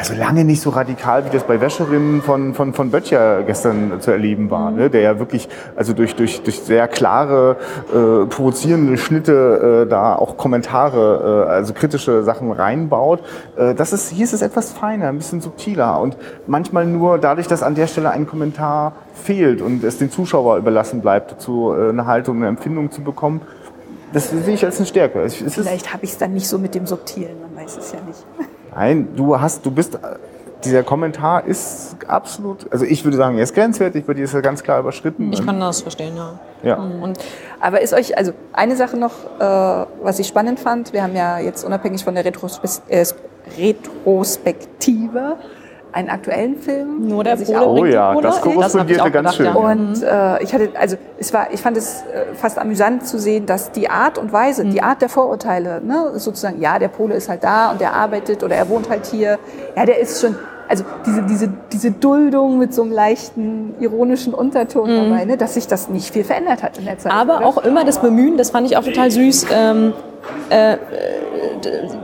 also 0.00 0.14
lange 0.14 0.46
nicht 0.46 0.62
so 0.62 0.70
radikal, 0.70 1.26
wie 1.26 1.28
das 1.28 1.44
bei 1.44 1.60
Wäscherinnen 1.60 2.22
von, 2.22 2.54
von, 2.54 2.72
von 2.72 2.90
Böttcher 2.90 3.42
gestern 3.42 4.00
zu 4.00 4.10
erleben 4.10 4.50
war, 4.50 4.70
ne? 4.70 4.88
der 4.88 5.02
ja 5.02 5.18
wirklich 5.18 5.46
also 5.76 5.92
durch, 5.92 6.16
durch, 6.16 6.40
durch 6.40 6.58
sehr 6.60 6.88
klare, 6.88 7.58
äh, 7.92 8.24
provozierende 8.24 8.96
Schnitte 8.96 9.84
äh, 9.84 9.90
da 9.90 10.16
auch 10.16 10.38
Kommentare, 10.38 11.44
äh, 11.46 11.50
also 11.50 11.74
kritische 11.74 12.22
Sachen 12.22 12.50
reinbaut. 12.50 13.20
Äh, 13.58 13.74
das 13.74 13.92
ist, 13.92 14.08
hier 14.08 14.24
ist 14.24 14.32
es 14.32 14.40
etwas 14.40 14.72
feiner, 14.72 15.08
ein 15.08 15.18
bisschen 15.18 15.42
subtiler 15.42 16.00
und 16.00 16.16
manchmal 16.46 16.86
nur 16.86 17.18
dadurch, 17.18 17.46
dass 17.46 17.62
an 17.62 17.74
der 17.74 17.86
Stelle 17.86 18.08
ein 18.08 18.26
Kommentar 18.26 18.94
fehlt 19.12 19.60
und 19.60 19.84
es 19.84 19.98
den 19.98 20.10
Zuschauer 20.10 20.56
überlassen 20.56 21.02
bleibt, 21.02 21.32
dazu 21.32 21.74
äh, 21.76 21.90
eine 21.90 22.06
Haltung, 22.06 22.38
eine 22.38 22.48
Empfindung 22.48 22.90
zu 22.90 23.02
bekommen, 23.02 23.42
das 24.12 24.30
sehe 24.30 24.54
ich 24.54 24.64
als 24.64 24.78
eine 24.78 24.86
Stärke. 24.86 25.20
Es 25.20 25.34
Vielleicht 25.34 25.92
habe 25.92 26.04
ich 26.04 26.12
es 26.12 26.18
dann 26.18 26.32
nicht 26.32 26.48
so 26.48 26.58
mit 26.58 26.74
dem 26.74 26.86
Subtilen, 26.86 27.40
man 27.40 27.64
weiß 27.64 27.76
es 27.76 27.92
ja 27.92 28.00
nicht. 28.00 28.24
Nein, 28.74 29.08
du 29.16 29.40
hast, 29.40 29.64
du 29.66 29.70
bist, 29.70 29.98
dieser 30.64 30.82
Kommentar 30.82 31.46
ist 31.46 31.96
absolut, 32.06 32.70
also 32.72 32.84
ich 32.84 33.04
würde 33.04 33.16
sagen, 33.16 33.36
er 33.36 33.44
ist 33.44 33.54
grenzwertig, 33.54 34.04
bei 34.04 34.14
dir 34.14 34.24
ist 34.24 34.34
er 34.34 34.42
ganz 34.42 34.62
klar 34.62 34.80
überschritten. 34.80 35.32
Ich 35.32 35.44
kann 35.44 35.58
das 35.58 35.82
verstehen, 35.82 36.16
ja. 36.16 36.38
ja. 36.62 36.76
Mhm. 36.76 37.02
Und, 37.02 37.18
aber 37.60 37.80
ist 37.80 37.92
euch, 37.94 38.16
also 38.16 38.32
eine 38.52 38.76
Sache 38.76 38.96
noch, 38.96 39.12
äh, 39.38 39.86
was 40.02 40.18
ich 40.18 40.28
spannend 40.28 40.60
fand, 40.60 40.92
wir 40.92 41.02
haben 41.02 41.16
ja 41.16 41.38
jetzt 41.38 41.64
unabhängig 41.64 42.04
von 42.04 42.14
der 42.14 42.24
Retrospe 42.24 42.68
äh, 42.88 43.04
Retrospektive 43.58 45.36
einen 45.92 46.08
aktuellen 46.08 46.56
Film. 46.56 47.08
Nur 47.08 47.24
der 47.24 47.36
Pole 47.36 47.66
Oh 47.66 47.84
ja, 47.84 48.18
das 48.20 48.40
korrespondierte 48.40 49.10
ganz 49.10 49.34
schön. 49.34 49.48
Und 49.48 50.02
äh, 50.02 50.42
ich 50.42 50.52
hatte, 50.52 50.70
also 50.78 50.96
es 51.18 51.32
war, 51.32 51.52
ich 51.52 51.60
fand 51.60 51.76
es 51.76 52.02
äh, 52.02 52.34
fast 52.34 52.58
amüsant 52.58 53.06
zu 53.06 53.18
sehen, 53.18 53.46
dass 53.46 53.72
die 53.72 53.88
Art 53.88 54.18
und 54.18 54.32
Weise, 54.32 54.64
mhm. 54.64 54.70
die 54.70 54.82
Art 54.82 55.02
der 55.02 55.08
Vorurteile, 55.08 55.80
ne, 55.84 56.12
sozusagen, 56.14 56.60
ja, 56.60 56.78
der 56.78 56.88
Pole 56.88 57.14
ist 57.14 57.28
halt 57.28 57.44
da 57.44 57.70
und 57.70 57.80
der 57.80 57.94
arbeitet 57.94 58.42
oder 58.42 58.56
er 58.56 58.68
wohnt 58.68 58.88
halt 58.88 59.06
hier, 59.06 59.38
ja, 59.76 59.84
der 59.84 59.98
ist 59.98 60.20
schon, 60.20 60.36
also 60.68 60.84
diese, 61.04 61.22
diese, 61.22 61.52
diese 61.72 61.90
Duldung 61.90 62.58
mit 62.58 62.72
so 62.72 62.82
einem 62.82 62.92
leichten 62.92 63.74
ironischen 63.80 64.34
Unterton 64.34 64.90
mhm. 64.90 65.10
dabei, 65.10 65.24
ne, 65.24 65.36
dass 65.36 65.54
sich 65.54 65.66
das 65.66 65.88
nicht 65.88 66.12
viel 66.12 66.24
verändert 66.24 66.62
hat 66.62 66.78
in 66.78 66.84
der 66.84 66.98
Zeit. 66.98 67.12
Aber 67.12 67.38
oder? 67.38 67.46
auch 67.46 67.58
immer 67.58 67.84
das 67.84 68.00
Bemühen, 68.00 68.36
das 68.36 68.50
fand 68.50 68.66
ich 68.66 68.76
auch 68.76 68.84
total 68.84 69.10
süß. 69.10 69.46
Ähm, 69.52 69.92
äh, 70.50 70.76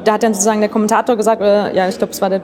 da 0.05 0.13
hat 0.15 0.23
dann 0.23 0.35
sozusagen 0.35 0.61
der 0.61 0.69
Kommentator 0.69 1.17
gesagt, 1.17 1.41
oder 1.41 1.75
ja, 1.75 1.89
ich 1.89 1.99
glaube, 1.99 2.13
es 2.13 2.21
war 2.21 2.31
der, 2.31 2.43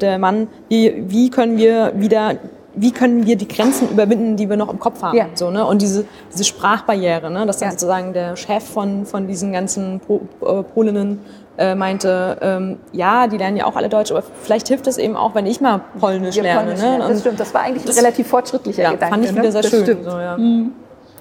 der 0.00 0.18
Mann, 0.18 0.48
wie, 0.68 1.04
wie 1.08 1.30
können 1.30 1.56
wir 1.56 1.92
wieder 1.96 2.36
wie 2.74 2.90
können 2.90 3.26
wir 3.26 3.36
die 3.36 3.48
Grenzen 3.48 3.90
überwinden, 3.90 4.36
die 4.36 4.48
wir 4.48 4.56
noch 4.56 4.70
im 4.70 4.78
Kopf 4.78 5.02
haben. 5.02 5.16
Ja. 5.16 5.26
So, 5.34 5.50
ne? 5.50 5.66
Und 5.66 5.82
diese, 5.82 6.06
diese 6.32 6.44
Sprachbarriere, 6.44 7.30
ne? 7.30 7.46
dass 7.46 7.58
dann 7.58 7.68
ja. 7.68 7.72
sozusagen 7.72 8.12
der 8.12 8.36
Chef 8.36 8.64
von, 8.64 9.04
von 9.04 9.26
diesen 9.26 9.52
ganzen 9.52 10.00
po, 10.00 10.22
äh, 10.40 10.62
Polinnen 10.62 11.20
äh, 11.58 11.74
meinte, 11.74 12.38
ähm, 12.40 12.78
ja, 12.92 13.26
die 13.26 13.36
lernen 13.36 13.58
ja 13.58 13.66
auch 13.66 13.76
alle 13.76 13.90
Deutsch, 13.90 14.10
aber 14.10 14.22
vielleicht 14.42 14.68
hilft 14.68 14.86
es 14.86 14.96
eben 14.96 15.16
auch, 15.16 15.34
wenn 15.34 15.44
ich 15.44 15.60
mal 15.60 15.82
Polnisch 16.00 16.36
ja, 16.36 16.42
lerne. 16.42 16.72
Polnisch, 16.72 16.82
ne? 16.82 16.98
Das 16.98 17.20
stimmt, 17.20 17.40
das 17.40 17.52
war 17.52 17.62
eigentlich 17.62 17.84
ein 17.84 17.94
relativ 17.94 18.26
fortschrittlicher 18.28 18.82
ja, 18.82 18.90
Gedanke. 18.92 19.14
fand 19.14 19.24
ich 19.26 19.32
wieder 19.32 19.42
ne? 19.42 19.52
sehr 19.52 19.62
das 19.62 19.70
schön. 19.70 20.02
So, 20.02 20.10
ja. 20.10 20.38
Mhm. 20.38 20.72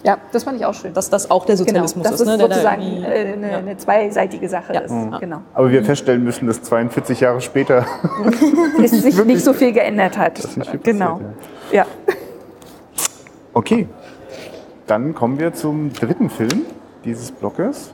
Ja, 0.03 0.17
das 0.31 0.43
fand 0.43 0.59
ich 0.59 0.65
auch 0.65 0.73
schön. 0.73 0.93
Dass 0.93 1.09
das 1.09 1.29
auch 1.29 1.45
der 1.45 1.57
Sozialismus 1.57 2.03
genau, 2.03 2.15
ist. 2.15 2.21
Dass 2.21 2.27
ist, 2.27 2.27
ne? 2.27 2.37
sozusagen 2.39 2.81
äh, 3.03 3.33
eine, 3.33 3.51
ja. 3.51 3.57
eine, 3.57 3.77
zweiseitige 3.77 4.49
Sache 4.49 4.73
ja. 4.73 4.81
ist. 4.81 4.91
Mhm. 4.91 5.17
Genau. 5.19 5.41
Aber 5.53 5.69
wir 5.69 5.83
feststellen 5.83 6.23
müssen, 6.23 6.47
dass 6.47 6.61
42 6.63 7.19
Jahre 7.19 7.41
später 7.41 7.85
es 8.83 8.91
sich 8.91 9.23
nicht 9.23 9.43
so 9.43 9.53
viel 9.53 9.71
geändert 9.71 10.17
hat. 10.17 10.39
Viel 10.39 10.79
genau. 10.79 11.13
Passiert, 11.13 11.33
ja. 11.71 11.85
Okay, 13.53 13.87
dann 14.87 15.13
kommen 15.13 15.39
wir 15.39 15.53
zum 15.53 15.91
dritten 15.93 16.29
Film 16.29 16.65
dieses 17.03 17.31
Blockes. 17.31 17.93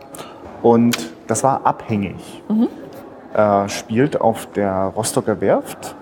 Und 0.61 1.11
das 1.27 1.43
war 1.43 1.65
Abhängig. 1.65 2.43
Mhm. 2.47 2.67
Äh, 3.33 3.69
spielt 3.69 4.21
auf 4.21 4.47
der 4.53 4.93
Rostocker 4.95 5.41
Werft 5.41 5.95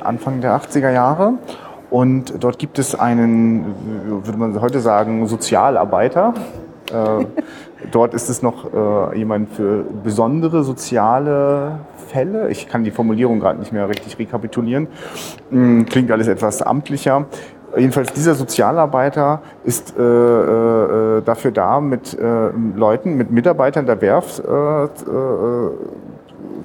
Anfang 0.00 0.40
der 0.40 0.60
80er 0.60 0.90
Jahre 0.90 1.34
und 1.90 2.42
dort 2.42 2.58
gibt 2.58 2.78
es 2.78 2.94
einen, 2.94 3.74
würde 4.24 4.38
man 4.38 4.60
heute 4.60 4.80
sagen, 4.80 5.26
Sozialarbeiter. 5.26 6.34
Äh, 6.92 7.24
dort 7.90 8.14
ist 8.14 8.28
es 8.28 8.42
noch 8.42 8.72
äh, 8.72 9.18
jemand 9.18 9.50
für 9.50 9.84
besondere 10.04 10.62
soziale 10.62 11.80
Fälle. 12.08 12.48
Ich 12.50 12.68
kann 12.68 12.84
die 12.84 12.90
Formulierung 12.90 13.40
gerade 13.40 13.58
nicht 13.58 13.72
mehr 13.72 13.88
richtig 13.88 14.18
rekapitulieren. 14.18 14.88
Hm, 15.50 15.86
klingt 15.86 16.10
alles 16.10 16.28
etwas 16.28 16.62
amtlicher. 16.62 17.26
Jedenfalls 17.76 18.12
dieser 18.12 18.34
Sozialarbeiter 18.34 19.42
ist 19.64 19.96
äh, 19.96 20.02
äh, 20.02 21.22
dafür 21.22 21.52
da, 21.52 21.80
mit 21.80 22.18
äh, 22.18 22.50
Leuten, 22.74 23.16
mit 23.16 23.30
Mitarbeitern 23.30 23.86
der 23.86 24.00
Werft 24.00 24.40
äh, 24.40 24.84
äh, 24.84 24.88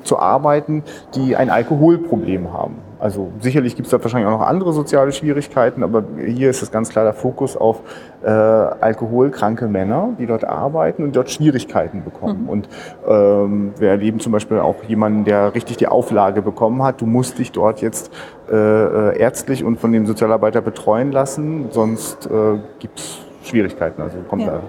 zu 0.03 0.19
arbeiten, 0.19 0.83
die 1.13 1.35
ein 1.35 1.49
Alkoholproblem 1.49 2.53
haben. 2.53 2.85
Also 3.05 3.31
sicherlich 3.39 3.75
gibt 3.75 3.85
es 3.85 3.91
da 3.91 4.01
wahrscheinlich 4.01 4.27
auch 4.27 4.39
noch 4.39 4.47
andere 4.47 4.73
soziale 4.73 5.11
Schwierigkeiten, 5.11 5.83
aber 5.83 6.03
hier 6.17 6.49
ist 6.49 6.63
es 6.63 6.71
ganz 6.71 6.89
klar 6.89 7.05
der 7.05 7.13
Fokus 7.13 7.55
auf 7.55 7.81
äh, 8.23 8.29
alkoholkranke 8.29 9.67
Männer, 9.67 10.15
die 10.17 10.25
dort 10.25 10.43
arbeiten 10.43 11.03
und 11.03 11.15
dort 11.15 11.29
Schwierigkeiten 11.29 12.03
bekommen. 12.03 12.45
Mhm. 12.45 12.49
Und 12.49 12.69
ähm, 13.07 13.73
wir 13.77 13.89
erleben 13.89 14.19
zum 14.19 14.31
Beispiel 14.31 14.57
auch 14.57 14.77
jemanden, 14.87 15.23
der 15.23 15.53
richtig 15.53 15.77
die 15.77 15.87
Auflage 15.87 16.41
bekommen 16.41 16.81
hat, 16.81 16.99
du 16.99 17.05
musst 17.05 17.37
dich 17.37 17.51
dort 17.51 17.79
jetzt 17.79 18.11
äh, 18.51 18.55
äh 18.55 19.19
ärztlich 19.19 19.63
und 19.63 19.79
von 19.79 19.91
dem 19.91 20.07
Sozialarbeiter 20.07 20.61
betreuen 20.61 21.11
lassen, 21.11 21.67
sonst 21.69 22.25
äh, 22.25 22.57
gibt 22.79 22.97
es 22.97 23.19
Schwierigkeiten. 23.43 24.01
Also 24.01 24.17
kommt 24.27 24.47
Ja. 24.47 24.61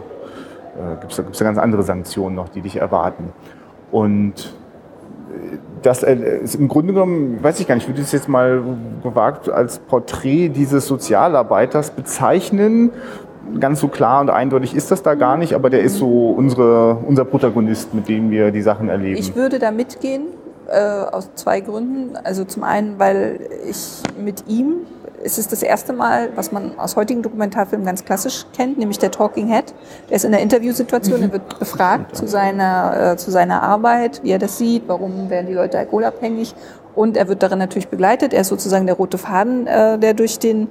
da, 0.77 0.93
äh, 0.93 0.97
gibt 1.01 1.13
es 1.13 1.17
da, 1.17 1.23
gibt's 1.23 1.39
da 1.39 1.47
ganz 1.47 1.57
andere 1.57 1.85
Sanktionen 1.85 2.37
noch, 2.37 2.51
die 2.51 2.61
dich 2.61 2.77
erwarten. 2.77 3.33
Und 3.91 4.53
das 5.83 6.03
ist 6.03 6.55
im 6.57 6.69
Grunde 6.69 6.93
genommen, 6.93 7.43
weiß 7.43 7.61
ich 7.61 7.67
gar 7.67 7.75
nicht, 7.75 7.85
ich 7.85 7.89
würde 7.89 8.03
es 8.03 8.13
jetzt 8.13 8.29
mal 8.29 8.63
gewagt 9.03 9.49
als 9.49 9.79
Porträt 9.79 10.49
dieses 10.49 10.87
Sozialarbeiters 10.87 11.91
bezeichnen. 11.91 12.91
Ganz 13.61 13.81
so 13.81 13.89
klar 13.89 14.21
und 14.21 14.31
eindeutig 14.31 14.75
ist 14.75 14.91
das 14.91 15.03
da 15.03 15.15
gar 15.15 15.37
nicht, 15.37 15.53
aber 15.53 15.71
der 15.71 15.83
ist 15.83 15.97
so 15.97 16.31
unsere, 16.31 16.97
unser 17.07 17.25
Protagonist, 17.25 17.95
mit 17.95 18.09
dem 18.09 18.31
wir 18.31 18.51
die 18.51 18.63
Sachen 18.63 18.89
erleben. 18.89 19.19
Ich 19.19 19.37
würde 19.37 19.61
da 19.61 19.71
mitgehen, 19.71 20.25
äh, 20.69 20.81
aus 20.81 21.31
zwei 21.35 21.61
Gründen. 21.61 22.17
Also 22.25 22.45
zum 22.45 22.65
einen, 22.65 22.99
weil 22.99 23.39
ich 23.69 24.03
mit 24.23 24.45
ihm, 24.49 24.79
es 25.23 25.39
ist 25.39 25.53
das 25.53 25.63
erste 25.63 25.93
Mal, 25.93 26.31
was 26.35 26.53
man 26.53 26.79
aus 26.79 26.97
heutigen 26.97 27.23
Dokumentarfilmen 27.23 27.87
ganz 27.87 28.05
klassisch 28.05 28.47
kennt, 28.57 28.79
nämlich 28.79 28.99
der 28.99 29.11
Talking 29.11 29.49
Head. 29.49 29.75
Der 30.09 30.17
ist 30.17 30.25
in 30.25 30.33
der 30.33 30.41
Interviewsituation, 30.41 31.23
er 31.23 31.33
wird 31.33 31.59
befragt 31.59 32.17
zu 32.17 32.27
seiner, 32.27 33.13
äh, 33.13 33.17
zu 33.17 33.31
seiner 33.31 33.63
Arbeit, 33.63 34.23
wie 34.23 34.31
er 34.31 34.39
das 34.39 34.59
sieht, 34.59 34.85
warum 34.87 35.31
werden 35.31 35.47
die 35.47 35.55
Leute 35.55 35.79
alkoholabhängig. 35.79 36.55
Und 36.95 37.17
er 37.17 37.29
wird 37.29 37.43
darin 37.43 37.59
natürlich 37.59 37.89
begleitet. 37.89 38.33
Er 38.33 38.41
ist 38.41 38.49
sozusagen 38.49 38.87
der 38.87 38.97
rote 38.97 39.19
Faden, 39.19 39.67
äh, 39.67 39.99
der 39.99 40.15
durch 40.15 40.39
den, 40.39 40.69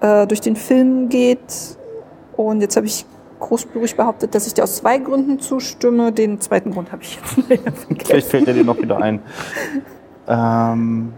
äh, 0.00 0.26
durch 0.26 0.40
den 0.40 0.56
Film 0.56 1.08
geht. 1.08 1.76
Und 2.36 2.62
jetzt 2.62 2.76
habe 2.76 2.86
ich 2.86 3.04
großspurig 3.40 3.96
behauptet, 3.96 4.34
dass 4.34 4.46
ich 4.46 4.54
dir 4.54 4.62
aus 4.62 4.76
zwei 4.76 4.98
Gründen 4.98 5.40
zustimme. 5.40 6.12
Den 6.12 6.40
zweiten 6.40 6.72
Grund 6.72 6.90
habe 6.92 7.02
ich 7.02 7.16
jetzt 7.16 7.36
leider 7.48 7.72
vergessen. 7.72 8.06
Vielleicht 8.06 8.28
fällt 8.28 8.48
er 8.48 8.54
dir 8.54 8.64
noch 8.64 8.78
wieder 8.78 8.98
ein. 8.98 9.20
Ähm, 10.26 11.12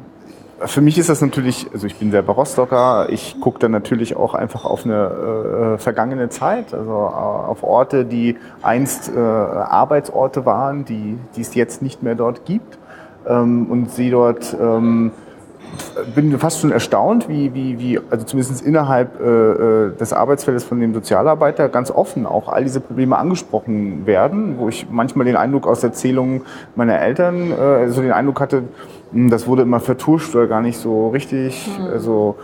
für 0.64 0.80
mich 0.80 0.96
ist 0.98 1.08
das 1.08 1.20
natürlich, 1.20 1.66
also 1.72 1.86
ich 1.86 1.96
bin 1.96 2.10
selber 2.10 2.32
Rostocker, 2.32 3.08
ich 3.10 3.40
gucke 3.40 3.58
dann 3.58 3.72
natürlich 3.72 4.16
auch 4.16 4.34
einfach 4.34 4.64
auf 4.64 4.84
eine 4.84 5.74
äh, 5.74 5.78
vergangene 5.78 6.30
Zeit, 6.30 6.72
also 6.72 6.90
äh, 6.90 6.94
auf 6.94 7.62
Orte, 7.62 8.04
die 8.04 8.36
einst 8.62 9.10
äh, 9.14 9.18
Arbeitsorte 9.18 10.46
waren, 10.46 10.84
die, 10.84 11.18
die 11.36 11.42
es 11.42 11.54
jetzt 11.54 11.82
nicht 11.82 12.02
mehr 12.02 12.14
dort 12.14 12.46
gibt. 12.46 12.78
Ähm, 13.28 13.66
und 13.70 13.90
sehe 13.90 14.10
dort, 14.10 14.56
ähm, 14.58 15.10
bin 16.14 16.38
fast 16.38 16.60
schon 16.60 16.72
erstaunt, 16.72 17.28
wie, 17.28 17.52
wie, 17.52 17.78
wie 17.78 18.00
also 18.10 18.24
zumindest 18.24 18.64
innerhalb 18.64 19.20
äh, 19.20 19.24
äh, 19.24 19.96
des 19.96 20.12
Arbeitsfeldes 20.12 20.64
von 20.64 20.80
dem 20.80 20.94
Sozialarbeiter 20.94 21.68
ganz 21.68 21.90
offen 21.90 22.24
auch 22.24 22.48
all 22.48 22.62
diese 22.62 22.80
Probleme 22.80 23.18
angesprochen 23.18 24.06
werden, 24.06 24.56
wo 24.58 24.68
ich 24.68 24.86
manchmal 24.90 25.26
den 25.26 25.36
Eindruck 25.36 25.66
aus 25.66 25.82
Erzählungen 25.82 26.42
meiner 26.76 26.98
Eltern 27.00 27.50
äh, 27.50 27.88
so 27.90 28.00
den 28.00 28.12
Eindruck 28.12 28.40
hatte, 28.40 28.62
das 29.12 29.46
wurde 29.46 29.62
immer 29.62 29.80
vertuscht 29.80 30.34
oder 30.34 30.46
gar 30.46 30.60
nicht 30.60 30.78
so 30.78 31.08
richtig, 31.08 31.70
also 31.92 32.36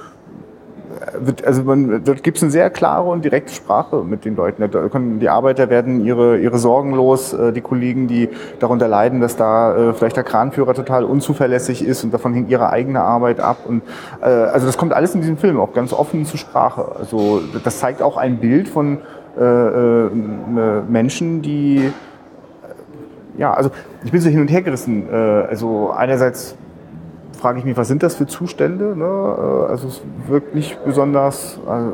äh, 1.01 1.27
wird, 1.27 1.45
also 1.45 1.63
man, 1.65 2.03
dort 2.05 2.23
gibt 2.23 2.37
es 2.37 2.43
eine 2.43 2.53
sehr 2.53 2.71
klare 2.71 3.09
und 3.11 3.25
direkte 3.25 3.53
Sprache 3.53 4.05
mit 4.05 4.25
den 4.25 4.37
Leuten. 4.37 4.71
Können, 4.91 5.19
die 5.19 5.29
Arbeiter 5.29 5.71
werden 5.71 6.05
ihre, 6.05 6.39
ihre 6.39 6.59
Sorgen 6.59 6.95
los, 6.95 7.33
äh, 7.33 7.53
die 7.53 7.61
Kollegen, 7.61 8.07
die 8.07 8.29
darunter 8.61 8.89
leiden, 8.89 9.21
dass 9.21 9.37
da 9.37 9.91
äh, 9.91 9.93
vielleicht 9.93 10.17
der 10.17 10.25
Kranführer 10.25 10.75
total 10.75 11.05
unzuverlässig 11.05 11.85
ist 11.85 12.05
und 12.05 12.15
davon 12.15 12.33
hängt 12.33 12.49
ihre 12.49 12.71
eigene 12.71 13.01
Arbeit 13.01 13.41
ab. 13.41 13.59
Und, 13.67 13.83
äh, 14.21 14.27
also 14.27 14.67
das 14.67 14.77
kommt 14.77 14.93
alles 14.93 15.15
in 15.15 15.21
diesem 15.21 15.37
Film 15.37 15.59
auch 15.59 15.73
ganz 15.73 15.93
offen 15.93 16.25
zur 16.25 16.39
Sprache. 16.39 16.97
Also 16.99 17.41
das 17.65 17.81
zeigt 17.81 18.03
auch 18.03 18.17
ein 18.17 18.39
Bild 18.39 18.69
von 18.69 18.99
äh, 19.39 19.45
äh, 19.45 20.11
Menschen, 20.89 21.41
die 21.41 21.91
ja, 23.43 23.53
also 23.53 23.71
ich 24.05 24.13
bin 24.13 24.21
so 24.21 24.31
hin 24.31 24.41
und 24.41 24.49
her 24.49 24.63
gerissen. 24.63 25.09
Äh, 25.13 25.17
also 25.17 25.91
einerseits 25.91 26.55
frage 27.41 27.59
ich 27.59 27.65
mich, 27.65 27.77
was 27.77 27.89
sind 27.89 28.03
das 28.05 28.15
für 28.15 28.27
Zustände? 28.27 28.97
Ne? 28.97 29.05
Äh, 29.05 29.73
Also 29.73 29.89
es 29.89 30.01
wirkt 30.29 30.55
nicht 30.55 30.83
besonders, 30.85 31.59
also, 31.67 31.93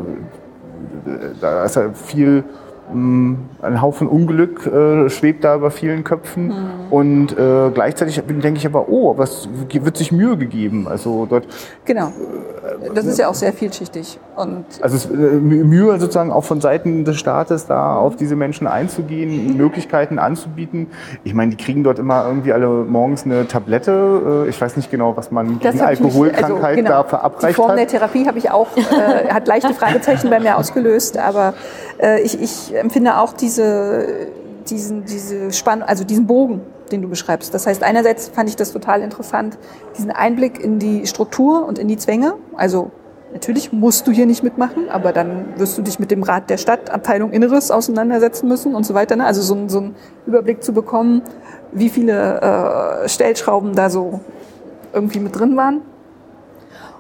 da 1.41 1.65
ist 1.65 1.77
ja 1.77 1.91
viel, 1.95 2.45
ein 2.92 3.83
Haufen 3.83 4.09
Unglück 4.09 4.66
äh, 4.66 5.09
schwebt 5.11 5.44
da 5.44 5.57
über 5.57 5.70
vielen 5.70 6.05
Köpfen 6.05 6.53
und 6.90 7.37
äh, 7.38 7.70
gleichzeitig 7.72 8.22
denke 8.27 8.55
ich 8.59 8.66
aber, 8.66 8.88
oh, 8.88 9.11
aber 9.11 9.24
es 9.24 9.48
wird 9.72 9.96
sich 9.96 10.12
Mühe 10.12 10.37
gegeben. 10.37 10.87
Also 10.88 11.27
dort, 11.29 11.46
Genau. 11.85 12.12
Das 12.94 13.07
ist 13.07 13.18
ja 13.18 13.29
auch 13.29 13.35
sehr 13.35 13.53
vielschichtig. 13.53 14.18
Und 14.37 14.64
also 14.83 14.96
es, 14.96 15.07
äh, 15.07 15.09
Mü- 15.14 15.64
Mühe 15.64 15.98
sozusagen 15.98 16.31
auch 16.31 16.44
von 16.44 16.61
Seiten 16.61 17.05
des 17.05 17.16
Staates 17.18 17.66
da 17.66 17.96
auf 17.96 18.16
diese 18.16 18.37
Menschen 18.37 18.66
einzugehen, 18.66 19.57
Möglichkeiten 19.57 20.18
anzubieten. 20.18 20.88
Ich 21.24 21.33
meine, 21.35 21.51
die 21.55 21.62
kriegen 21.62 21.83
dort 21.83 21.98
immer 21.98 22.27
irgendwie 22.27 22.53
alle 22.53 22.68
morgens 22.68 23.24
eine 23.24 23.48
Tablette. 23.48 24.44
Äh, 24.46 24.48
Ich 24.51 24.61
weiß 24.61 24.77
nicht 24.77 24.90
genau, 24.90 25.16
was 25.16 25.31
man 25.31 25.59
gegen 25.59 25.66
ich 25.68 25.72
mich- 25.74 25.83
Alkoholkrankheit 25.83 26.62
also, 26.64 26.77
genau. 26.77 26.90
da 26.90 27.03
Die 27.03 27.09
verabreicht 27.09 27.57
Form 27.57 27.70
hat. 27.70 27.79
der 27.79 27.87
Therapie 27.88 28.27
habe 28.27 28.38
ich 28.38 28.51
auch, 28.51 28.68
äh, 28.77 29.29
hat 29.31 29.48
leichte 29.48 29.72
Fragezeichen 29.74 30.29
bei 30.31 30.38
mir 30.40 30.57
ausgelöst, 30.59 31.16
aber 31.18 31.55
äh, 32.01 32.20
ich, 32.20 32.40
ich 32.40 32.74
empfinde 32.79 33.19
auch 33.19 33.33
diese, 33.33 34.29
diesen, 34.69 35.05
diese 35.05 35.53
Spannung, 35.53 35.88
also 35.88 36.05
diesen 36.05 36.27
Bogen, 36.27 36.61
den 36.91 37.03
du 37.03 37.09
beschreibst. 37.09 37.53
Das 37.55 37.67
heißt, 37.67 37.83
einerseits 37.83 38.29
fand 38.29 38.49
ich 38.49 38.57
das 38.57 38.73
total 38.73 39.03
interessant, 39.03 39.59
diesen 39.97 40.11
Einblick 40.11 40.62
in 40.62 40.79
die 40.79 41.07
Struktur 41.07 41.67
und 41.67 41.79
in 41.79 41.88
die 41.88 41.97
Zwänge. 41.97 42.35
Also 42.57 42.91
natürlich 43.33 43.73
musst 43.73 44.07
du 44.07 44.12
hier 44.12 44.27
nicht 44.27 44.43
mitmachen, 44.43 44.88
aber 44.88 45.12
dann 45.12 45.59
wirst 45.59 45.77
du 45.79 45.83
dich 45.83 45.99
mit 45.99 46.11
dem 46.11 46.23
Rat 46.23 46.51
der 46.51 46.57
Stadt, 46.57 46.91
Abteilung 46.91 47.33
Inneres 47.33 47.71
auseinandersetzen 47.71 48.49
müssen 48.49 48.75
und 48.75 48.85
so 48.85 48.95
weiter. 48.95 49.17
Ne? 49.17 49.27
Also 49.27 49.43
so, 49.43 49.69
so 49.69 49.79
einen 49.79 49.97
Überblick 50.27 50.62
zu 50.62 50.73
bekommen, 50.73 51.23
wie 51.73 51.91
viele 51.91 52.41
äh, 52.41 53.09
Stellschrauben 53.09 53.75
da 53.75 53.91
so 53.91 54.21
irgendwie 54.93 55.21
mit 55.21 55.38
drin 55.38 55.57
waren. 55.57 55.83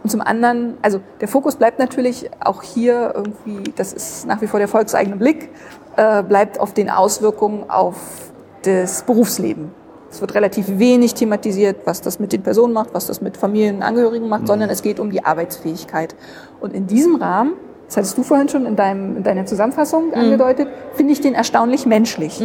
Und 0.08 0.12
zum 0.12 0.20
anderen, 0.22 0.78
also 0.80 1.00
der 1.20 1.28
Fokus 1.28 1.56
bleibt 1.56 1.78
natürlich 1.78 2.30
auch 2.40 2.62
hier 2.62 3.12
irgendwie, 3.14 3.70
das 3.76 3.92
ist 3.92 4.26
nach 4.26 4.40
wie 4.40 4.46
vor 4.46 4.58
der 4.58 4.66
volkseigene 4.66 5.16
Blick, 5.16 5.50
äh, 5.96 6.22
bleibt 6.22 6.58
auf 6.58 6.72
den 6.72 6.88
Auswirkungen 6.88 7.68
auf 7.68 8.32
das 8.62 9.02
Berufsleben. 9.02 9.70
Es 10.10 10.22
wird 10.22 10.34
relativ 10.34 10.78
wenig 10.78 11.12
thematisiert, 11.12 11.80
was 11.84 12.00
das 12.00 12.18
mit 12.20 12.32
den 12.32 12.42
Personen 12.42 12.72
macht, 12.72 12.94
was 12.94 13.06
das 13.06 13.20
mit 13.20 13.36
Familienangehörigen 13.36 14.30
macht, 14.30 14.46
sondern 14.46 14.70
es 14.70 14.80
geht 14.80 14.98
um 14.98 15.10
die 15.10 15.26
Arbeitsfähigkeit. 15.26 16.16
Und 16.58 16.72
in 16.72 16.86
diesem 16.86 17.16
Rahmen, 17.16 17.52
das 17.86 17.98
hattest 17.98 18.16
du 18.16 18.22
vorhin 18.22 18.48
schon 18.48 18.64
in, 18.64 18.76
deinem, 18.76 19.18
in 19.18 19.24
deiner 19.24 19.44
Zusammenfassung 19.44 20.14
angedeutet, 20.14 20.68
finde 20.94 21.12
ich 21.12 21.20
den 21.20 21.34
erstaunlich 21.34 21.84
menschlich 21.84 22.40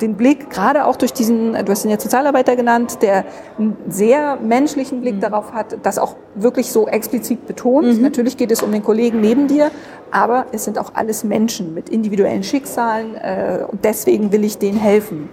den 0.00 0.14
Blick, 0.14 0.50
gerade 0.50 0.84
auch 0.84 0.96
durch 0.96 1.12
diesen, 1.12 1.52
du 1.52 1.72
hast 1.72 1.84
ihn 1.84 1.90
ja 1.90 1.98
Sozialarbeiter 1.98 2.56
genannt, 2.56 2.98
der 3.02 3.24
einen 3.58 3.76
sehr 3.88 4.36
menschlichen 4.36 5.00
Blick 5.00 5.20
darauf 5.20 5.52
hat, 5.52 5.78
das 5.82 5.98
auch 5.98 6.16
wirklich 6.34 6.70
so 6.70 6.86
explizit 6.86 7.46
betont. 7.46 7.86
Natürlich 8.02 8.36
geht 8.36 8.52
es 8.52 8.62
um 8.62 8.72
den 8.72 8.82
Kollegen 8.82 9.20
neben 9.20 9.48
dir, 9.48 9.70
aber 10.10 10.46
es 10.52 10.64
sind 10.64 10.78
auch 10.78 10.92
alles 10.94 11.24
Menschen 11.24 11.74
mit 11.74 11.88
individuellen 11.88 12.42
Schicksalen 12.42 13.14
äh, 13.14 13.64
und 13.66 13.84
deswegen 13.84 14.32
will 14.32 14.44
ich 14.44 14.58
denen 14.58 14.78
helfen. 14.78 15.28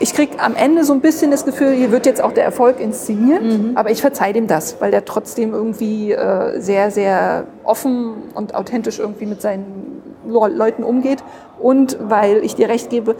Ich 0.00 0.12
krieg 0.12 0.30
am 0.38 0.56
Ende 0.56 0.82
so 0.84 0.92
ein 0.92 1.00
bisschen 1.00 1.30
das 1.30 1.44
Gefühl, 1.44 1.72
hier 1.72 1.92
wird 1.92 2.04
jetzt 2.04 2.20
auch 2.20 2.32
der 2.32 2.44
Erfolg 2.44 2.80
inszeniert, 2.80 3.42
aber 3.76 3.92
ich 3.92 4.00
verzeih 4.00 4.32
dem 4.32 4.48
das, 4.48 4.80
weil 4.80 4.90
der 4.90 5.04
trotzdem 5.04 5.52
irgendwie 5.52 6.10
äh, 6.12 6.60
sehr, 6.60 6.90
sehr 6.90 7.46
offen 7.62 8.14
und 8.34 8.56
authentisch 8.56 8.98
irgendwie 8.98 9.26
mit 9.26 9.40
seinen 9.40 10.02
Le- 10.26 10.48
Leuten 10.48 10.82
umgeht 10.82 11.22
und 11.64 11.96
weil 11.98 12.44
ich 12.44 12.54
dir 12.54 12.68
recht 12.68 12.90
gebe, 12.90 13.16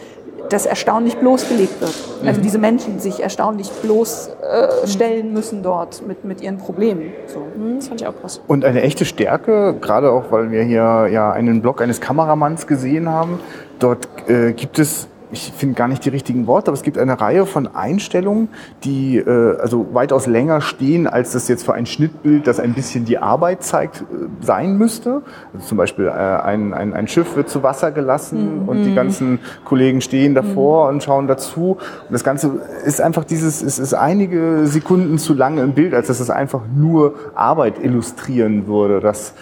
dass 0.51 0.67
erstaunlich 0.67 1.17
bloßgelegt 1.17 1.81
wird. 1.81 1.95
Also 2.27 2.43
diese 2.43 2.59
Menschen 2.59 2.99
sich 2.99 3.23
erstaunlich 3.23 3.71
bloßstellen 3.71 4.69
äh, 4.83 4.87
stellen 4.87 5.33
müssen 5.33 5.63
dort 5.63 6.07
mit, 6.07 6.27
mit 6.27 6.43
ihren 6.43 6.59
Problemen. 6.59 7.15
So. 7.27 7.41
Hm, 7.55 7.77
Das 7.77 7.89
fand 7.89 8.03
ich 8.03 8.07
auch 8.07 8.15
krass. 8.21 8.43
Und 8.47 8.67
eine 8.67 8.83
echte 8.83 9.07
Stärke, 9.07 9.75
gerade 9.81 10.13
auch, 10.13 10.25
weil 10.31 10.51
wir 10.51 10.63
hier 10.63 11.09
ja 11.11 11.33
einen 11.33 11.63
Blog 11.63 11.81
eines 11.81 12.03
Kameramanns 12.03 12.67
gesehen 12.67 13.09
haben, 13.09 13.41
dort 13.79 14.07
äh, 14.29 14.53
gibt 14.53 14.79
es, 14.79 15.09
ich 15.35 15.53
finde 15.57 15.75
gar 15.75 15.89
nicht 15.89 16.05
die 16.05 16.09
richtigen 16.09 16.47
Worte, 16.47 16.69
aber 16.69 16.75
es 16.77 16.83
gibt 16.83 16.97
eine 16.97 17.21
Reihe 17.21 17.45
von 17.45 17.67
Einstellungen, 17.75 18.49
die 18.85 19.19
äh, 19.19 19.59
also 19.59 19.87
weitaus 19.93 20.27
länger 20.27 20.61
stehen, 20.61 21.07
als 21.07 21.33
das 21.33 21.49
jetzt 21.49 21.65
für 21.65 21.75
ein 21.75 21.87
Schnittbild, 21.87 22.47
das 22.47 22.61
ein 22.61 22.73
bisschen 22.73 23.05
die 23.05 23.19
Arbeit 23.19 23.63
zeigt, 23.65 24.03
äh, 24.03 24.05
sein 24.41 24.79
müsste. 24.79 25.23
Also 25.53 25.67
zum 25.67 25.77
Beispiel 25.79 26.07
äh, 26.07 26.11
ein, 26.11 26.73
ein, 26.73 26.95
ein 26.95 27.09
Schiff 27.09 27.37
wird 27.37 27.49
zu 27.49 27.63
Wasser 27.63 27.91
gelassen 27.91 28.63
und 28.67 28.85
die 28.85 28.95
ganzen 28.95 29.41
Kollegen 29.65 30.01
stehen 30.01 30.35
davor 30.35 30.89
und 30.89 31.03
schauen 31.03 31.27
dazu. 31.27 31.79
Und 32.09 32.13
das 32.13 32.23
Ganze 32.25 32.53
ist 32.85 33.01
einfach 33.01 33.25
dieses, 33.25 33.61
es 33.63 33.79
ist 33.79 33.95
einige 33.95 34.67
Sekunden 34.67 35.19
zu 35.19 35.35
lange 35.35 35.63
im 35.63 35.73
Bild, 35.73 35.95
als 35.95 36.07
dass 36.07 36.21
es 36.21 36.31
einfach 36.31 36.63
nur 36.75 37.15
Arbeit 37.35 37.83
illustrieren 37.83 38.67
würde. 38.69 39.01
Das, 39.01 39.35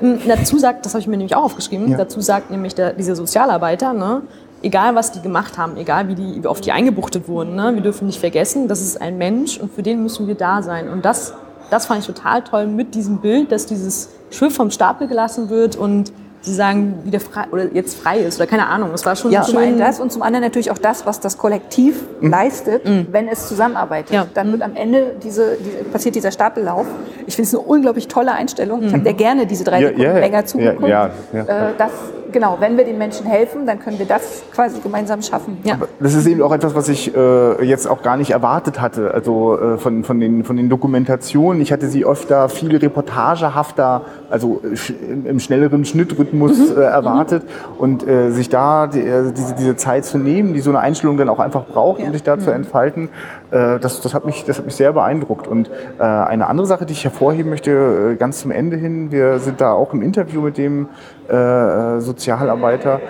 Hm, 0.00 0.18
Dazu 0.26 0.58
sagt, 0.58 0.84
das 0.84 0.94
habe 0.94 1.00
ich 1.00 1.06
mir 1.06 1.16
nämlich 1.16 1.34
auch 1.36 1.44
aufgeschrieben, 1.44 1.88
Ja. 1.90 1.96
dazu 1.96 2.20
sagt 2.20 2.50
nämlich 2.50 2.74
der, 2.74 2.92
dieser 2.92 3.16
Sozialarbeiter, 3.16 3.92
ne, 3.92 4.22
egal 4.64 4.94
was 4.94 5.12
die 5.12 5.20
gemacht 5.20 5.58
haben, 5.58 5.76
egal 5.76 6.08
wie, 6.08 6.14
die, 6.14 6.42
wie 6.42 6.46
oft 6.46 6.64
die 6.66 6.72
eingebuchtet 6.72 7.28
wurden, 7.28 7.54
ne, 7.54 7.72
wir 7.74 7.82
dürfen 7.82 8.06
nicht 8.06 8.18
vergessen, 8.20 8.66
das 8.68 8.80
ist 8.80 9.00
ein 9.00 9.18
Mensch 9.18 9.58
und 9.58 9.72
für 9.72 9.82
den 9.82 10.02
müssen 10.02 10.26
wir 10.26 10.34
da 10.34 10.62
sein. 10.62 10.88
Und 10.88 11.04
das, 11.04 11.34
das 11.70 11.86
fand 11.86 12.00
ich 12.00 12.06
total 12.06 12.42
toll 12.42 12.66
mit 12.66 12.94
diesem 12.94 13.18
Bild, 13.18 13.52
dass 13.52 13.66
dieses 13.66 14.10
Schiff 14.30 14.54
vom 14.54 14.70
Stapel 14.70 15.06
gelassen 15.06 15.48
wird 15.50 15.76
und 15.76 16.12
sozusagen 16.40 16.98
wieder 17.04 17.20
frei 17.20 17.44
oder 17.52 17.72
jetzt 17.72 17.96
frei 17.96 18.18
ist 18.18 18.36
oder 18.38 18.46
keine 18.46 18.66
Ahnung. 18.66 18.90
Es 18.92 19.06
war 19.06 19.16
schon 19.16 19.30
Ja, 19.32 19.42
schön. 19.44 19.54
zum 19.54 19.62
einen 19.62 19.78
das 19.78 19.98
und 19.98 20.12
zum 20.12 20.20
anderen 20.20 20.42
natürlich 20.44 20.70
auch 20.70 20.76
das, 20.76 21.06
was 21.06 21.18
das 21.18 21.38
Kollektiv 21.38 22.02
leistet, 22.20 22.82
wenn 23.10 23.28
es 23.28 23.48
zusammenarbeitet. 23.48 24.10
Ja. 24.14 24.26
Dann 24.34 24.52
wird 24.52 24.60
am 24.60 24.76
Ende 24.76 25.14
diese, 25.22 25.56
diese, 25.56 25.84
passiert 25.84 26.14
dieser 26.16 26.32
Stapellauf. 26.32 26.84
Ich 27.26 27.34
finde 27.34 27.48
es 27.48 27.54
eine 27.54 27.62
unglaublich 27.64 28.08
tolle 28.08 28.32
Einstellung. 28.32 28.82
Ich 28.82 28.92
habe 28.92 29.02
sehr 29.04 29.14
gerne 29.14 29.46
diese 29.46 29.64
drei 29.64 29.80
Ja, 29.80 29.88
Sekunden 29.88 30.02
ja, 30.10 30.18
länger 30.18 30.38
ja, 30.40 30.44
zugeguckt. 30.44 30.88
ja, 30.88 31.10
ja. 31.32 31.42
Äh, 31.44 31.72
das, 31.78 31.90
genau, 32.34 32.58
wenn 32.60 32.76
wir 32.76 32.84
den 32.84 32.98
Menschen 32.98 33.24
helfen, 33.24 33.64
dann 33.64 33.78
können 33.78 33.98
wir 33.98 34.04
das 34.04 34.42
quasi 34.52 34.80
gemeinsam 34.80 35.22
schaffen. 35.22 35.56
Ja. 35.64 35.78
Das 36.00 36.12
ist 36.12 36.26
eben 36.26 36.42
auch 36.42 36.52
etwas, 36.52 36.74
was 36.74 36.90
ich 36.90 37.16
äh, 37.16 37.64
jetzt 37.64 37.86
auch 37.86 38.02
gar 38.02 38.18
nicht 38.18 38.32
erwartet 38.32 38.80
hatte. 38.82 39.14
Also 39.14 39.58
äh, 39.58 39.78
von, 39.78 40.04
von, 40.04 40.20
den, 40.20 40.44
von 40.44 40.56
den 40.58 40.68
Dokumentationen. 40.68 41.62
Ich 41.62 41.72
hatte 41.72 41.88
sie 41.88 42.04
öfter 42.04 42.50
viel 42.50 42.76
reportagehafter, 42.76 44.02
also 44.28 44.60
sch 44.74 44.90
im, 44.90 45.24
im 45.26 45.40
schnelleren 45.40 45.86
Schnittrhythmus 45.86 46.70
äh, 46.70 46.80
erwartet. 46.80 47.44
Und 47.78 48.06
äh, 48.06 48.30
sich 48.32 48.50
da 48.50 48.86
die, 48.88 49.00
äh, 49.00 49.32
diese, 49.32 49.54
diese 49.54 49.76
Zeit 49.76 50.04
zu 50.04 50.18
nehmen, 50.18 50.52
die 50.52 50.60
so 50.60 50.70
eine 50.70 50.80
Einstellung 50.80 51.16
dann 51.16 51.28
auch 51.30 51.38
einfach 51.38 51.64
braucht, 51.64 52.00
um 52.00 52.06
Ja. 52.06 52.12
sich 52.12 52.22
da 52.24 52.38
zu 52.38 52.50
entfalten, 52.50 53.08
äh, 53.54 53.78
das, 53.78 54.00
das, 54.00 54.14
hat 54.14 54.24
mich, 54.26 54.44
das 54.44 54.58
hat 54.58 54.64
mich 54.64 54.74
sehr 54.74 54.92
beeindruckt. 54.92 55.46
Und 55.46 55.70
äh, 55.98 56.02
eine 56.02 56.48
andere 56.48 56.66
Sache, 56.66 56.86
die 56.86 56.92
ich 56.92 57.04
hervorheben 57.04 57.50
möchte, 57.50 58.12
äh, 58.12 58.16
ganz 58.16 58.40
zum 58.40 58.50
Ende 58.50 58.76
hin, 58.76 59.12
wir 59.12 59.38
sind 59.38 59.60
da 59.60 59.72
auch 59.72 59.94
im 59.94 60.02
Interview 60.02 60.40
mit 60.40 60.58
dem 60.58 60.88
äh, 61.30 61.36
äh, 61.36 62.00
Sozialarbeiter. 62.00 63.00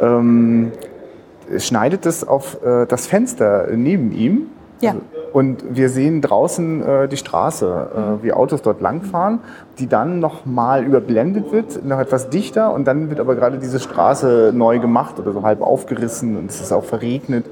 Ähm, 0.00 0.72
schneidet 1.58 2.04
es 2.04 2.26
auf 2.26 2.62
äh, 2.62 2.86
das 2.86 3.06
Fenster 3.06 3.68
neben 3.74 4.12
ihm. 4.12 4.48
Ja. 4.80 4.90
Also, 4.90 5.02
und 5.32 5.76
wir 5.76 5.90
sehen 5.90 6.22
draußen 6.22 6.82
äh, 6.82 7.08
die 7.08 7.16
Straße, 7.16 8.18
äh, 8.20 8.24
wie 8.24 8.32
Autos 8.32 8.62
dort 8.62 8.80
langfahren, 8.80 9.40
die 9.78 9.86
dann 9.86 10.18
nochmal 10.18 10.84
überblendet 10.84 11.52
wird, 11.52 11.84
noch 11.84 11.98
etwas 11.98 12.30
dichter 12.30 12.72
und 12.72 12.86
dann 12.86 13.10
wird 13.10 13.20
aber 13.20 13.34
gerade 13.34 13.58
diese 13.58 13.78
Straße 13.78 14.52
neu 14.54 14.78
gemacht 14.78 15.18
oder 15.18 15.32
so 15.32 15.42
halb 15.42 15.60
aufgerissen 15.60 16.38
und 16.38 16.50
es 16.50 16.60
ist 16.60 16.72
auch 16.72 16.84
verregnet. 16.84 17.44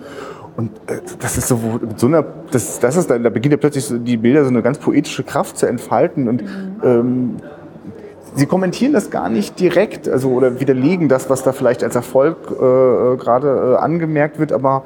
Und 0.57 0.71
äh, 0.87 1.01
das 1.21 1.37
ist 1.37 1.49
so 1.49 1.57
mit 1.81 1.99
so 1.99 2.07
einer, 2.07 2.25
das, 2.51 2.79
das 2.79 2.97
ist 2.97 3.11
dann, 3.11 3.23
da 3.23 3.31
beginnt 3.31 3.53
ja 3.53 3.59
plötzlich 3.59 3.85
so 3.85 3.99
die 3.99 4.17
Bilder 4.17 4.45
so 4.45 4.51
eine 4.51 4.63
ganz 4.63 4.79
poetische 4.79 5.25
Kraft 5.25 5.59
zu 5.59 5.67
entfalten 5.67 6.29
und 6.29 6.45
ähm, 6.83 7.37
Sie 8.37 8.47
kommentieren 8.47 8.93
das 8.93 9.11
gar 9.13 9.29
nicht 9.29 9.61
direkt, 9.61 10.09
also 10.09 10.31
oder 10.33 10.59
widerlegen 10.59 11.09
das, 11.09 11.31
was 11.31 11.45
da 11.45 11.53
vielleicht 11.53 11.85
als 11.85 11.95
Erfolg 11.95 12.37
äh, 12.51 12.55
äh, 12.55 13.17
gerade 13.17 13.75
äh, 13.75 13.81
angemerkt 13.81 14.41
wird, 14.41 14.53
aber 14.53 14.83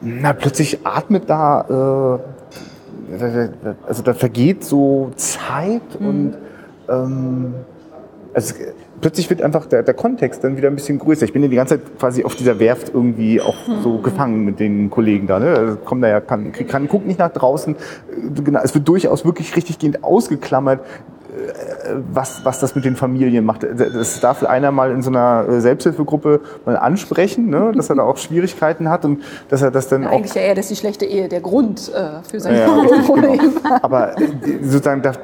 na, 0.00 0.32
plötzlich 0.32 0.84
atmet 0.84 1.30
da, 1.30 1.60
äh, 1.60 3.18
da- 3.20 3.28
da- 3.62 3.74
also 3.86 4.02
da 4.02 4.14
vergeht 4.14 4.64
so 4.64 5.12
Zeit 5.14 5.82
und 6.00 6.34
ähm, 6.88 7.54
also 8.34 8.54
plötzlich 9.02 9.28
wird 9.28 9.42
einfach 9.42 9.66
der, 9.66 9.82
der 9.82 9.92
Kontext 9.92 10.42
dann 10.42 10.56
wieder 10.56 10.68
ein 10.68 10.76
bisschen 10.76 10.98
größer. 10.98 11.26
Ich 11.26 11.32
bin 11.34 11.42
ja 11.42 11.48
die 11.48 11.56
ganze 11.56 11.78
Zeit 11.78 11.98
quasi 11.98 12.24
auf 12.24 12.34
dieser 12.34 12.58
Werft 12.58 12.94
irgendwie 12.94 13.40
auch 13.40 13.56
so 13.82 13.98
gefangen 13.98 14.44
mit 14.46 14.60
den 14.60 14.88
Kollegen 14.88 15.26
da. 15.26 15.38
Ne? 15.38 15.54
Also 15.54 15.76
kommen 15.76 16.00
da 16.00 16.08
ja, 16.08 16.20
kann, 16.20 16.52
kann, 16.52 16.88
guck 16.88 17.04
nicht 17.04 17.18
nach 17.18 17.32
draußen. 17.32 17.76
Genau, 18.42 18.60
es 18.62 18.74
wird 18.74 18.88
durchaus 18.88 19.24
wirklich 19.24 19.54
richtiggehend 19.54 20.02
ausgeklammert, 20.02 20.80
was, 22.12 22.44
was 22.44 22.60
das 22.60 22.74
mit 22.74 22.84
den 22.84 22.96
Familien 22.96 23.44
macht. 23.44 23.64
Das 23.64 24.20
darf 24.20 24.42
einer 24.44 24.70
mal 24.70 24.90
in 24.90 25.02
so 25.02 25.10
einer 25.10 25.46
äh, 25.48 25.60
Selbsthilfegruppe 25.60 26.40
mal 26.66 26.76
ansprechen, 26.76 27.48
ne? 27.48 27.72
dass 27.74 27.88
er 27.88 27.96
da 27.96 28.02
auch 28.02 28.18
Schwierigkeiten 28.18 28.88
hat 28.88 29.04
und 29.04 29.22
dass 29.48 29.62
er 29.62 29.70
das 29.70 29.88
dann 29.88 30.06
auch 30.06 30.12
Eigentlich 30.12 30.34
ja 30.34 30.42
eher, 30.42 30.54
dass 30.54 30.68
die 30.68 30.76
schlechte 30.76 31.06
Ehe 31.06 31.28
der 31.28 31.40
Grund 31.40 31.90
äh, 31.94 32.22
für 32.28 32.38
sein 32.38 32.56
ja, 32.56 32.66
Problem 33.06 33.38
genau. 33.38 33.76
Aber 33.82 34.18
äh, 34.20 34.28
sozusagen, 34.62 35.00
das, 35.02 35.18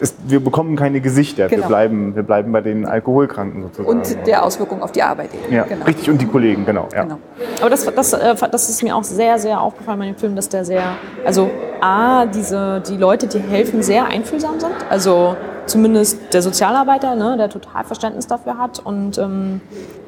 ist, 0.00 0.16
wir 0.26 0.40
bekommen 0.40 0.76
keine 0.76 1.00
Gesichter. 1.00 1.50
Wir, 1.50 1.58
Genau. 1.58 1.68
bleiben, 1.68 2.14
wir 2.14 2.22
bleiben 2.22 2.52
bei 2.52 2.60
den 2.60 2.86
Alkoholkranken 2.86 3.62
sozusagen. 3.62 3.88
und 3.88 4.26
der 4.26 4.44
Auswirkung 4.44 4.80
auf 4.82 4.92
die 4.92 5.02
Arbeit 5.02 5.30
eben. 5.34 5.52
ja, 5.52 5.64
genau. 5.64 5.84
richtig, 5.84 6.08
und 6.08 6.20
die 6.20 6.26
Kollegen, 6.26 6.64
genau. 6.64 6.88
Ja. 6.94 7.02
Genau. 7.02 7.18
Aber 7.60 7.70
das, 7.70 7.84
das, 7.84 8.12
äh, 8.12 8.34
das 8.50 8.68
ist 8.68 8.82
mir 8.82 8.94
auch 8.94 9.02
sehr, 9.02 9.38
sehr 9.38 9.60
aufgefallen 9.60 9.98
bei 9.98 10.06
dem 10.06 10.16
Film, 10.16 10.36
dass 10.36 10.48
der 10.48 10.64
sehr, 10.64 10.82
also 11.24 11.50
A, 11.80 12.26
diese, 12.26 12.80
die 12.88 12.96
Leute, 12.96 13.26
die 13.26 13.40
helfen, 13.40 13.82
sehr 13.82 14.06
einfühlsam 14.06 14.60
sind. 14.60 14.72
Also 14.88 15.36
zumindest 15.68 16.18
der 16.32 16.42
Sozialarbeiter, 16.42 17.14
ne, 17.14 17.36
der 17.36 17.48
total 17.48 17.84
Verständnis 17.84 18.26
dafür 18.26 18.58
hat 18.58 18.80
und 18.84 19.18
ähm, 19.18 19.60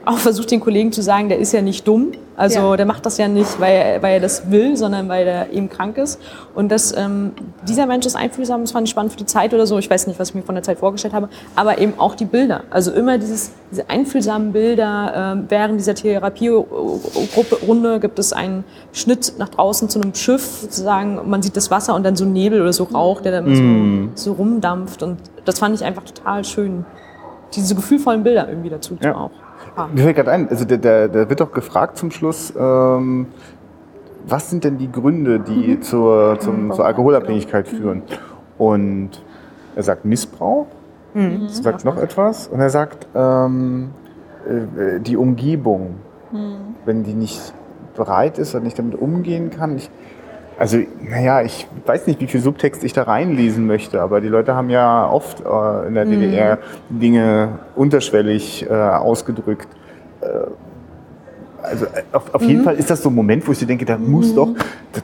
auch 0.05 0.19
versucht 0.19 0.51
den 0.51 0.61
Kollegen 0.61 0.93
zu 0.93 1.03
sagen, 1.03 1.29
der 1.29 1.39
ist 1.39 1.53
ja 1.53 1.63
nicht 1.63 1.87
dumm. 1.87 2.13
Also 2.37 2.59
Ja. 2.71 2.77
der 2.79 2.87
macht 2.87 3.05
das 3.05 3.19
ja 3.19 3.29
nicht, 3.29 3.61
weil, 3.61 3.75
er- 3.75 4.03
weil 4.03 4.15
er 4.15 4.21
das 4.21 4.51
will, 4.51 4.75
sondern 4.75 5.11
weil 5.11 5.27
er 5.27 5.51
eben 5.53 5.69
krank 5.69 5.99
ist. 5.99 6.19
Und 6.55 6.73
dass 6.73 6.97
ähm, 6.97 7.33
dieser 7.69 7.85
Mensch 7.85 8.07
ist 8.07 8.17
einfühlsam, 8.17 8.63
das 8.63 8.73
fand 8.73 8.87
ich 8.87 8.91
spannend 8.91 9.13
für 9.13 9.19
die 9.19 9.27
Zeit 9.27 9.53
oder 9.53 9.67
so. 9.67 9.77
Ich 9.77 9.91
weiß 9.91 10.07
nicht, 10.07 10.19
was 10.19 10.31
ich 10.31 10.35
mir 10.35 10.43
von 10.43 10.55
der 10.55 10.65
Zeit 10.65 10.79
vorgestellt 10.79 11.13
habe, 11.13 11.29
aber 11.55 11.77
eben 11.79 11.93
auch 11.99 12.15
die 12.15 12.25
Bilder. 12.25 12.63
Also 12.71 12.93
immer 12.93 13.19
dieses, 13.19 13.51
diese 13.71 13.91
einfühlsamen 13.91 14.53
Bilder. 14.53 15.13
ähm, 15.15 15.45
während 15.51 15.79
dieser 15.79 15.95
Therapie-Runde 15.95 18.01
gibt 18.01 18.19
es 18.19 18.33
einen 18.33 18.65
Schnitt 18.93 19.35
nach 19.39 19.49
draußen 19.51 19.89
zu 19.89 20.01
einem 20.01 20.15
Schiff, 20.15 20.61
sozusagen. 20.63 21.29
Man 21.29 21.43
sieht 21.43 21.57
das 21.57 21.71
Wasser 21.71 21.95
und 21.95 22.05
dann 22.05 22.17
so 22.17 22.25
Nebel 22.25 22.63
oder 22.63 22.73
so 22.73 22.85
Rauch, 22.85 23.21
der 23.21 23.33
dann 23.33 23.51
Mm. 23.51 24.13
so, 24.15 24.31
so 24.31 24.33
rumdampft. 24.37 25.03
Und 25.03 25.19
das 25.45 25.59
fand 25.59 25.75
ich 25.75 25.85
einfach 25.85 26.05
total 26.05 26.45
schön. 26.45 26.85
Diese 27.55 27.75
gefühlvollen 27.75 28.23
Bilder 28.23 28.49
irgendwie 28.49 28.71
dazu 28.71 28.97
Ja. 29.01 29.15
auch. 29.17 29.31
Ah. 29.77 29.87
Mir 29.93 30.03
fällt 30.05 30.17
gerade 30.17 30.31
ein, 30.33 30.49
also 30.49 30.65
der, 30.65 30.79
der, 30.79 31.09
der 31.09 31.29
wird 31.29 31.41
doch 31.41 31.53
gefragt 31.53 31.97
zum 31.99 32.11
Schluss, 32.11 32.53
ähm, 32.59 33.27
was 34.27 34.51
sind 34.51 34.65
denn 34.65 34.79
die 34.79 34.91
Gründe, 34.91 35.41
die 35.41 35.77
Mhm. 35.77 35.83
zur, 35.83 36.39
zum, 36.41 36.73
zur 36.73 36.85
Alkoholabhängigkeit 36.85 37.69
führen? 37.69 38.03
Und 38.59 39.11
er 39.77 39.83
sagt 39.83 40.05
Missbrauch, 40.05 40.67
Mhm. 41.15 41.43
er 41.45 41.49
sagt 41.49 41.85
noch 41.85 41.97
etwas 41.97 42.47
und 42.49 42.61
er 42.61 42.71
sagt 42.71 43.07
ähm, 43.15 43.91
äh, 44.49 45.01
die 45.01 45.17
Umgebung, 45.17 45.97
Mhm. 46.33 46.75
wenn 46.85 47.03
die 47.03 47.15
nicht 47.15 47.53
bereit 47.97 48.39
ist 48.39 48.55
und 48.55 48.63
nicht 48.63 48.79
damit 48.79 48.95
umgehen 49.01 49.51
kann. 49.51 49.77
Ich, 49.77 49.91
also, 50.61 50.77
naja, 51.09 51.41
ich 51.41 51.67
weiß 51.87 52.07
nicht, 52.07 52.21
wie 52.21 52.27
viel 52.27 52.41
Subtext 52.41 52.85
ich 52.85 52.93
da 52.93 53.05
reinlesen 53.05 53.67
möchte, 53.67 54.01
aber 54.03 54.21
die 54.21 54.29
Leute 54.29 54.55
haben 54.55 54.69
ja 54.69 55.09
oft 55.11 55.41
äh, 55.41 55.89
in 55.89 55.95
der 55.95 56.05
DDR 56.05 56.59
Dinge 56.91 57.49
unterschwellig 57.75 58.67
äh, 58.69 58.73
ausgedrückt. 58.75 59.69
Äh, 60.21 60.27
also 61.63 61.87
äh, 61.87 62.03
auf, 62.13 62.35
auf 62.35 62.43
jeden 62.43 62.63
Fall 62.63 62.77
ist 62.77 62.91
das 62.91 63.03
so 63.03 63.09
ein 63.09 63.15
Moment, 63.15 63.49
wo 63.49 63.53
ich 63.53 63.59
so 63.59 63.65
denke, 63.65 63.87
da 63.87 63.97
muss 63.97 64.35
doch, 64.35 64.49
d- 64.49 64.59
d- 64.97 65.01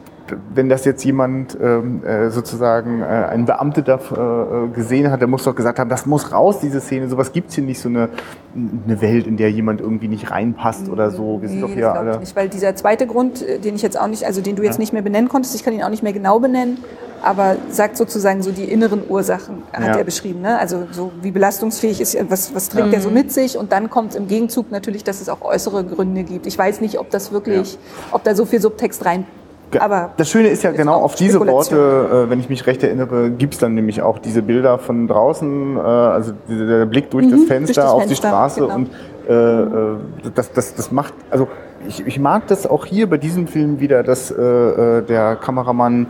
wenn 0.55 0.69
das 0.69 0.85
jetzt 0.85 1.05
jemand 1.05 1.57
ähm, 1.61 2.05
äh, 2.05 2.31
sozusagen, 2.31 3.01
äh, 3.03 3.05
ein 3.05 3.45
Beamteter 3.45 3.99
äh, 4.67 4.75
gesehen 4.75 5.11
hat, 5.11 5.21
der 5.21 5.29
muss 5.29 5.45
doch 5.45 5.55
gesagt 5.55 5.79
haben, 5.79 5.89
das 5.91 6.07
muss 6.07 6.33
raus, 6.33 6.61
diese 6.61 6.81
Szene, 6.81 7.09
sowas 7.09 7.33
gibt's 7.33 7.55
hier 7.55 7.65
nicht, 7.65 7.81
so 7.81 7.89
eine, 7.89 8.09
eine 8.55 9.01
Welt, 9.01 9.27
in 9.27 9.37
der 9.37 9.51
jemand 9.51 9.81
irgendwie 9.81 10.09
nicht 10.09 10.31
reinpasst 10.31 10.89
oder 10.89 11.11
so. 11.11 11.41
Wir 11.43 11.49
sind 11.49 11.61
doch 11.61 11.69
Nee, 11.69 11.75
hier 11.75 11.83
das 11.85 11.93
glaube 11.93 12.07
ich 12.09 12.13
alle... 12.15 12.21
nicht, 12.21 12.37
weil 12.37 12.49
dieser 12.49 12.75
zweite 12.77 13.07
Grund, 13.07 13.43
äh, 13.43 13.59
den 13.59 13.75
ich 13.75 13.83
jetzt 13.83 13.99
auch 14.01 14.09
nicht, 14.09 14.25
also 14.25 14.41
den 14.41 14.57
du 14.57 14.63
jetzt 14.63 14.79
nicht 14.79 14.93
mehr 14.93 15.03
benennen 15.03 15.29
konntest, 15.29 15.55
ich 15.55 15.65
kann 15.65 15.75
ihn 15.75 15.83
auch 15.83 15.91
nicht 15.91 16.03
mehr 16.03 16.13
genau 16.13 16.39
benennen, 16.39 16.79
aber 17.23 17.57
sagt 17.71 17.97
sozusagen 17.97 18.43
so 18.43 18.53
die 18.53 18.65
inneren 18.65 19.03
Ursachen, 19.09 19.63
hat 19.73 19.83
Ja. 19.83 19.97
er 19.97 20.05
beschrieben. 20.05 20.43
Ne? 20.43 20.59
Also 20.59 20.87
so 20.93 21.13
wie 21.23 21.31
belastungsfähig 21.31 22.01
ist, 22.01 22.15
er, 22.15 22.31
was, 22.31 22.55
was 22.55 22.69
trägt 22.69 22.93
er 22.93 23.01
so 23.01 23.11
mit 23.11 23.33
sich 23.33 23.57
und 23.59 23.73
dann 23.73 23.91
kommt 23.91 24.15
im 24.15 24.29
Gegenzug 24.29 24.71
natürlich, 24.71 25.03
dass 25.03 25.21
es 25.21 25.29
auch 25.29 25.41
äußere 25.43 25.85
Gründe 25.85 26.23
gibt. 26.25 26.47
Ich 26.47 26.57
weiß 26.59 26.81
nicht, 26.81 26.99
ob 26.99 27.11
das 27.11 27.33
wirklich, 27.33 27.79
ob 28.13 28.23
da 28.25 28.35
so 28.35 28.45
viel 28.45 28.61
Subtext 28.61 29.05
rein, 29.07 29.27
aber 29.79 30.11
das 30.17 30.31
Schöne 30.31 30.49
ist 30.49 30.63
ja 30.63 30.71
genau 30.71 31.01
auf 31.01 31.15
diese. 31.15 31.41
Worte, 31.45 32.27
äh, 32.27 32.31
wenn 32.31 32.41
ich 32.41 32.49
mich 32.49 32.67
recht 32.67 32.83
erinnere, 32.83 33.31
gibt's 33.31 33.59
dann 33.59 33.75
nämlich 33.75 34.03
auch 34.03 34.19
diese 34.19 34.43
Bilder 34.43 34.79
von 34.79 35.07
draußen, 35.09 35.77
äh, 35.77 35.81
also 35.81 36.33
der 36.49 36.87
Blick 36.87 37.11
durch 37.11 37.29
das 37.29 37.41
Mhm, 37.41 37.47
Fenster 37.47 37.83
durch 37.83 37.85
das 37.85 37.93
auf 37.93 38.03
die 38.03 38.09
Fenster, 38.09 38.29
Straße 38.29 38.61
genau. 38.61 38.75
und 38.75 38.91
äh, 39.29 39.33
äh, 39.33 39.97
das, 40.35 40.53
das, 40.53 40.75
das 40.75 40.93
macht, 40.93 41.15
also 41.31 41.49
ich, 41.89 42.07
ich 42.07 42.19
mag 42.19 42.47
das 42.47 42.67
auch 42.67 42.85
hier 42.87 43.09
bei 43.09 43.17
diesem 43.19 43.47
Film 43.47 43.81
wieder, 43.81 44.03
dass 44.03 44.31
äh, 44.31 44.41
äh, 44.43 45.03
der 45.03 45.37
Kameramann 45.37 46.09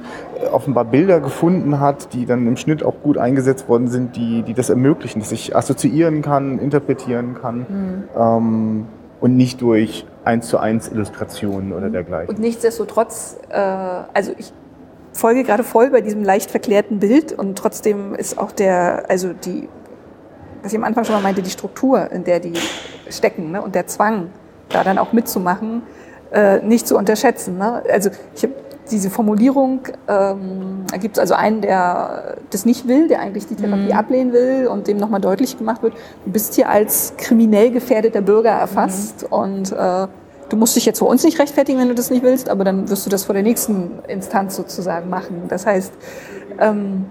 offenbar 0.52 0.84
Bilder 0.84 1.20
gefunden 1.20 1.80
hat, 1.80 2.12
die 2.12 2.24
dann 2.26 2.46
im 2.46 2.56
Schnitt 2.56 2.82
auch 2.84 2.94
gut 3.02 3.18
eingesetzt 3.18 3.68
worden 3.68 3.88
sind, 3.88 4.16
die, 4.16 4.42
die 4.42 4.54
das 4.54 4.70
ermöglichen, 4.70 5.20
dass 5.20 5.32
ich 5.32 5.56
assoziieren 5.56 6.22
kann, 6.22 6.58
interpretieren 6.58 7.36
kann 7.40 7.66
Mhm. 7.68 8.04
ähm, 8.18 8.84
und 9.20 9.36
nicht 9.36 9.60
durch 9.62 10.06
eins 10.26 10.48
zu 10.48 10.58
eins 10.58 10.88
Illustrationen 10.88 11.72
oder 11.72 11.88
dergleichen. 11.88 12.34
Und 12.34 12.40
nichtsdestotrotz, 12.40 13.38
äh, 13.48 13.56
also 13.56 14.32
ich 14.36 14.52
folge 15.12 15.44
gerade 15.44 15.64
voll 15.64 15.90
bei 15.90 16.00
diesem 16.00 16.24
leicht 16.24 16.50
verklärten 16.50 16.98
Bild 16.98 17.32
und 17.32 17.56
trotzdem 17.56 18.14
ist 18.14 18.36
auch 18.36 18.52
der, 18.52 19.04
also 19.08 19.32
die, 19.32 19.68
was 20.62 20.72
ich 20.72 20.78
am 20.78 20.84
Anfang 20.84 21.04
schon 21.04 21.14
mal 21.14 21.22
meinte, 21.22 21.42
die 21.42 21.50
Struktur, 21.50 22.10
in 22.10 22.24
der 22.24 22.40
die 22.40 22.54
stecken 23.08 23.52
ne, 23.52 23.62
und 23.62 23.74
der 23.74 23.86
Zwang, 23.86 24.30
da 24.68 24.82
dann 24.82 24.98
auch 24.98 25.12
mitzumachen, 25.12 25.82
äh, 26.32 26.58
nicht 26.58 26.88
zu 26.88 26.96
unterschätzen. 26.98 27.56
Ne? 27.56 27.84
Also 27.90 28.10
ich 28.34 28.42
habe 28.42 28.54
diese 28.90 29.10
Formulierung, 29.10 29.80
ähm, 30.08 30.84
da 30.90 30.96
gibt 30.96 31.16
es 31.16 31.20
also 31.20 31.34
einen, 31.34 31.60
der 31.60 32.36
das 32.50 32.64
nicht 32.64 32.86
will, 32.88 33.08
der 33.08 33.20
eigentlich 33.20 33.46
die 33.46 33.56
Therapie 33.56 33.92
ablehnen 33.92 34.32
will 34.32 34.66
und 34.66 34.86
dem 34.86 34.96
nochmal 34.96 35.20
deutlich 35.20 35.58
gemacht 35.58 35.82
wird, 35.82 35.94
du 36.24 36.32
bist 36.32 36.54
hier 36.54 36.68
als 36.68 37.14
kriminell 37.16 37.70
gefährdeter 37.70 38.20
Bürger 38.20 38.50
erfasst 38.50 39.26
und 39.28 39.72
äh, 39.72 40.06
du 40.48 40.56
musst 40.56 40.76
dich 40.76 40.86
jetzt 40.86 40.98
vor 40.98 41.08
uns 41.08 41.24
nicht 41.24 41.38
rechtfertigen, 41.38 41.78
wenn 41.78 41.88
du 41.88 41.94
das 41.94 42.10
nicht 42.10 42.22
willst, 42.22 42.48
aber 42.48 42.64
dann 42.64 42.88
wirst 42.88 43.04
du 43.06 43.10
das 43.10 43.24
vor 43.24 43.34
der 43.34 43.42
nächsten 43.42 43.98
Instanz 44.08 44.56
sozusagen 44.56 45.10
machen. 45.10 45.44
Das 45.48 45.66
heißt, 45.66 45.92
ähm, 46.60 47.06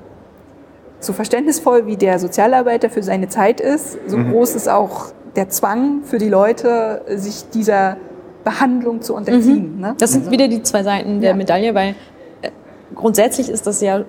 so 0.99 1.13
verständnisvoll 1.13 1.86
wie 1.86 1.97
der 1.97 2.19
Sozialarbeiter 2.19 2.89
für 2.89 3.03
seine 3.03 3.28
Zeit 3.28 3.61
ist, 3.61 3.97
so 4.07 4.17
groß 4.17 4.55
ist 4.55 4.69
auch 4.69 5.07
der 5.36 5.49
Zwang 5.49 6.03
für 6.03 6.17
die 6.17 6.30
Leute, 6.30 7.01
sich 7.15 7.49
dieser 7.49 7.97
Behandlung 8.46 9.02
zu 9.02 9.14
unterziehen. 9.16 9.80
Ne? 9.82 9.96
Das 9.98 10.12
sind 10.14 10.22
Also- 10.22 10.32
wieder 10.32 10.48
die 10.48 10.64
zwei 10.64 10.84
Seiten 10.84 11.20
der 11.20 11.32
Ja. 11.32 11.36
Medaille, 11.36 11.76
weil 11.76 11.96
äh, 12.41 12.52
grundsätzlich 12.96 13.50
ist 13.50 13.68
das 13.68 13.82
ja 13.82 14.04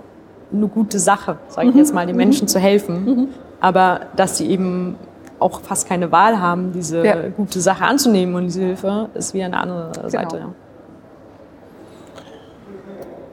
eine 0.52 0.68
gute 0.68 1.00
Sache, 1.00 1.38
sage 1.48 1.70
ich 1.70 1.74
jetzt 1.74 1.92
mal, 1.92 2.06
den 2.06 2.14
Menschen 2.16 2.46
zu 2.46 2.60
helfen. 2.60 3.28
Aber 3.60 4.02
dass 4.14 4.38
sie 4.38 4.46
eben 4.48 4.94
auch 5.40 5.60
fast 5.62 5.88
keine 5.88 6.12
Wahl 6.12 6.40
haben, 6.40 6.70
diese 6.72 7.04
Ja. 7.04 7.16
gute 7.36 7.60
Sache 7.60 7.84
anzunehmen 7.84 8.34
und 8.36 8.44
diese 8.44 8.60
Hilfe, 8.62 9.08
ist 9.14 9.34
wieder 9.34 9.46
eine 9.46 9.58
andere 9.58 10.08
Seite. 10.08 10.36
Ja. 10.38 10.48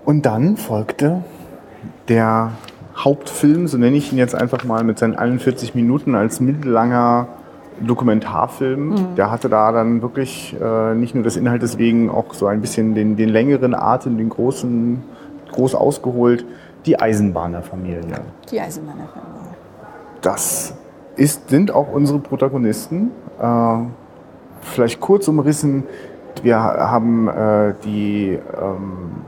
Und 0.05 0.25
dann 0.25 0.57
folgte 0.57 1.23
der 2.09 2.51
Hauptfilm, 2.97 3.67
so 3.67 3.77
nenne 3.77 3.95
ich 3.95 4.11
ihn 4.11 4.17
jetzt 4.17 4.35
einfach 4.35 4.63
mal, 4.63 4.83
mit 4.83 4.99
seinen 4.99 5.15
41 5.15 5.75
Minuten 5.75 6.15
als 6.15 6.39
mittellanger 6.39 7.27
Dokumentarfilm. 7.81 9.15
Der 9.15 9.31
hatte 9.31 9.49
da 9.49 9.71
dann 9.71 10.01
wirklich 10.01 10.55
äh, 10.61 10.95
nicht 10.95 11.15
nur 11.15 11.23
des 11.23 11.37
Inhaltes 11.37 11.77
wegen 11.77 12.09
auch 12.09 12.33
so 12.33 12.47
ein 12.47 12.61
bisschen 12.61 12.95
den, 12.95 13.15
den 13.15 13.29
längeren 13.29 13.73
Atem, 13.73 14.17
den 14.17 14.29
großen, 14.29 15.03
groß 15.51 15.75
ausgeholt, 15.75 16.45
die 16.85 16.99
Eisenbahnerfamilie. 16.99 18.01
Die 18.49 18.59
Eisenbahnerfamilie. 18.59 19.33
Das 20.21 20.75
ist, 21.15 21.49
sind 21.49 21.71
auch 21.71 21.91
unsere 21.91 22.19
Protagonisten. 22.19 23.11
Äh, 23.39 23.77
vielleicht 24.61 24.99
kurz 24.99 25.27
umrissen. 25.27 25.83
Wir 26.41 26.57
haben 26.59 27.27
äh, 27.27 27.73
die, 27.83 28.39
ähm, 28.59 29.23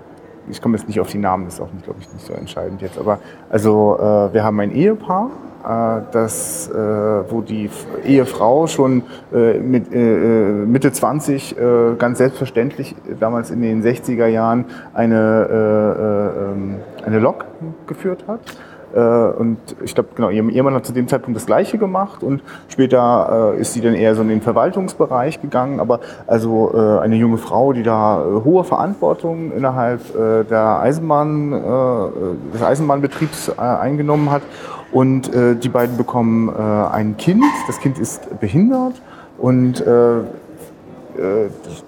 ich 0.49 0.61
komme 0.61 0.77
jetzt 0.77 0.87
nicht 0.87 0.99
auf 0.99 1.09
die 1.09 1.17
Namen, 1.17 1.45
das 1.45 1.55
ist 1.55 1.61
auch, 1.61 1.71
nicht, 1.71 1.85
glaube 1.85 1.99
ich, 2.01 2.11
nicht 2.11 2.25
so 2.25 2.33
entscheidend 2.33 2.81
jetzt, 2.81 2.97
aber 2.97 3.19
also 3.49 3.97
äh, 3.99 4.33
wir 4.33 4.43
haben 4.43 4.59
ein 4.59 4.71
Ehepaar, 4.71 5.29
äh, 5.65 6.01
das, 6.11 6.69
äh, 6.69 6.75
wo 6.75 7.41
die 7.41 7.69
Ehefrau 8.05 8.67
schon 8.67 9.03
äh, 9.33 9.59
mit, 9.59 9.91
Mitte 9.91 10.91
20 10.91 11.57
äh, 11.57 11.95
ganz 11.97 12.17
selbstverständlich 12.17 12.95
damals 13.19 13.51
in 13.51 13.61
den 13.61 13.83
60er 13.83 14.27
Jahren 14.27 14.65
eine, 14.93 15.47
äh, 15.49 16.41
äh, 16.41 16.51
ähm, 16.51 16.75
eine 17.05 17.19
Lok 17.19 17.45
geführt 17.87 18.25
hat. 18.27 18.39
Und 18.93 19.57
ich 19.83 19.93
glaube, 19.93 20.11
genau, 20.15 20.29
ihr 20.29 20.47
Ehemann 20.47 20.73
hat 20.73 20.85
zu 20.85 20.93
dem 20.93 21.09
Zeitpunkt 21.09 21.35
das 21.35 21.45
Gleiche 21.45 21.77
gemacht 21.77 22.23
und 22.23 22.41
später 22.69 23.53
äh, 23.53 23.59
ist 23.59 23.73
sie 23.73 23.81
dann 23.81 23.93
eher 23.93 24.15
so 24.15 24.21
in 24.21 24.29
den 24.29 24.41
Verwaltungsbereich 24.41 25.41
gegangen. 25.41 25.81
Aber 25.81 25.99
also 26.27 26.71
äh, 26.73 26.99
eine 27.03 27.17
junge 27.17 27.37
Frau, 27.37 27.73
die 27.73 27.83
da 27.83 28.21
äh, 28.21 28.45
hohe 28.45 28.63
Verantwortung 28.63 29.51
innerhalb 29.51 29.99
der 30.49 30.79
Eisenbahn, 30.79 31.51
des 32.53 32.63
Eisenbahnbetriebs 32.63 33.59
eingenommen 33.59 34.31
hat. 34.31 34.43
Und 34.95 35.35
äh, 35.35 35.57
die 35.57 35.67
beiden 35.67 35.97
bekommen 35.97 36.47
äh, 36.47 36.53
ein 36.53 37.17
Kind. 37.17 37.43
Das 37.67 37.81
Kind 37.81 37.99
ist 37.99 38.39
behindert 38.39 38.93
und 39.37 39.85
äh, 39.85 40.19
äh, 40.19 40.23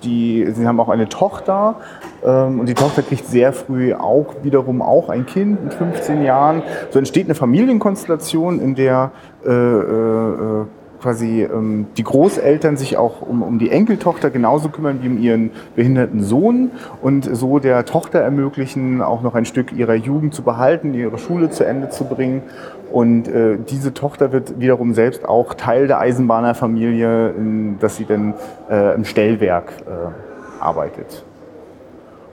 die, 0.03 0.45
sie 0.51 0.68
haben 0.68 0.78
auch 0.82 0.89
eine 0.89 1.08
Tochter 1.08 1.78
ähm, 2.22 2.60
und 2.60 2.68
die 2.68 2.74
Tochter 2.74 3.03
kriegt 3.03 3.26
sehr 3.26 3.53
früh 3.53 3.93
auch 3.93 4.36
wiederum 4.43 4.82
auch 4.82 5.08
ein 5.08 5.26
Kind 5.26 5.64
mit 5.64 5.74
15 5.74 6.22
Jahren. 6.22 6.64
So 6.89 6.99
entsteht 6.99 7.28
eine 7.28 7.36
Familienkonstellation, 7.36 8.60
in 8.60 8.76
der 8.76 9.12
äh, 9.45 9.51
äh, 9.51 10.66
quasi 11.01 11.43
ähm, 11.43 11.88
die 11.95 12.03
Großeltern 12.03 12.78
sich 12.78 12.97
auch 12.97 13.22
um, 13.22 13.41
um 13.41 13.60
die 13.60 13.70
Enkeltochter 13.70 14.30
genauso 14.30 14.70
kümmern 14.70 14.99
wie 15.01 15.08
um 15.08 15.18
ihren 15.18 15.51
behinderten 15.76 16.24
Sohn 16.24 16.72
und 17.01 17.24
so 17.36 17.60
der 17.60 17.86
Tochter 17.86 18.20
ermöglichen, 18.20 19.01
auch 19.01 19.22
noch 19.22 19.36
ein 19.36 19.45
Stück 19.45 19.72
ihrer 19.74 19.95
Jugend 19.95 20.34
zu 20.34 20.41
behalten, 20.41 20.93
ihre 20.93 21.18
Schule 21.18 21.49
zu 21.49 21.66
Ende 21.66 21.89
zu 21.89 22.05
bringen. 22.05 22.43
Und 22.92 23.28
äh, 23.28 23.58
diese 23.70 23.94
Tochter 23.94 24.32
wird 24.32 24.60
wiederum 24.60 24.94
selbst 24.94 25.28
auch 25.28 25.54
Teil 25.54 25.88
der 25.88 26.00
Eisenbahnerfamilie, 26.00 27.34
dass 27.80 27.98
sie 27.98 28.06
dann 28.06 28.34
äh, 28.70 28.96
im 28.96 29.06
Stellwerk 29.06 29.72
äh, 29.86 30.62
arbeitet. 30.64 31.26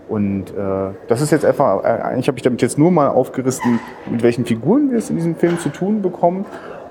Und 0.08 0.50
äh, 0.50 0.92
das 1.08 1.20
ist 1.20 1.32
jetzt 1.32 1.44
einfach, 1.44 1.82
äh, 1.82 1.86
eigentlich 1.86 2.28
habe 2.28 2.36
ich 2.36 2.42
damit 2.42 2.60
jetzt 2.62 2.78
nur 2.78 2.90
mal 2.90 3.08
aufgerissen, 3.08 3.80
mit 4.10 4.22
welchen 4.22 4.44
Figuren 4.44 4.90
wir 4.90 4.98
es 4.98 5.10
in 5.10 5.16
diesem 5.16 5.34
Film 5.34 5.58
zu 5.58 5.70
tun 5.70 6.02
bekommen. 6.02 6.44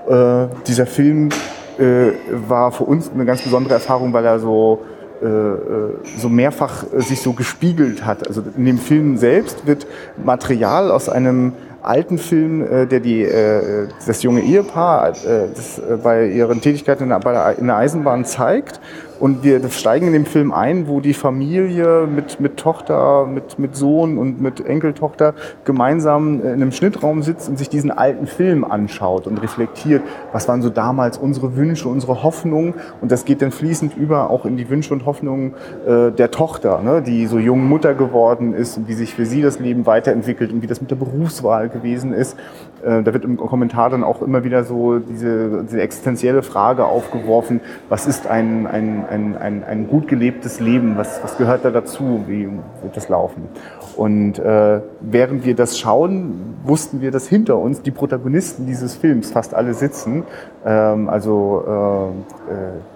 Äh, 0.08 0.46
dieser 0.66 0.86
Film 0.86 1.30
war 1.76 2.70
für 2.70 2.84
uns 2.84 3.10
eine 3.12 3.24
ganz 3.24 3.42
besondere 3.42 3.74
Erfahrung, 3.74 4.12
weil 4.12 4.24
er 4.24 4.38
so, 4.38 4.82
so 5.20 6.28
mehrfach 6.28 6.84
sich 6.98 7.20
so 7.20 7.32
gespiegelt 7.32 8.06
hat. 8.06 8.28
Also 8.28 8.44
in 8.56 8.64
dem 8.64 8.78
Film 8.78 9.16
selbst 9.16 9.66
wird 9.66 9.88
Material 10.24 10.92
aus 10.92 11.08
einem 11.08 11.54
alten 11.84 12.18
Film, 12.18 12.62
äh, 12.62 12.86
der 12.86 13.00
die, 13.00 13.22
äh, 13.22 13.88
das 14.06 14.22
junge 14.22 14.40
Ehepaar 14.40 15.10
äh, 15.10 15.48
das, 15.54 15.78
äh, 15.78 15.96
bei 16.02 16.26
ihren 16.26 16.60
Tätigkeiten 16.60 17.04
in 17.04 17.08
der, 17.10 17.58
in 17.58 17.66
der 17.66 17.76
Eisenbahn 17.76 18.24
zeigt. 18.24 18.80
Und 19.20 19.44
wir 19.44 19.66
steigen 19.70 20.08
in 20.08 20.12
dem 20.12 20.26
Film 20.26 20.52
ein, 20.52 20.88
wo 20.88 21.00
die 21.00 21.14
Familie 21.14 22.06
mit, 22.06 22.40
mit 22.40 22.56
Tochter, 22.56 23.26
mit, 23.26 23.58
mit 23.58 23.76
Sohn 23.76 24.18
und 24.18 24.40
mit 24.40 24.66
Enkeltochter 24.66 25.34
gemeinsam 25.64 26.40
in 26.40 26.46
einem 26.48 26.72
Schnittraum 26.72 27.22
sitzt 27.22 27.48
und 27.48 27.58
sich 27.58 27.68
diesen 27.68 27.90
alten 27.90 28.26
Film 28.26 28.64
anschaut 28.64 29.26
und 29.26 29.38
reflektiert, 29.38 30.02
was 30.32 30.48
waren 30.48 30.62
so 30.62 30.70
damals 30.70 31.16
unsere 31.16 31.56
Wünsche, 31.56 31.88
unsere 31.88 32.22
Hoffnungen. 32.22 32.74
Und 33.00 33.12
das 33.12 33.24
geht 33.24 33.40
dann 33.40 33.52
fließend 33.52 33.96
über 33.96 34.30
auch 34.30 34.46
in 34.46 34.56
die 34.56 34.68
Wünsche 34.68 34.92
und 34.92 35.06
Hoffnungen 35.06 35.54
äh, 35.86 36.10
der 36.10 36.30
Tochter, 36.30 36.82
ne, 36.82 37.02
die 37.02 37.26
so 37.26 37.38
jung 37.38 37.68
Mutter 37.68 37.94
geworden 37.94 38.52
ist 38.52 38.76
und 38.76 38.88
wie 38.88 38.94
sich 38.94 39.14
für 39.14 39.26
sie 39.26 39.42
das 39.42 39.60
Leben 39.60 39.86
weiterentwickelt 39.86 40.52
und 40.52 40.62
wie 40.62 40.66
das 40.66 40.80
mit 40.80 40.90
der 40.90 40.96
Berufswahl 40.96 41.68
gewesen 41.68 42.12
ist. 42.12 42.36
Äh, 42.84 43.02
da 43.02 43.12
wird 43.12 43.24
im 43.24 43.36
Kommentar 43.36 43.90
dann 43.90 44.04
auch 44.04 44.22
immer 44.22 44.44
wieder 44.44 44.64
so 44.64 44.98
diese, 44.98 45.64
diese 45.64 45.80
existenzielle 45.80 46.42
Frage 46.42 46.84
aufgeworfen, 46.84 47.60
was 47.88 48.06
ist 48.06 48.26
ein, 48.26 48.66
ein, 48.66 49.04
ein, 49.08 49.36
ein, 49.36 49.64
ein 49.64 49.88
gut 49.88 50.08
gelebtes 50.08 50.60
Leben, 50.60 50.96
was, 50.96 51.22
was 51.22 51.38
gehört 51.38 51.64
da 51.64 51.70
dazu, 51.70 52.24
wie 52.26 52.48
wird 52.82 52.96
das 52.96 53.08
laufen? 53.08 53.48
Und 53.96 54.38
äh, 54.38 54.80
während 55.00 55.44
wir 55.44 55.54
das 55.54 55.78
schauen, 55.78 56.56
wussten 56.64 57.00
wir, 57.00 57.10
dass 57.10 57.28
hinter 57.28 57.58
uns 57.58 57.82
die 57.82 57.90
Protagonisten 57.90 58.66
dieses 58.66 58.94
Films 58.94 59.30
fast 59.30 59.54
alle 59.54 59.74
sitzen. 59.74 60.24
Ähm, 60.64 61.08
also 61.08 61.64
äh, 61.66 62.52
äh, 62.52 62.93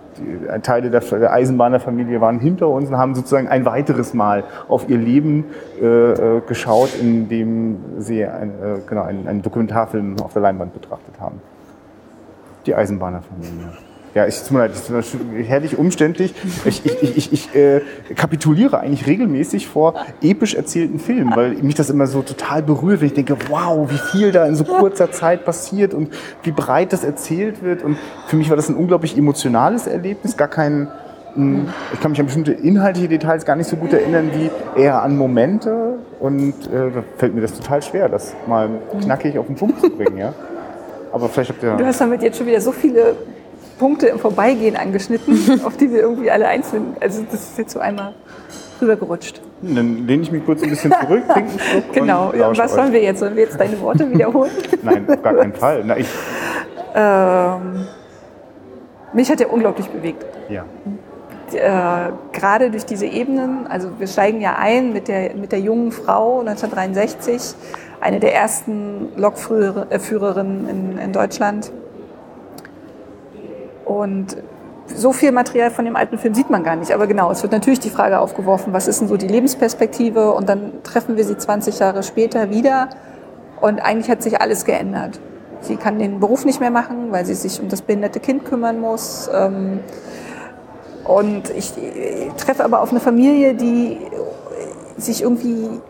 Teile 0.62 0.90
der, 0.90 1.00
der 1.00 1.32
Eisenbahnerfamilie 1.32 2.20
waren 2.20 2.40
hinter 2.40 2.68
uns 2.68 2.88
und 2.88 2.96
haben 2.96 3.14
sozusagen 3.14 3.48
ein 3.48 3.64
weiteres 3.64 4.14
Mal 4.14 4.44
auf 4.68 4.88
ihr 4.88 4.98
Leben 4.98 5.46
äh, 5.80 5.86
äh, 5.86 6.40
geschaut, 6.46 6.90
indem 7.00 7.78
sie 7.98 8.24
ein, 8.24 8.50
äh, 8.50 8.78
genau, 8.86 9.02
einen, 9.02 9.26
einen 9.26 9.42
Dokumentarfilm 9.42 10.16
auf 10.22 10.32
der 10.32 10.42
Leinwand 10.42 10.74
betrachtet 10.74 11.20
haben. 11.20 11.40
Die 12.66 12.74
Eisenbahnerfamilie. 12.74 13.87
Ja, 14.18 14.26
ich, 14.26 14.36
tut 14.40 14.50
mir 14.50 14.58
leid, 14.58 14.72
das 14.72 14.90
ist 14.90 15.16
herrlich 15.46 15.78
umständlich. 15.78 16.34
Ich, 16.64 16.84
ich, 16.84 17.16
ich, 17.16 17.32
ich, 17.32 17.54
äh, 17.54 17.82
kapituliere 18.16 18.80
eigentlich 18.80 19.06
regelmäßig 19.06 19.68
vor 19.68 19.94
episch 20.20 20.56
erzählten 20.56 20.98
Filmen, 20.98 21.36
weil 21.36 21.50
mich 21.50 21.76
das 21.76 21.88
immer 21.88 22.08
so 22.08 22.22
total 22.22 22.64
berührt, 22.64 23.00
wenn 23.00 23.06
ich 23.06 23.14
denke, 23.14 23.36
wow, 23.48 23.88
wie 23.88 23.96
viel 24.10 24.32
da 24.32 24.44
in 24.46 24.56
so 24.56 24.64
kurzer 24.64 25.12
Zeit 25.12 25.44
passiert 25.44 25.94
und 25.94 26.12
wie 26.42 26.50
breit 26.50 26.92
das 26.92 27.04
erzählt 27.04 27.62
wird. 27.62 27.84
Und 27.84 27.96
für 28.26 28.34
mich 28.34 28.50
war 28.50 28.56
das 28.56 28.68
ein 28.68 28.74
unglaublich 28.74 29.16
emotionales 29.16 29.86
Erlebnis, 29.86 30.36
gar 30.36 30.48
kein, 30.48 30.88
mh, 31.36 31.72
ich 31.94 32.00
kann 32.00 32.10
mich 32.10 32.18
an 32.18 32.26
bestimmte 32.26 32.50
inhaltliche 32.54 33.06
Details 33.06 33.44
gar 33.44 33.54
nicht 33.54 33.68
so 33.68 33.76
gut 33.76 33.92
erinnern, 33.92 34.32
wie 34.34 34.50
eher 34.82 35.00
an 35.00 35.16
Momente. 35.16 36.00
Und 36.18 36.54
äh, 36.66 36.90
da 36.92 37.04
fällt 37.18 37.36
mir 37.36 37.42
das 37.42 37.52
total 37.52 37.82
schwer, 37.82 38.08
das 38.08 38.34
mal 38.48 38.68
knackig 39.00 39.38
auf 39.38 39.46
den 39.46 39.54
Punkt 39.54 39.80
zu 39.80 39.90
bringen. 39.90 40.18
Ja? 40.18 40.34
Aber 41.12 41.28
vielleicht 41.28 41.50
habt 41.50 41.62
ihr... 41.62 41.76
Du 41.76 41.86
hast 41.86 42.00
damit 42.00 42.20
jetzt 42.20 42.36
schon 42.36 42.48
wieder 42.48 42.60
so 42.60 42.72
viele 42.72 43.14
Punkte 43.78 44.06
im 44.08 44.18
Vorbeigehen 44.18 44.76
angeschnitten, 44.76 45.60
auf 45.64 45.76
die 45.76 45.90
wir 45.92 46.00
irgendwie 46.00 46.30
alle 46.30 46.48
einzeln, 46.48 46.96
also 47.00 47.22
das 47.30 47.40
ist 47.50 47.58
jetzt 47.58 47.72
so 47.72 47.80
einmal 47.80 48.14
rübergerutscht. 48.80 49.40
Dann 49.62 50.06
lehne 50.06 50.22
ich 50.22 50.30
mich 50.30 50.44
kurz 50.44 50.62
ein 50.62 50.70
bisschen 50.70 50.92
zurück, 50.92 51.22
trinke 51.32 51.50
einen 51.50 51.58
Schluck 51.58 51.92
Genau, 51.92 52.30
und 52.30 52.38
ja, 52.38 52.50
was 52.50 52.58
euch. 52.60 52.68
sollen 52.70 52.92
wir 52.92 53.02
jetzt? 53.02 53.18
Sollen 53.20 53.34
wir 53.34 53.42
jetzt 53.44 53.58
deine 53.58 53.80
Worte 53.80 54.10
wiederholen? 54.12 54.50
Nein, 54.82 55.04
auf 55.08 55.22
gar 55.22 55.34
keinen 55.34 55.52
Fall. 55.54 55.82
Na, 55.84 55.96
ich, 55.96 56.06
ähm, 56.94 57.86
mich 59.12 59.30
hat 59.30 59.40
er 59.40 59.52
unglaublich 59.52 59.88
bewegt. 59.88 60.24
ja. 60.48 60.64
äh, 61.52 62.12
gerade 62.32 62.70
durch 62.70 62.84
diese 62.84 63.06
Ebenen, 63.06 63.66
also 63.66 63.88
wir 63.98 64.06
steigen 64.06 64.40
ja 64.40 64.56
ein 64.58 64.92
mit 64.92 65.08
der, 65.08 65.34
mit 65.34 65.50
der 65.52 65.60
jungen 65.60 65.90
Frau 65.92 66.40
1963, 66.40 67.54
eine 68.00 68.20
der 68.20 68.34
ersten 68.34 69.08
Lokführerinnen 69.16 70.68
in, 70.68 70.98
in 70.98 71.12
Deutschland. 71.12 71.72
Und 73.88 74.36
so 74.86 75.12
viel 75.12 75.32
Material 75.32 75.70
von 75.70 75.84
dem 75.84 75.96
alten 75.96 76.18
Film 76.18 76.34
sieht 76.34 76.50
man 76.50 76.62
gar 76.62 76.76
nicht. 76.76 76.92
Aber 76.92 77.06
genau, 77.06 77.30
es 77.30 77.42
wird 77.42 77.52
natürlich 77.52 77.80
die 77.80 77.90
Frage 77.90 78.20
aufgeworfen, 78.20 78.72
was 78.72 78.86
ist 78.86 79.00
denn 79.00 79.08
so 79.08 79.16
die 79.16 79.26
Lebensperspektive? 79.26 80.32
Und 80.32 80.48
dann 80.48 80.82
treffen 80.82 81.16
wir 81.16 81.24
sie 81.24 81.36
20 81.36 81.78
Jahre 81.78 82.02
später 82.02 82.50
wieder. 82.50 82.90
Und 83.60 83.80
eigentlich 83.80 84.10
hat 84.10 84.22
sich 84.22 84.40
alles 84.40 84.64
geändert. 84.64 85.20
Sie 85.60 85.76
kann 85.76 85.98
den 85.98 86.20
Beruf 86.20 86.44
nicht 86.44 86.60
mehr 86.60 86.70
machen, 86.70 87.10
weil 87.10 87.24
sie 87.26 87.34
sich 87.34 87.60
um 87.60 87.68
das 87.68 87.82
behinderte 87.82 88.20
Kind 88.20 88.44
kümmern 88.44 88.80
muss. 88.80 89.28
Ähm, 89.34 89.80
und 91.04 91.50
ich 91.50 91.72
treffe 92.36 92.64
aber 92.64 92.82
auf 92.82 92.90
eine 92.90 93.00
Familie, 93.00 93.54
die 93.54 93.98
sich 94.98 95.22
irgendwie 95.22 95.80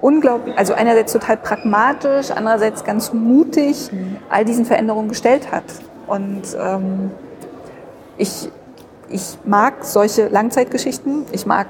unglaublich, 0.00 0.56
also 0.56 0.74
einerseits 0.74 1.12
total 1.12 1.36
pragmatisch, 1.36 2.30
andererseits 2.30 2.84
ganz 2.84 3.12
mutig 3.12 3.90
all 4.28 4.44
diesen 4.44 4.64
Veränderungen 4.64 5.08
gestellt 5.08 5.50
hat. 5.50 5.64
Und 6.06 6.42
ähm, 6.58 7.10
ich, 8.20 8.50
ich 9.08 9.38
mag 9.44 9.84
solche 9.84 10.28
Langzeitgeschichten. 10.28 11.24
Ich 11.32 11.46
mag, 11.46 11.66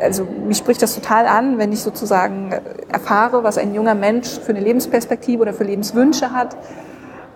also 0.00 0.26
mich 0.46 0.58
spricht 0.58 0.82
das 0.82 0.94
total 0.94 1.26
an, 1.26 1.58
wenn 1.58 1.72
ich 1.72 1.80
sozusagen 1.80 2.52
erfahre, 2.92 3.44
was 3.44 3.56
ein 3.56 3.74
junger 3.74 3.94
Mensch 3.94 4.38
für 4.40 4.50
eine 4.50 4.60
Lebensperspektive 4.60 5.42
oder 5.42 5.54
für 5.54 5.64
Lebenswünsche 5.64 6.32
hat. 6.32 6.56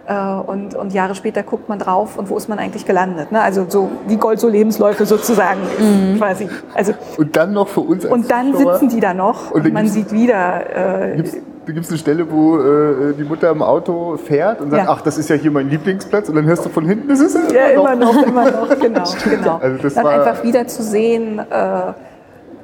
Äh, 0.06 0.14
und, 0.14 0.74
und 0.74 0.92
Jahre 0.92 1.14
später 1.14 1.42
guckt 1.42 1.68
man 1.68 1.78
drauf 1.78 2.18
und 2.18 2.28
wo 2.28 2.36
ist 2.36 2.48
man 2.48 2.58
eigentlich 2.58 2.86
gelandet. 2.86 3.32
Ne? 3.32 3.40
Also 3.40 3.66
so 3.68 3.90
wie 4.06 4.16
Gold 4.16 4.40
so 4.40 4.48
Lebensläufe 4.48 5.06
sozusagen 5.06 5.60
mhm. 5.78 6.18
quasi. 6.18 6.48
Also, 6.74 6.92
und 7.16 7.36
dann 7.36 7.52
noch 7.52 7.68
für 7.68 7.80
uns 7.80 8.04
als 8.04 8.12
Und 8.12 8.30
dann 8.30 8.52
Zuschauer. 8.52 8.74
sitzen 8.74 8.88
die 8.94 9.00
da 9.00 9.14
noch 9.14 9.50
und, 9.52 9.64
und 9.64 9.72
man 9.72 9.88
sieht 9.88 10.12
wieder. 10.12 11.14
Äh, 11.14 11.24
da 11.66 11.72
gibt 11.72 11.84
es 11.84 11.90
eine 11.90 11.98
Stelle, 11.98 12.30
wo 12.30 12.58
äh, 12.58 13.12
die 13.18 13.24
Mutter 13.24 13.50
im 13.50 13.60
Auto 13.60 14.16
fährt 14.16 14.60
und 14.60 14.70
sagt, 14.70 14.84
ja. 14.84 14.90
ach, 14.90 15.00
das 15.00 15.18
ist 15.18 15.28
ja 15.28 15.34
hier 15.34 15.50
mein 15.50 15.68
Lieblingsplatz. 15.68 16.28
Und 16.28 16.36
dann 16.36 16.44
hörst 16.44 16.64
du 16.64 16.68
von 16.68 16.86
hinten, 16.86 17.08
das 17.08 17.18
ist 17.18 17.34
es 17.34 17.52
ja 17.52 17.66
immer 17.68 17.96
noch. 17.96 18.22
immer 18.22 18.50
noch, 18.50 18.78
genau. 18.78 19.04
genau. 19.24 19.56
Also 19.56 19.82
das 19.82 19.94
dann 19.94 20.06
einfach 20.06 20.44
wieder 20.44 20.68
zu 20.68 20.84
sehen, 20.84 21.40
äh, 21.40 21.92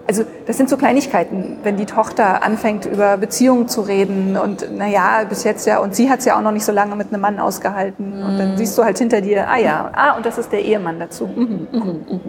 also 0.06 0.24
das 0.46 0.56
sind 0.56 0.68
so 0.68 0.76
Kleinigkeiten, 0.76 1.58
wenn 1.64 1.76
die 1.76 1.86
Tochter 1.86 2.44
anfängt, 2.44 2.86
über 2.86 3.16
Beziehungen 3.16 3.68
zu 3.68 3.80
reden 3.80 4.36
und 4.36 4.76
naja, 4.76 5.24
bis 5.28 5.42
jetzt 5.42 5.66
ja, 5.66 5.78
und 5.78 5.94
sie 5.94 6.10
hat 6.10 6.20
es 6.20 6.24
ja 6.24 6.36
auch 6.36 6.42
noch 6.42 6.52
nicht 6.52 6.64
so 6.64 6.72
lange 6.72 6.94
mit 6.94 7.12
einem 7.12 7.22
Mann 7.22 7.40
ausgehalten. 7.40 8.18
Mhm. 8.18 8.26
Und 8.26 8.38
dann 8.38 8.52
mhm. 8.52 8.56
siehst 8.56 8.78
du 8.78 8.84
halt 8.84 8.98
hinter 8.98 9.20
dir, 9.20 9.48
ah 9.48 9.58
ja, 9.58 9.90
ah, 9.94 10.16
und 10.16 10.26
das 10.26 10.38
ist 10.38 10.52
der 10.52 10.64
Ehemann 10.64 11.00
dazu. 11.00 11.26
Mhm, 11.26 11.66
mhm, 11.72 11.80
mhm. 11.80 12.20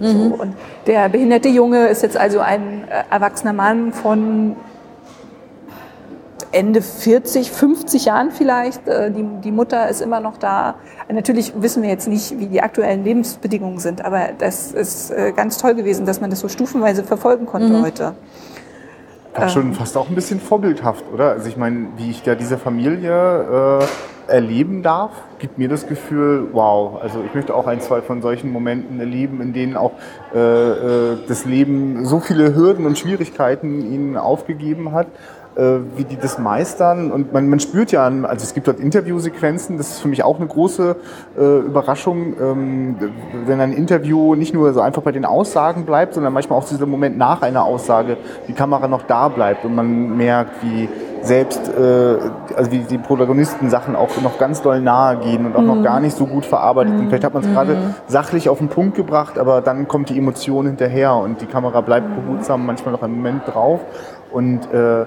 So, 0.00 0.14
mhm. 0.14 0.32
und 0.32 0.54
der 0.86 1.08
behinderte 1.08 1.48
Junge 1.48 1.86
ist 1.88 2.02
jetzt 2.02 2.16
also 2.16 2.40
ein 2.40 2.84
äh, 2.88 3.04
erwachsener 3.12 3.52
Mann 3.52 3.92
von 3.92 4.56
Ende 6.52 6.82
40, 6.82 7.50
50 7.50 8.06
Jahren 8.06 8.30
vielleicht. 8.30 8.86
Äh, 8.88 9.10
die, 9.10 9.24
die 9.42 9.52
Mutter 9.52 9.88
ist 9.88 10.00
immer 10.00 10.20
noch 10.20 10.36
da. 10.36 10.74
Natürlich 11.10 11.52
wissen 11.56 11.82
wir 11.82 11.90
jetzt 11.90 12.08
nicht, 12.08 12.38
wie 12.38 12.46
die 12.46 12.62
aktuellen 12.62 13.04
Lebensbedingungen 13.04 13.78
sind, 13.78 14.04
aber 14.04 14.30
das 14.36 14.72
ist 14.72 15.10
äh, 15.10 15.32
ganz 15.32 15.58
toll 15.58 15.74
gewesen, 15.74 16.06
dass 16.06 16.20
man 16.20 16.30
das 16.30 16.40
so 16.40 16.48
stufenweise 16.48 17.04
verfolgen 17.04 17.46
konnte 17.46 17.68
mhm. 17.68 17.82
heute. 17.82 18.14
War 19.34 19.48
schon 19.48 19.68
ähm. 19.68 19.74
fast 19.74 19.96
auch 19.96 20.08
ein 20.08 20.14
bisschen 20.14 20.40
vorbildhaft, 20.40 21.04
oder? 21.12 21.30
Also 21.30 21.48
ich 21.48 21.56
meine, 21.56 21.88
wie 21.96 22.10
ich 22.10 22.22
da 22.22 22.34
diese 22.34 22.58
Familie 22.58 23.80
äh, 23.80 24.32
erleben 24.32 24.82
darf, 24.82 25.12
gibt 25.38 25.58
mir 25.58 25.68
das 25.68 25.86
Gefühl, 25.86 26.48
wow, 26.52 27.00
also 27.00 27.22
ich 27.24 27.34
möchte 27.34 27.54
auch 27.54 27.66
ein, 27.66 27.80
zwei 27.80 28.02
von 28.02 28.22
solchen 28.22 28.50
Momenten 28.52 28.98
erleben, 28.98 29.40
in 29.40 29.52
denen 29.52 29.76
auch 29.76 29.92
äh, 30.34 30.38
äh 30.38 31.18
das 31.28 31.44
Leben 31.44 32.04
so 32.06 32.20
viele 32.20 32.54
Hürden 32.54 32.86
und 32.86 32.98
Schwierigkeiten 32.98 33.92
ihnen 33.92 34.16
aufgegeben 34.16 34.92
hat 34.92 35.06
wie 35.96 36.04
die 36.04 36.16
das 36.16 36.38
meistern. 36.38 37.10
Und 37.10 37.32
man, 37.32 37.48
man 37.48 37.60
spürt 37.60 37.92
ja, 37.92 38.04
also 38.04 38.44
es 38.44 38.54
gibt 38.54 38.66
dort 38.68 38.80
Interviewsequenzen, 38.80 39.76
das 39.76 39.90
ist 39.90 40.00
für 40.00 40.08
mich 40.08 40.22
auch 40.22 40.38
eine 40.38 40.46
große 40.46 40.96
äh, 41.38 41.58
Überraschung, 41.58 42.34
ähm, 42.40 42.96
wenn 43.46 43.60
ein 43.60 43.72
Interview 43.72 44.34
nicht 44.34 44.54
nur 44.54 44.72
so 44.72 44.80
einfach 44.80 45.02
bei 45.02 45.12
den 45.12 45.24
Aussagen 45.24 45.84
bleibt, 45.84 46.14
sondern 46.14 46.32
manchmal 46.32 46.58
auch 46.58 46.64
dieser 46.64 46.86
Moment 46.86 47.18
nach 47.18 47.42
einer 47.42 47.64
Aussage 47.64 48.16
die 48.48 48.52
Kamera 48.52 48.88
noch 48.88 49.02
da 49.02 49.28
bleibt 49.28 49.64
und 49.64 49.74
man 49.74 50.16
merkt, 50.16 50.62
wie 50.62 50.88
selbst, 51.22 51.68
äh, 51.68 52.16
also 52.56 52.70
wie 52.70 52.78
die 52.78 52.98
Protagonisten 52.98 53.68
Sachen 53.70 53.96
auch 53.96 54.08
noch 54.22 54.38
ganz 54.38 54.62
doll 54.62 54.80
nahe 54.80 55.18
gehen 55.18 55.46
und 55.46 55.56
auch 55.56 55.60
mhm. 55.60 55.66
noch 55.66 55.82
gar 55.82 56.00
nicht 56.00 56.16
so 56.16 56.26
gut 56.26 56.46
verarbeitet. 56.46 56.94
Mhm. 56.94 57.00
Und 57.00 57.08
vielleicht 57.08 57.24
hat 57.24 57.34
man 57.34 57.42
es 57.42 57.48
mhm. 57.48 57.54
gerade 57.54 57.76
sachlich 58.06 58.48
auf 58.48 58.58
den 58.58 58.68
Punkt 58.68 58.96
gebracht, 58.96 59.38
aber 59.38 59.60
dann 59.60 59.88
kommt 59.88 60.08
die 60.08 60.18
Emotion 60.18 60.66
hinterher 60.66 61.14
und 61.14 61.40
die 61.40 61.46
Kamera 61.46 61.80
bleibt 61.80 62.06
behutsam 62.14 62.66
manchmal 62.66 62.92
noch 62.92 63.02
einen 63.02 63.16
Moment 63.16 63.42
drauf. 63.46 63.80
Und 64.32 64.72
äh, 64.72 65.06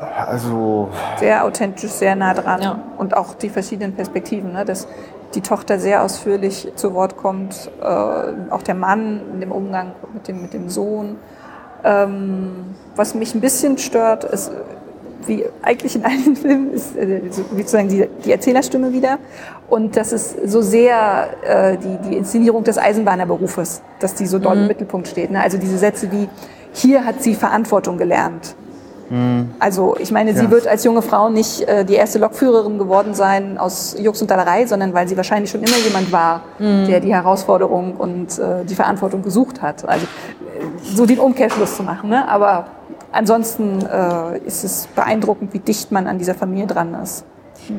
also 0.00 0.88
sehr 1.18 1.44
authentisch, 1.44 1.90
sehr 1.90 2.16
nah 2.16 2.34
dran 2.34 2.62
ja. 2.62 2.80
und 2.98 3.16
auch 3.16 3.34
die 3.34 3.48
verschiedenen 3.48 3.94
Perspektiven, 3.94 4.52
ne? 4.52 4.64
dass 4.64 4.86
die 5.34 5.40
Tochter 5.40 5.78
sehr 5.78 6.02
ausführlich 6.02 6.72
zu 6.76 6.94
Wort 6.94 7.16
kommt, 7.16 7.70
äh, 7.80 7.84
auch 7.84 8.62
der 8.62 8.74
Mann 8.74 9.20
in 9.32 9.40
dem 9.40 9.52
Umgang 9.52 9.92
mit 10.12 10.28
dem, 10.28 10.42
mit 10.42 10.52
dem 10.52 10.68
Sohn. 10.68 11.16
Ähm, 11.82 12.74
was 12.96 13.14
mich 13.14 13.34
ein 13.34 13.40
bisschen 13.40 13.78
stört, 13.78 14.24
ist, 14.24 14.50
wie 15.26 15.44
eigentlich 15.62 15.96
in 15.96 16.04
allen 16.04 16.36
Filmen, 16.40 16.72
ist 16.72 16.96
äh, 16.96 17.20
sozusagen 17.30 17.88
die, 17.88 18.08
die 18.24 18.32
Erzählerstimme 18.32 18.92
wieder. 18.92 19.18
Und 19.68 19.96
das 19.96 20.12
ist 20.12 20.48
so 20.48 20.62
sehr 20.62 21.28
äh, 21.46 21.76
die, 21.78 22.08
die 22.08 22.16
Inszenierung 22.16 22.64
des 22.64 22.78
Eisenbahnerberufes, 22.78 23.82
dass 24.00 24.14
die 24.14 24.26
so 24.26 24.38
doll 24.38 24.56
mhm. 24.56 24.62
im 24.62 24.68
Mittelpunkt 24.68 25.08
steht. 25.08 25.30
Ne? 25.30 25.40
Also 25.40 25.58
diese 25.58 25.78
Sätze 25.78 26.10
wie, 26.12 26.28
hier 26.72 27.04
hat 27.04 27.22
sie 27.22 27.34
Verantwortung 27.34 27.98
gelernt. 27.98 28.54
Also 29.58 29.96
ich 29.98 30.10
meine, 30.10 30.34
sie 30.34 30.44
ja. 30.44 30.50
wird 30.50 30.66
als 30.66 30.84
junge 30.84 31.02
Frau 31.02 31.28
nicht 31.28 31.62
äh, 31.62 31.84
die 31.84 31.94
erste 31.94 32.18
Lokführerin 32.18 32.78
geworden 32.78 33.14
sein 33.14 33.58
aus 33.58 33.96
Jux 33.98 34.22
und 34.22 34.30
Dallerei, 34.30 34.66
sondern 34.66 34.94
weil 34.94 35.08
sie 35.08 35.16
wahrscheinlich 35.16 35.50
schon 35.50 35.62
immer 35.62 35.76
jemand 35.76 36.10
war, 36.12 36.42
mhm. 36.58 36.86
der 36.86 37.00
die 37.00 37.12
Herausforderung 37.14 37.96
und 37.96 38.38
äh, 38.38 38.64
die 38.64 38.74
Verantwortung 38.74 39.22
gesucht 39.22 39.62
hat. 39.62 39.86
Also 39.88 40.06
äh, 40.06 40.64
so 40.82 41.06
den 41.06 41.18
Umkehrschluss 41.18 41.76
zu 41.76 41.82
machen. 41.82 42.10
Ne? 42.10 42.28
Aber 42.28 42.66
ansonsten 43.12 43.84
äh, 43.84 44.38
ist 44.38 44.64
es 44.64 44.88
beeindruckend, 44.94 45.52
wie 45.52 45.58
dicht 45.60 45.92
man 45.92 46.06
an 46.06 46.18
dieser 46.18 46.34
Familie 46.34 46.66
dran 46.66 46.96
ist. 47.02 47.24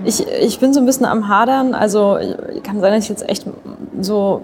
Ich, 0.03 0.26
ich 0.28 0.59
bin 0.59 0.73
so 0.73 0.80
ein 0.80 0.86
bisschen 0.86 1.05
am 1.05 1.28
Hadern. 1.28 1.73
Also 1.73 2.17
kann 2.63 2.80
sein, 2.80 2.93
dass 2.93 3.03
ich 3.03 3.09
jetzt 3.09 3.28
echt 3.30 3.45
so 3.99 4.41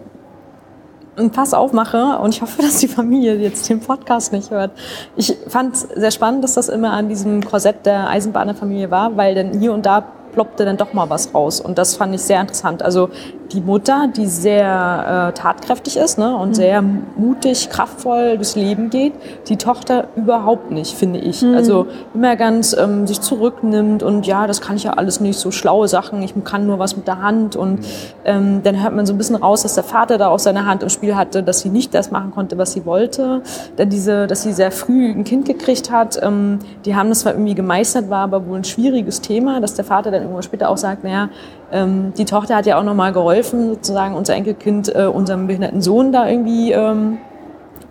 ein 1.21 1.31
Fass 1.33 1.53
aufmache 1.53 2.19
und 2.19 2.35
ich 2.35 2.41
hoffe, 2.41 2.61
dass 2.61 2.77
die 2.77 2.87
Familie 2.87 3.35
jetzt 3.35 3.69
den 3.69 3.79
Podcast 3.79 4.33
nicht 4.33 4.51
hört. 4.51 4.71
Ich 5.15 5.37
fand 5.47 5.75
es 5.75 5.81
sehr 5.81 6.11
spannend, 6.11 6.43
dass 6.43 6.55
das 6.55 6.69
immer 6.69 6.91
an 6.91 7.09
diesem 7.09 7.43
Korsett 7.43 7.85
der 7.85 8.09
Eisenbahnerfamilie 8.09 8.91
war, 8.91 9.15
weil 9.17 9.35
dann 9.35 9.59
hier 9.59 9.73
und 9.73 9.85
da 9.85 10.03
ploppte 10.31 10.65
dann 10.65 10.77
doch 10.77 10.93
mal 10.93 11.09
was 11.09 11.33
raus. 11.33 11.61
Und 11.61 11.77
das 11.77 11.95
fand 11.95 12.15
ich 12.15 12.21
sehr 12.21 12.41
interessant. 12.41 12.81
Also 12.83 13.09
die 13.53 13.61
Mutter, 13.61 14.07
die 14.15 14.27
sehr 14.27 15.29
äh, 15.29 15.33
tatkräftig 15.33 15.97
ist 15.97 16.17
ne, 16.17 16.35
und 16.35 16.49
mhm. 16.49 16.53
sehr 16.53 16.81
mutig, 16.81 17.69
kraftvoll 17.69 18.35
durchs 18.35 18.55
Leben 18.55 18.89
geht. 18.89 19.13
Die 19.47 19.57
Tochter 19.57 20.07
überhaupt 20.15 20.71
nicht, 20.71 20.95
finde 20.95 21.19
ich. 21.19 21.41
Mhm. 21.41 21.55
Also 21.55 21.87
immer 22.13 22.35
ganz 22.35 22.73
ähm, 22.73 23.07
sich 23.07 23.21
zurücknimmt 23.21 24.03
und 24.03 24.27
ja, 24.27 24.47
das 24.47 24.61
kann 24.61 24.75
ich 24.75 24.83
ja 24.83 24.93
alles 24.93 25.19
nicht, 25.19 25.39
so 25.39 25.51
schlaue 25.51 25.87
Sachen, 25.87 26.21
ich 26.21 26.33
kann 26.43 26.65
nur 26.65 26.79
was 26.79 26.95
mit 26.95 27.07
der 27.07 27.21
Hand. 27.21 27.55
Und 27.55 27.79
mhm. 27.79 27.85
ähm, 28.25 28.61
dann 28.63 28.81
hört 28.81 28.95
man 28.95 29.05
so 29.05 29.13
ein 29.13 29.17
bisschen 29.17 29.35
raus, 29.35 29.63
dass 29.63 29.75
der 29.75 29.83
Vater 29.83 30.17
da 30.17 30.29
auch 30.29 30.39
seine 30.39 30.65
Hand 30.65 30.83
im 30.83 30.89
Spiel 30.89 31.15
hatte, 31.15 31.43
dass 31.43 31.59
sie 31.59 31.69
nicht 31.69 31.93
das 31.93 32.11
machen 32.11 32.31
konnte, 32.31 32.57
was 32.57 32.73
sie 32.73 32.85
wollte. 32.85 33.41
Dann 33.75 33.89
diese, 33.89 34.27
dass 34.27 34.43
sie 34.43 34.53
sehr 34.53 34.71
früh 34.71 35.11
ein 35.11 35.23
Kind 35.23 35.45
gekriegt 35.45 35.91
hat. 35.91 36.21
Ähm, 36.21 36.59
die 36.85 36.95
haben 36.95 37.09
das 37.09 37.21
zwar 37.21 37.33
irgendwie 37.33 37.55
gemeistert, 37.55 38.09
war 38.09 38.23
aber 38.23 38.47
wohl 38.47 38.57
ein 38.57 38.63
schwieriges 38.63 39.21
Thema, 39.21 39.59
dass 39.59 39.73
der 39.73 39.85
Vater 39.85 40.11
dann 40.11 40.21
irgendwann 40.21 40.43
später 40.43 40.69
auch 40.69 40.77
sagt, 40.77 41.03
naja, 41.03 41.29
ähm, 41.71 42.13
die 42.17 42.25
Tochter 42.25 42.55
hat 42.55 42.65
ja 42.65 42.79
auch 42.79 42.83
nochmal 42.83 43.13
geholfen, 43.13 43.69
sozusagen 43.69 44.15
unser 44.15 44.35
Enkelkind, 44.35 44.93
äh, 44.93 45.05
unserem 45.05 45.47
behinderten 45.47 45.81
Sohn 45.81 46.11
da 46.11 46.27
irgendwie, 46.27 46.71
ähm, 46.71 47.17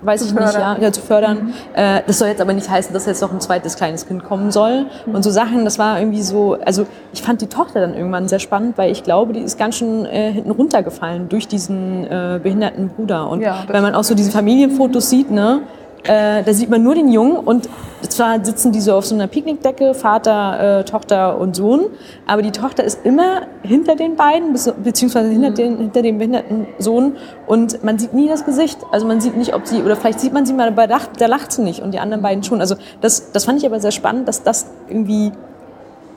weiß 0.03 0.23
ich 0.23 0.33
nicht, 0.33 0.55
ja, 0.55 0.79
ja, 0.79 0.93
zu 0.93 1.01
fördern. 1.01 1.45
Mhm. 1.45 1.53
Äh, 1.75 2.03
das 2.07 2.19
soll 2.19 2.29
jetzt 2.29 2.41
aber 2.41 2.53
nicht 2.53 2.69
heißen, 2.69 2.93
dass 2.93 3.07
jetzt 3.07 3.21
noch 3.21 3.33
ein 3.33 3.41
zweites 3.41 3.77
kleines 3.77 4.07
Kind 4.07 4.25
kommen 4.25 4.51
soll. 4.51 4.87
Mhm. 5.07 5.15
Und 5.15 5.23
so 5.23 5.31
Sachen, 5.31 5.65
das 5.65 5.79
war 5.79 5.99
irgendwie 5.99 6.23
so, 6.23 6.57
also 6.65 6.87
ich 7.13 7.23
fand 7.23 7.41
die 7.43 7.49
Tochter 7.49 7.81
dann 7.81 7.95
irgendwann 7.95 8.29
sehr 8.29 8.39
spannend, 8.39 8.79
weil 8.79 8.91
ich 8.91 9.03
glaube, 9.03 9.33
die 9.33 9.41
ist 9.41 9.59
ganz 9.59 9.77
schön 9.77 10.07
äh, 10.07 10.33
hinten 10.33 10.51
runtergefallen 10.51 11.29
durch 11.29 11.49
diesen 11.49 12.05
äh, 12.05 12.41
behinderten 12.43 12.89
Bruder. 12.89 13.29
Und 13.29 13.41
ja, 13.41 13.65
wenn 13.69 13.83
man 13.83 13.95
auch 13.95 14.05
so 14.05 14.15
diese 14.15 14.31
Familienfotos 14.31 15.11
sieht, 15.11 15.31
ne, 15.31 15.61
äh, 16.05 16.43
da 16.43 16.53
sieht 16.53 16.71
man 16.71 16.83
nur 16.83 16.95
den 16.95 17.13
Jungen 17.13 17.37
und 17.37 17.69
zwar 18.09 18.43
sitzen 18.45 18.73
die 18.73 18.81
so 18.81 18.95
auf 18.95 19.05
so 19.05 19.15
einer 19.15 19.27
Picknickdecke, 19.27 19.95
Vater, 19.95 20.81
äh, 20.81 20.85
Tochter 20.85 21.39
und 21.39 21.55
Sohn, 21.55 21.87
aber 22.27 22.43
die 22.43 22.53
Tochter 22.53 22.85
ist 22.85 23.05
immer 23.05 23.43
hinter 23.63 23.97
den 23.97 24.17
beiden, 24.17 24.57
beziehungsweise 24.83 25.29
hinter, 25.29 25.51
mhm. 25.51 25.55
den, 25.55 25.77
hinter 25.79 26.03
dem 26.03 26.19
behinderten 26.19 26.67
Sohn 26.79 27.17
und 27.47 27.85
man 27.85 27.99
sieht 27.99 28.15
nie 28.15 28.29
das 28.29 28.45
Gesicht. 28.45 28.79
Also 28.91 29.07
man 29.07 29.21
sieht 29.21 29.37
nicht, 29.37 29.55
ob 29.55 29.67
sie, 29.67 29.83
oder 29.83 29.97
vielleicht 29.97 30.21
sieht 30.21 30.33
man 30.33 30.47
sie 30.47 30.55
mal, 30.55 30.69
aber 30.69 30.87
da, 30.87 30.99
da 31.19 31.27
lacht 31.27 31.53
sie 31.53 31.63
nicht 31.63 31.83
und 31.83 31.93
die 31.93 31.99
anderen 31.99 32.23
beiden 32.23 32.43
schon. 32.43 32.61
Also 32.61 32.77
das, 33.01 33.33
das 33.33 33.45
fand 33.45 33.59
ich 33.59 33.67
aber 33.67 33.81
sehr 33.81 33.91
spannend, 33.91 34.27
dass 34.29 34.43
das 34.43 34.67
irgendwie 34.89 35.33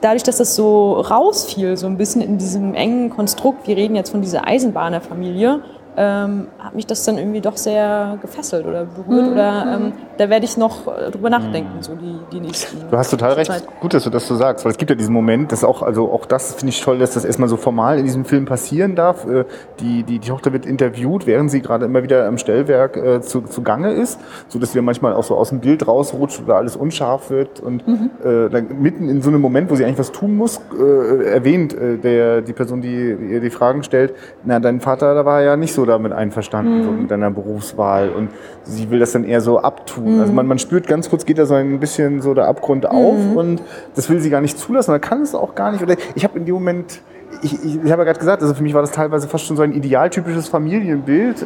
dadurch, 0.00 0.22
dass 0.22 0.38
das 0.38 0.54
so 0.54 0.92
rausfiel, 0.92 1.76
so 1.76 1.86
ein 1.86 1.96
bisschen 1.96 2.20
in 2.20 2.38
diesem 2.38 2.74
engen 2.74 3.10
Konstrukt, 3.10 3.66
wir 3.66 3.76
reden 3.76 3.96
jetzt 3.96 4.10
von 4.10 4.22
dieser 4.22 4.46
Eisenbahnerfamilie, 4.46 5.60
ähm, 5.96 6.48
hat 6.58 6.74
mich 6.74 6.86
das 6.86 7.04
dann 7.04 7.18
irgendwie 7.18 7.40
doch 7.40 7.56
sehr 7.56 8.18
gefesselt 8.20 8.66
oder 8.66 8.84
berührt. 8.84 9.26
Mhm. 9.26 9.32
Oder 9.32 9.76
ähm, 9.76 9.92
da 10.16 10.30
werde 10.30 10.44
ich 10.44 10.56
noch 10.56 10.86
äh, 10.86 11.10
drüber 11.10 11.30
nachdenken, 11.30 11.82
so 11.82 11.94
die, 11.94 12.18
die 12.32 12.40
nächsten. 12.40 12.78
Du 12.90 12.96
hast 12.96 13.10
total 13.10 13.32
recht. 13.34 13.50
Zeit. 13.50 13.64
Gut, 13.80 13.94
dass 13.94 14.04
du 14.04 14.10
das 14.10 14.26
so 14.26 14.34
sagst, 14.36 14.64
weil 14.64 14.72
es 14.72 14.78
gibt 14.78 14.90
ja 14.90 14.96
diesen 14.96 15.12
Moment, 15.12 15.52
dass 15.52 15.64
auch, 15.64 15.82
also 15.82 16.10
auch 16.10 16.26
das 16.26 16.54
finde 16.54 16.70
ich 16.70 16.80
toll, 16.80 16.98
dass 16.98 17.14
das 17.14 17.24
erstmal 17.24 17.48
so 17.48 17.56
formal 17.56 17.98
in 17.98 18.04
diesem 18.04 18.24
Film 18.24 18.44
passieren 18.44 18.94
darf. 18.94 19.26
Äh, 19.26 19.44
die, 19.80 20.02
die, 20.02 20.18
die 20.18 20.28
Tochter 20.28 20.52
wird 20.52 20.66
interviewt, 20.66 21.26
während 21.26 21.50
sie 21.50 21.60
gerade 21.60 21.84
immer 21.84 22.02
wieder 22.02 22.26
am 22.26 22.38
Stellwerk 22.38 22.96
äh, 22.96 23.20
zu, 23.20 23.42
zu 23.42 23.62
Gange 23.62 23.92
ist, 23.92 24.18
so 24.48 24.58
dass 24.58 24.72
sie 24.72 24.80
manchmal 24.80 25.14
auch 25.14 25.24
so 25.24 25.36
aus 25.36 25.50
dem 25.50 25.60
Bild 25.60 25.86
rausrutscht 25.86 26.42
oder 26.42 26.56
alles 26.56 26.76
unscharf 26.76 27.30
wird 27.30 27.60
und 27.60 27.86
mhm. 27.86 28.10
äh, 28.24 28.48
dann 28.48 28.80
mitten 28.80 29.08
in 29.08 29.22
so 29.22 29.30
einem 29.30 29.40
Moment, 29.40 29.70
wo 29.70 29.76
sie 29.76 29.84
eigentlich 29.84 29.98
was 29.98 30.12
tun 30.12 30.36
muss, 30.36 30.60
äh, 30.78 31.24
erwähnt 31.26 31.74
äh, 31.74 31.98
der, 31.98 32.42
die 32.42 32.52
Person, 32.52 32.80
die 32.80 33.16
ihr 33.30 33.40
die 33.40 33.50
Fragen 33.50 33.82
stellt, 33.82 34.14
na, 34.44 34.58
dein 34.60 34.80
Vater, 34.80 35.14
da 35.14 35.24
war 35.24 35.42
ja 35.42 35.56
nicht 35.56 35.74
so 35.74 35.83
damit 35.86 36.12
einverstanden, 36.12 36.78
mhm. 36.78 36.84
so 36.84 36.90
mit 36.90 37.10
deiner 37.10 37.30
Berufswahl 37.30 38.10
und 38.10 38.30
sie 38.62 38.90
will 38.90 38.98
das 38.98 39.12
dann 39.12 39.24
eher 39.24 39.40
so 39.40 39.60
abtun. 39.60 40.20
Also 40.20 40.32
mhm. 40.32 40.36
Man, 40.36 40.46
man 40.46 40.58
spürt 40.58 40.86
ganz 40.86 41.10
kurz, 41.10 41.24
geht 41.24 41.38
da 41.38 41.46
so 41.46 41.54
ein 41.54 41.80
bisschen 41.80 42.20
so 42.20 42.34
der 42.34 42.46
Abgrund 42.46 42.86
auf 42.86 43.16
mhm. 43.16 43.36
und 43.36 43.62
das 43.94 44.08
will 44.10 44.20
sie 44.20 44.30
gar 44.30 44.40
nicht 44.40 44.58
zulassen, 44.58 44.90
oder 44.90 45.00
kann 45.00 45.22
es 45.22 45.34
auch 45.34 45.54
gar 45.54 45.72
nicht. 45.72 45.82
Oder 45.82 45.96
ich 46.14 46.24
habe 46.24 46.38
in 46.38 46.44
dem 46.44 46.54
Moment 46.54 47.00
ich, 47.44 47.64
ich, 47.64 47.84
ich 47.84 47.92
habe 47.92 48.02
ja 48.02 48.04
gerade 48.04 48.18
gesagt, 48.18 48.42
also 48.42 48.54
für 48.54 48.62
mich 48.62 48.74
war 48.74 48.80
das 48.80 48.90
teilweise 48.90 49.28
fast 49.28 49.44
schon 49.44 49.56
so 49.56 49.62
ein 49.62 49.72
idealtypisches 49.72 50.48
Familienbild, 50.48 51.44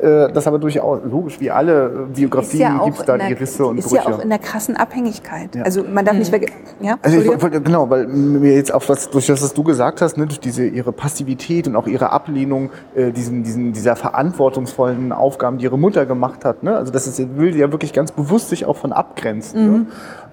äh, 0.00 0.26
äh, 0.26 0.32
das 0.32 0.46
aber 0.46 0.58
durchaus 0.58 1.00
logisch 1.04 1.40
wie 1.40 1.50
alle 1.50 2.06
äh, 2.10 2.14
Biografien 2.14 2.60
ja 2.60 2.84
gibt 2.84 2.98
es 2.98 3.04
da 3.04 3.16
die 3.16 3.32
Risse 3.32 3.66
und 3.66 3.78
ist 3.78 3.88
Brüche. 3.88 4.04
ja 4.08 4.14
auch 4.14 4.20
in 4.20 4.28
der 4.28 4.38
krassen 4.38 4.76
Abhängigkeit. 4.76 5.50
Also 5.64 5.82
man 5.82 6.04
darf 6.04 6.16
nicht 6.16 6.30
vergessen. 6.30 6.54
Ja, 6.80 6.98
Also 7.02 7.18
ich 7.18 7.64
genau, 7.64 7.88
weil 7.90 8.06
mir 8.06 8.54
jetzt 8.54 8.72
auf 8.72 8.88
was, 8.88 9.10
durch 9.10 9.26
das, 9.26 9.42
was 9.42 9.54
du 9.54 9.62
gesagt 9.62 10.02
hast, 10.02 10.16
ne, 10.16 10.26
durch 10.26 10.40
diese 10.40 10.66
ihre 10.66 10.92
Passivität 10.92 11.66
und 11.66 11.76
auch 11.76 11.86
ihre 11.86 12.10
Ablehnung 12.10 12.70
äh, 12.94 13.12
diesen, 13.12 13.42
diesen, 13.42 13.72
dieser 13.72 13.96
verantwortungsvollen 13.96 15.12
Aufgaben, 15.12 15.58
die 15.58 15.64
ihre 15.64 15.78
Mutter 15.78 16.06
gemacht 16.06 16.44
hat, 16.44 16.62
ne? 16.62 16.76
Also 16.76 16.92
das 16.92 17.06
ist, 17.06 17.36
will 17.36 17.52
sie 17.52 17.60
ja 17.60 17.72
wirklich 17.72 17.92
ganz 17.92 18.12
bewusst 18.12 18.50
sich 18.50 18.66
auch 18.66 18.76
von 18.76 18.92
abgrenzen. 18.92 19.66
Mhm. 19.66 19.72
Ne? 19.72 19.86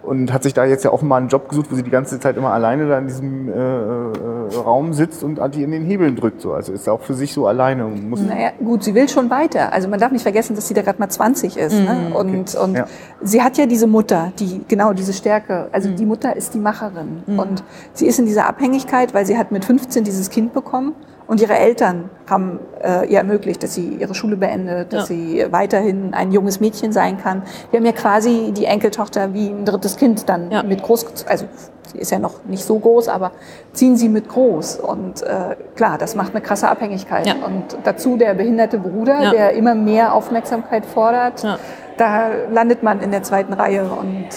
Und 0.08 0.32
hat 0.32 0.44
sich 0.44 0.54
da 0.54 0.64
jetzt 0.64 0.86
ja 0.86 0.94
offenbar 0.94 1.18
einen 1.18 1.28
Job 1.28 1.50
gesucht, 1.50 1.70
wo 1.70 1.76
sie 1.76 1.84
die 1.84 1.90
ganze 1.90 2.18
Zeit 2.18 2.38
immer 2.38 2.54
alleine 2.54 2.88
da 2.88 2.98
in 2.98 3.08
diesem 3.08 3.50
äh, 3.50 3.52
äh, 3.52 4.56
Raum 4.56 4.94
sitzt 4.94 5.22
und 5.22 5.40
die 5.54 5.64
in 5.64 5.72
den 5.72 5.84
Hebeln 5.84 6.16
drückt. 6.16 6.40
So. 6.40 6.54
Also 6.54 6.72
ist 6.72 6.88
auch 6.88 7.02
für 7.02 7.14
sich 7.14 7.34
so 7.34 7.46
alleine 7.46 7.86
und 7.86 8.10
muss. 8.10 8.22
Naja, 8.22 8.52
gut, 8.64 8.86
sie 8.86 8.96
will 8.96 9.10
schon 9.10 9.30
weiter. 9.30 9.74
Also 9.74 9.90
man 9.90 10.00
darf 10.00 10.14
nicht 10.14 10.22
vergessen, 10.22 10.56
dass 10.56 10.68
sie 10.68 10.74
da 10.74 10.82
gerade 10.82 11.00
mal 11.00 11.10
20 11.10 11.58
ist. 11.58 11.74
Ne? 11.74 12.12
Und, 12.18 12.56
und 12.56 12.74
Ja. 12.76 12.86
sie 13.22 13.42
hat 13.42 13.58
ja 13.58 13.66
diese 13.66 13.86
Mutter, 13.88 14.32
die 14.40 14.62
genau 14.68 14.94
diese 14.94 15.12
Stärke. 15.12 15.68
Also 15.74 15.90
die 15.90 16.06
Mutter 16.06 16.36
ist 16.38 16.54
die 16.54 16.60
Macherin. 16.60 17.24
Und 17.28 17.64
sie 17.92 18.08
ist 18.08 18.18
in 18.18 18.26
dieser 18.26 18.48
Abhängigkeit, 18.48 19.14
weil 19.14 19.26
sie 19.26 19.38
hat 19.38 19.52
mit 19.52 19.66
15 19.66 20.06
dieses 20.06 20.30
Kind 20.30 20.54
bekommen. 20.54 20.94
Und 21.28 21.42
ihre 21.42 21.58
Eltern 21.58 22.10
haben 22.30 22.60
äh, 22.82 23.06
ihr 23.08 23.18
ermöglicht, 23.18 23.62
dass 23.62 23.74
sie 23.76 23.98
ihre 24.00 24.16
Schule 24.16 24.38
beendet, 24.38 24.94
dass 24.94 25.10
Ja. 25.10 25.16
sie 25.16 25.46
weiterhin 25.52 26.14
ein 26.14 26.32
junges 26.32 26.60
Mädchen 26.62 26.94
sein 26.94 27.18
kann. 27.22 27.44
Wir 27.70 27.80
haben 27.80 27.86
ja 27.86 27.92
quasi 27.92 28.54
die 28.56 28.66
Enkeltochter 28.66 29.34
wie 29.34 29.50
ein 29.50 29.66
drittes 29.66 29.98
Kind 29.98 30.30
dann 30.30 30.50
Ja. 30.52 30.64
mit 30.64 30.82
groß, 30.84 31.26
also 31.28 31.46
sie 31.92 31.98
ist 31.98 32.12
ja 32.12 32.20
noch 32.20 32.46
nicht 32.46 32.64
so 32.64 32.80
groß, 32.80 33.10
aber 33.10 33.32
ziehen 33.74 33.98
sie 33.98 34.08
mit 34.10 34.30
groß. 34.30 34.78
Und 34.78 35.22
äh, 35.24 35.56
klar, 35.76 35.98
das 35.98 36.16
macht 36.16 36.32
eine 36.34 36.42
krasse 36.42 36.70
Abhängigkeit. 36.70 37.28
Ja. 37.28 37.34
Und 37.46 37.78
dazu 37.84 38.16
der 38.16 38.34
behinderte 38.34 38.78
Bruder, 38.78 39.32
der 39.32 39.52
immer 39.52 39.76
mehr 39.76 40.14
Aufmerksamkeit 40.14 40.86
fordert. 40.86 41.46
Da 41.98 42.28
landet 42.54 42.84
man 42.84 43.02
in 43.02 43.12
der 43.12 43.24
zweiten 43.24 43.54
Reihe 43.54 43.84
und 43.84 44.28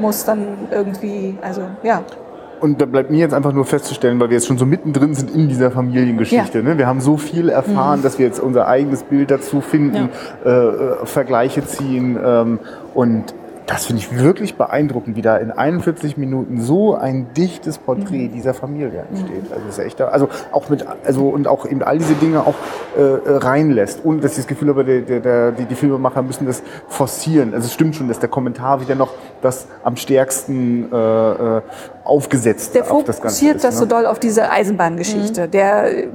muss 0.00 0.24
dann 0.24 0.46
irgendwie, 0.70 1.36
also 1.42 1.62
ja, 1.82 2.02
Und 2.60 2.80
da 2.80 2.86
bleibt 2.86 3.10
mir 3.10 3.18
jetzt 3.18 3.34
einfach 3.34 3.52
nur 3.52 3.64
festzustellen, 3.64 4.18
weil 4.20 4.30
wir 4.30 4.36
jetzt 4.36 4.46
schon 4.46 4.58
so 4.58 4.66
mittendrin 4.66 5.14
sind 5.14 5.30
in 5.30 5.48
dieser 5.48 5.70
Familiengeschichte. 5.70 6.58
Ja. 6.58 6.64
Ne? 6.64 6.78
Wir 6.78 6.86
haben 6.86 7.00
so 7.00 7.16
viel 7.16 7.48
erfahren, 7.48 8.02
dass 8.02 8.18
wir 8.18 8.26
jetzt 8.26 8.40
unser 8.40 8.68
eigenes 8.68 9.02
Bild 9.02 9.30
dazu 9.30 9.60
finden, 9.60 10.08
äh, 10.44 10.48
äh, 10.48 11.06
Vergleiche 11.06 11.64
ziehen. 11.66 12.18
Ähm, 12.22 12.58
und 12.94 13.34
das 13.66 13.86
finde 13.86 14.00
ich 14.00 14.16
wirklich 14.16 14.54
beeindruckend, 14.54 15.16
wie 15.16 15.22
da 15.22 15.36
in 15.36 15.50
41 15.50 16.16
Minuten 16.16 16.60
so 16.60 16.94
ein 16.94 17.32
dichtes 17.36 17.78
Porträt 17.78 18.28
dieser 18.28 18.54
Familie 18.54 19.04
entsteht. 19.10 19.52
Also 19.52 19.68
ist 19.68 19.78
echt, 19.80 20.00
also 20.00 20.28
auch 20.52 20.68
mit, 20.68 20.86
also 21.04 21.28
und 21.28 21.48
auch 21.48 21.66
eben 21.66 21.82
all 21.82 21.98
diese 21.98 22.14
Dinge 22.14 22.46
auch 22.46 22.54
äh, 22.96 23.00
äh, 23.00 23.36
reinlässt, 23.38 24.02
ohne 24.04 24.20
dass 24.20 24.32
ich 24.32 24.38
das 24.38 24.46
Gefühl 24.46 24.68
habe, 24.68 24.84
der, 24.84 25.00
der, 25.00 25.20
der, 25.20 25.52
die, 25.52 25.64
die 25.64 25.74
Filmemacher 25.74 26.22
müssen 26.22 26.46
das 26.46 26.62
forcieren. 26.88 27.54
Also 27.54 27.66
es 27.66 27.74
stimmt 27.74 27.96
schon, 27.96 28.06
dass 28.06 28.20
der 28.20 28.28
Kommentar 28.28 28.80
wieder 28.80 28.94
noch 28.94 29.10
das 29.42 29.66
am 29.82 29.96
stärksten 29.96 30.92
äh, 30.92 30.96
äh, 31.56 31.62
aufgesetzt 32.06 32.74
der 32.74 32.90
auf 32.90 33.04
das 33.04 33.20
Ganze 33.20 33.36
fokussiert 33.36 33.56
ist, 33.56 33.64
das 33.64 33.74
ne? 33.74 33.80
so 33.80 33.86
doll 33.86 34.06
auf 34.06 34.18
diese 34.18 34.50
Eisenbahngeschichte. 34.50 35.48
Der 35.48 35.98
äh, 35.98 36.08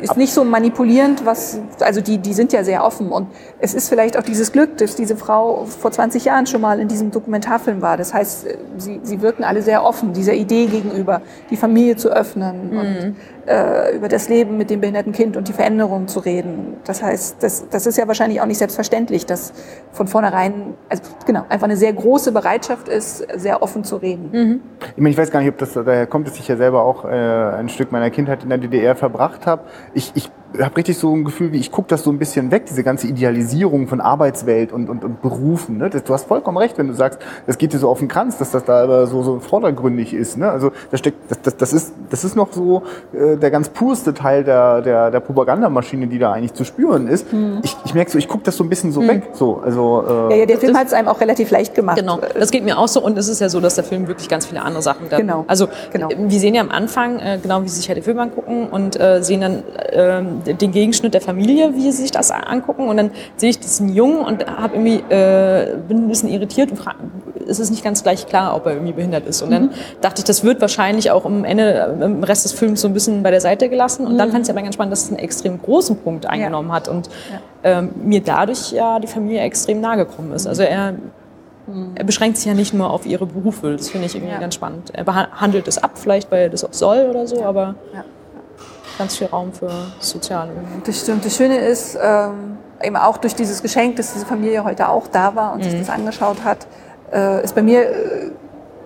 ist 0.00 0.16
nicht 0.16 0.32
so 0.32 0.44
manipulierend, 0.44 1.24
was, 1.24 1.60
also 1.80 2.00
die, 2.00 2.18
die 2.18 2.32
sind 2.32 2.52
ja 2.52 2.64
sehr 2.64 2.84
offen. 2.84 3.10
Und 3.10 3.28
es 3.60 3.72
ist 3.74 3.88
vielleicht 3.88 4.18
auch 4.18 4.22
dieses 4.22 4.52
Glück, 4.52 4.76
dass 4.78 4.96
diese 4.96 5.16
Frau 5.16 5.64
vor 5.64 5.92
20 5.92 6.24
Jahren 6.24 6.46
schon 6.46 6.60
mal 6.60 6.80
in 6.80 6.88
diesem 6.88 7.10
Dokumentarfilm 7.10 7.82
war. 7.82 7.96
Das 7.96 8.12
heißt, 8.12 8.46
äh, 8.46 8.56
sie, 8.78 9.00
sie 9.02 9.22
wirken 9.22 9.44
alle 9.44 9.62
sehr 9.62 9.84
offen, 9.84 10.12
dieser 10.12 10.34
Idee 10.34 10.66
gegenüber, 10.66 11.22
die 11.50 11.56
Familie 11.56 11.96
zu 11.96 12.08
öffnen 12.08 12.70
und 12.70 12.86
äh, 12.86 13.12
über 13.94 14.08
das 14.08 14.28
Leben 14.28 14.56
mit 14.56 14.70
dem 14.70 14.80
behinderten 14.80 15.12
Kind 15.12 15.36
und 15.36 15.48
die 15.48 15.52
Veränderungen 15.52 16.08
zu 16.08 16.20
reden. 16.20 16.76
Das 16.84 17.02
heißt, 17.02 17.42
das, 17.42 17.68
das 17.68 17.86
ist 17.86 17.96
ja 17.96 18.08
wahrscheinlich 18.08 18.40
auch 18.40 18.46
nicht 18.46 18.58
selbstverständlich, 18.58 19.26
dass 19.26 19.52
von 19.92 20.08
vornherein, 20.08 20.74
also 20.88 21.02
genau, 21.26 21.44
einfach 21.48 21.66
eine 21.66 21.76
sehr 21.76 21.92
große 21.92 22.32
Bereitschaft 22.32 22.88
ist, 22.88 23.18
sehr 23.38 23.62
offen 23.62 23.84
zu 23.84 23.96
reden. 23.96 24.60
Ich 24.90 24.96
meine, 24.96 25.10
ich 25.10 25.18
weiß 25.18 25.30
gar 25.30 25.40
nicht, 25.40 25.48
ob 25.48 25.58
das 25.58 25.74
daher 25.74 26.06
kommt, 26.06 26.26
dass 26.26 26.36
ich 26.38 26.48
ja 26.48 26.56
selber 26.56 26.82
auch 26.82 27.04
äh, 27.04 27.08
ein 27.08 27.68
Stück 27.68 27.92
meiner 27.92 28.10
Kindheit 28.10 28.42
in 28.42 28.48
der 28.48 28.58
DDR 28.58 28.96
verbracht 28.96 29.46
habe. 29.46 29.62
Ich, 29.94 30.12
ich 30.14 30.30
habe 30.60 30.76
richtig 30.76 30.98
so 30.98 31.14
ein 31.14 31.24
Gefühl, 31.24 31.52
wie 31.52 31.58
ich 31.58 31.70
gucke 31.70 31.88
das 31.88 32.02
so 32.04 32.10
ein 32.10 32.18
bisschen 32.18 32.50
weg, 32.50 32.66
diese 32.66 32.82
ganze 32.82 33.06
Idealisierung 33.06 33.88
von 33.88 34.00
Arbeitswelt 34.00 34.72
und, 34.72 34.88
und, 34.88 35.04
und 35.04 35.22
Berufen. 35.22 35.78
Ne? 35.78 35.90
Das, 35.90 36.04
du 36.04 36.14
hast 36.14 36.26
vollkommen 36.26 36.56
recht, 36.56 36.78
wenn 36.78 36.88
du 36.88 36.94
sagst, 36.94 37.18
das 37.46 37.58
geht 37.58 37.72
dir 37.72 37.78
so 37.78 37.88
auf 37.88 37.98
den 37.98 38.08
Kranz, 38.08 38.38
dass 38.38 38.50
das 38.50 38.64
da 38.64 38.82
aber 38.82 39.06
so, 39.06 39.22
so 39.22 39.40
vordergründig 39.40 40.14
ist. 40.14 40.38
Ne? 40.38 40.50
Also 40.50 40.72
da 40.90 40.96
steckt, 40.96 41.30
das, 41.30 41.42
das, 41.42 41.56
das, 41.56 41.72
ist, 41.72 41.92
das 42.10 42.24
ist 42.24 42.36
noch 42.36 42.52
so 42.52 42.82
äh, 43.12 43.36
der 43.36 43.50
ganz 43.50 43.68
purste 43.68 44.14
Teil 44.14 44.44
der, 44.44 44.82
der, 44.82 45.10
der 45.10 45.20
Propagandamaschine, 45.20 46.06
die 46.06 46.18
da 46.18 46.32
eigentlich 46.32 46.54
zu 46.54 46.64
spüren 46.64 47.08
ist. 47.08 47.26
Ich, 47.62 47.76
ich 47.84 47.94
merke 47.94 48.10
so, 48.10 48.18
ich 48.18 48.28
gucke 48.28 48.44
das 48.44 48.56
so 48.56 48.64
ein 48.64 48.68
bisschen 48.68 48.92
so 48.92 49.06
weg. 49.06 49.30
So, 49.32 49.60
also, 49.64 50.04
äh, 50.30 50.30
Ja, 50.30 50.36
ja, 50.40 50.46
der 50.46 50.58
Film 50.58 50.76
hat 50.76 50.86
es 50.86 50.92
einem 50.92 51.08
auch 51.08 51.20
relativ 51.20 51.50
leicht 51.50 51.74
gemacht. 51.74 51.98
Genau, 51.98 52.20
das 52.38 52.50
geht 52.50 52.64
mir 52.64 52.78
auch 52.78 52.88
so 52.88 53.02
und 53.02 53.18
es 53.18 53.28
ist 53.28 53.40
ja 53.40 53.48
so, 53.48 53.60
dass 53.60 53.74
der 53.74 53.84
Film 53.84 54.08
wirklich 54.08 54.28
ganz 54.28 54.46
viele 54.46 54.62
andere 54.62 54.82
Sachen 54.82 55.08
dann, 55.10 55.20
Genau, 55.20 55.44
also 55.48 55.68
genau. 55.92 56.08
wir 56.16 56.38
sehen 56.38 56.54
ja 56.54 56.62
am 56.62 56.70
Anfang, 56.70 57.18
äh, 57.18 57.38
genau 57.42 57.62
wie 57.62 57.68
sie 57.68 57.76
sich 57.76 57.88
halt 57.88 57.98
den 57.98 58.04
Film 58.04 58.18
angucken 58.18 58.68
und 58.68 58.98
äh, 58.98 59.22
sehen 59.22 59.40
dann 59.40 59.62
äh, 59.76 60.22
den 60.44 60.72
Gegenschnitt 60.72 61.14
der 61.14 61.20
Familie, 61.20 61.74
wie 61.74 61.82
sie 61.82 61.92
sich 62.02 62.10
das 62.10 62.30
angucken 62.30 62.88
und 62.88 62.96
dann 62.96 63.10
sehe 63.36 63.50
ich 63.50 63.58
diesen 63.58 63.92
Jungen 63.94 64.18
und 64.20 64.46
hab 64.46 64.72
irgendwie, 64.74 65.02
äh, 65.12 65.76
bin 65.88 66.04
ein 66.04 66.08
bisschen 66.08 66.28
irritiert 66.28 66.70
und 66.70 66.76
frage, 66.78 66.98
ist 67.46 67.60
es 67.60 67.70
nicht 67.70 67.84
ganz 67.84 68.02
gleich 68.02 68.26
klar, 68.26 68.56
ob 68.56 68.66
er 68.66 68.72
irgendwie 68.72 68.92
behindert 68.92 69.26
ist 69.26 69.42
und 69.42 69.50
dann 69.50 69.70
dachte 70.00 70.20
ich, 70.20 70.24
das 70.24 70.42
wird 70.44 70.60
wahrscheinlich 70.60 71.10
auch 71.10 71.24
am 71.24 71.44
Ende, 71.44 71.96
im 72.00 72.22
Rest 72.24 72.44
des 72.44 72.52
Films 72.52 72.80
so 72.80 72.88
ein 72.88 72.94
bisschen 72.94 73.22
bei 73.22 73.30
der 73.30 73.40
Seite 73.40 73.68
gelassen 73.68 74.06
und 74.06 74.18
dann 74.18 74.30
fand 74.30 74.42
ich 74.42 74.48
es 74.48 74.50
aber 74.50 74.62
ganz 74.62 74.74
spannend, 74.74 74.92
dass 74.92 75.04
es 75.04 75.08
einen 75.10 75.18
extrem 75.18 75.60
großen 75.60 75.96
Punkt 75.98 76.26
eingenommen 76.26 76.72
hat 76.72 76.88
und 76.88 77.08
ähm, 77.64 77.90
mir 78.04 78.20
dadurch 78.20 78.72
ja 78.72 78.98
die 78.98 79.06
Familie 79.06 79.40
extrem 79.40 79.80
nahe 79.80 79.96
gekommen 79.96 80.32
ist. 80.32 80.46
Also 80.46 80.62
er 80.62 80.94
er 81.96 82.04
beschränkt 82.04 82.36
sich 82.36 82.46
ja 82.46 82.54
nicht 82.54 82.72
nur 82.74 82.90
auf 82.90 83.06
ihre 83.06 83.26
Berufe. 83.26 83.72
Das 83.76 83.88
finde 83.88 84.06
ich 84.06 84.14
irgendwie 84.14 84.32
Ja. 84.32 84.38
ganz 84.38 84.54
spannend. 84.54 84.90
Er 84.94 85.02
behandelt 85.02 85.66
es 85.66 85.78
ab, 85.82 85.92
vielleicht 85.94 86.30
weil 86.30 86.42
er 86.42 86.48
das 86.48 86.62
auch 86.64 86.72
soll 86.72 87.08
oder 87.10 87.26
so, 87.26 87.42
aber 87.42 87.74
Ja. 87.92 88.04
Ganz 88.98 89.16
viel 89.16 89.26
Raum 89.28 89.52
für 89.52 89.70
Soziale. 90.00 90.50
Das 90.84 91.00
stimmt. 91.00 91.24
Das 91.24 91.36
Schöne 91.36 91.58
ist, 91.58 91.98
ähm, 92.02 92.58
eben 92.82 92.96
auch 92.96 93.16
durch 93.18 93.34
dieses 93.34 93.62
Geschenk, 93.62 93.96
dass 93.96 94.12
diese 94.12 94.26
Familie 94.26 94.64
heute 94.64 94.88
auch 94.88 95.06
da 95.08 95.34
war 95.34 95.52
und 95.52 95.60
Mhm. 95.60 95.70
sich 95.70 95.78
das 95.80 95.90
angeschaut 95.90 96.44
hat, 96.44 96.66
äh, 97.12 97.42
ist 97.44 97.54
bei 97.54 97.62
mir 97.62 97.82
äh, 97.82 98.30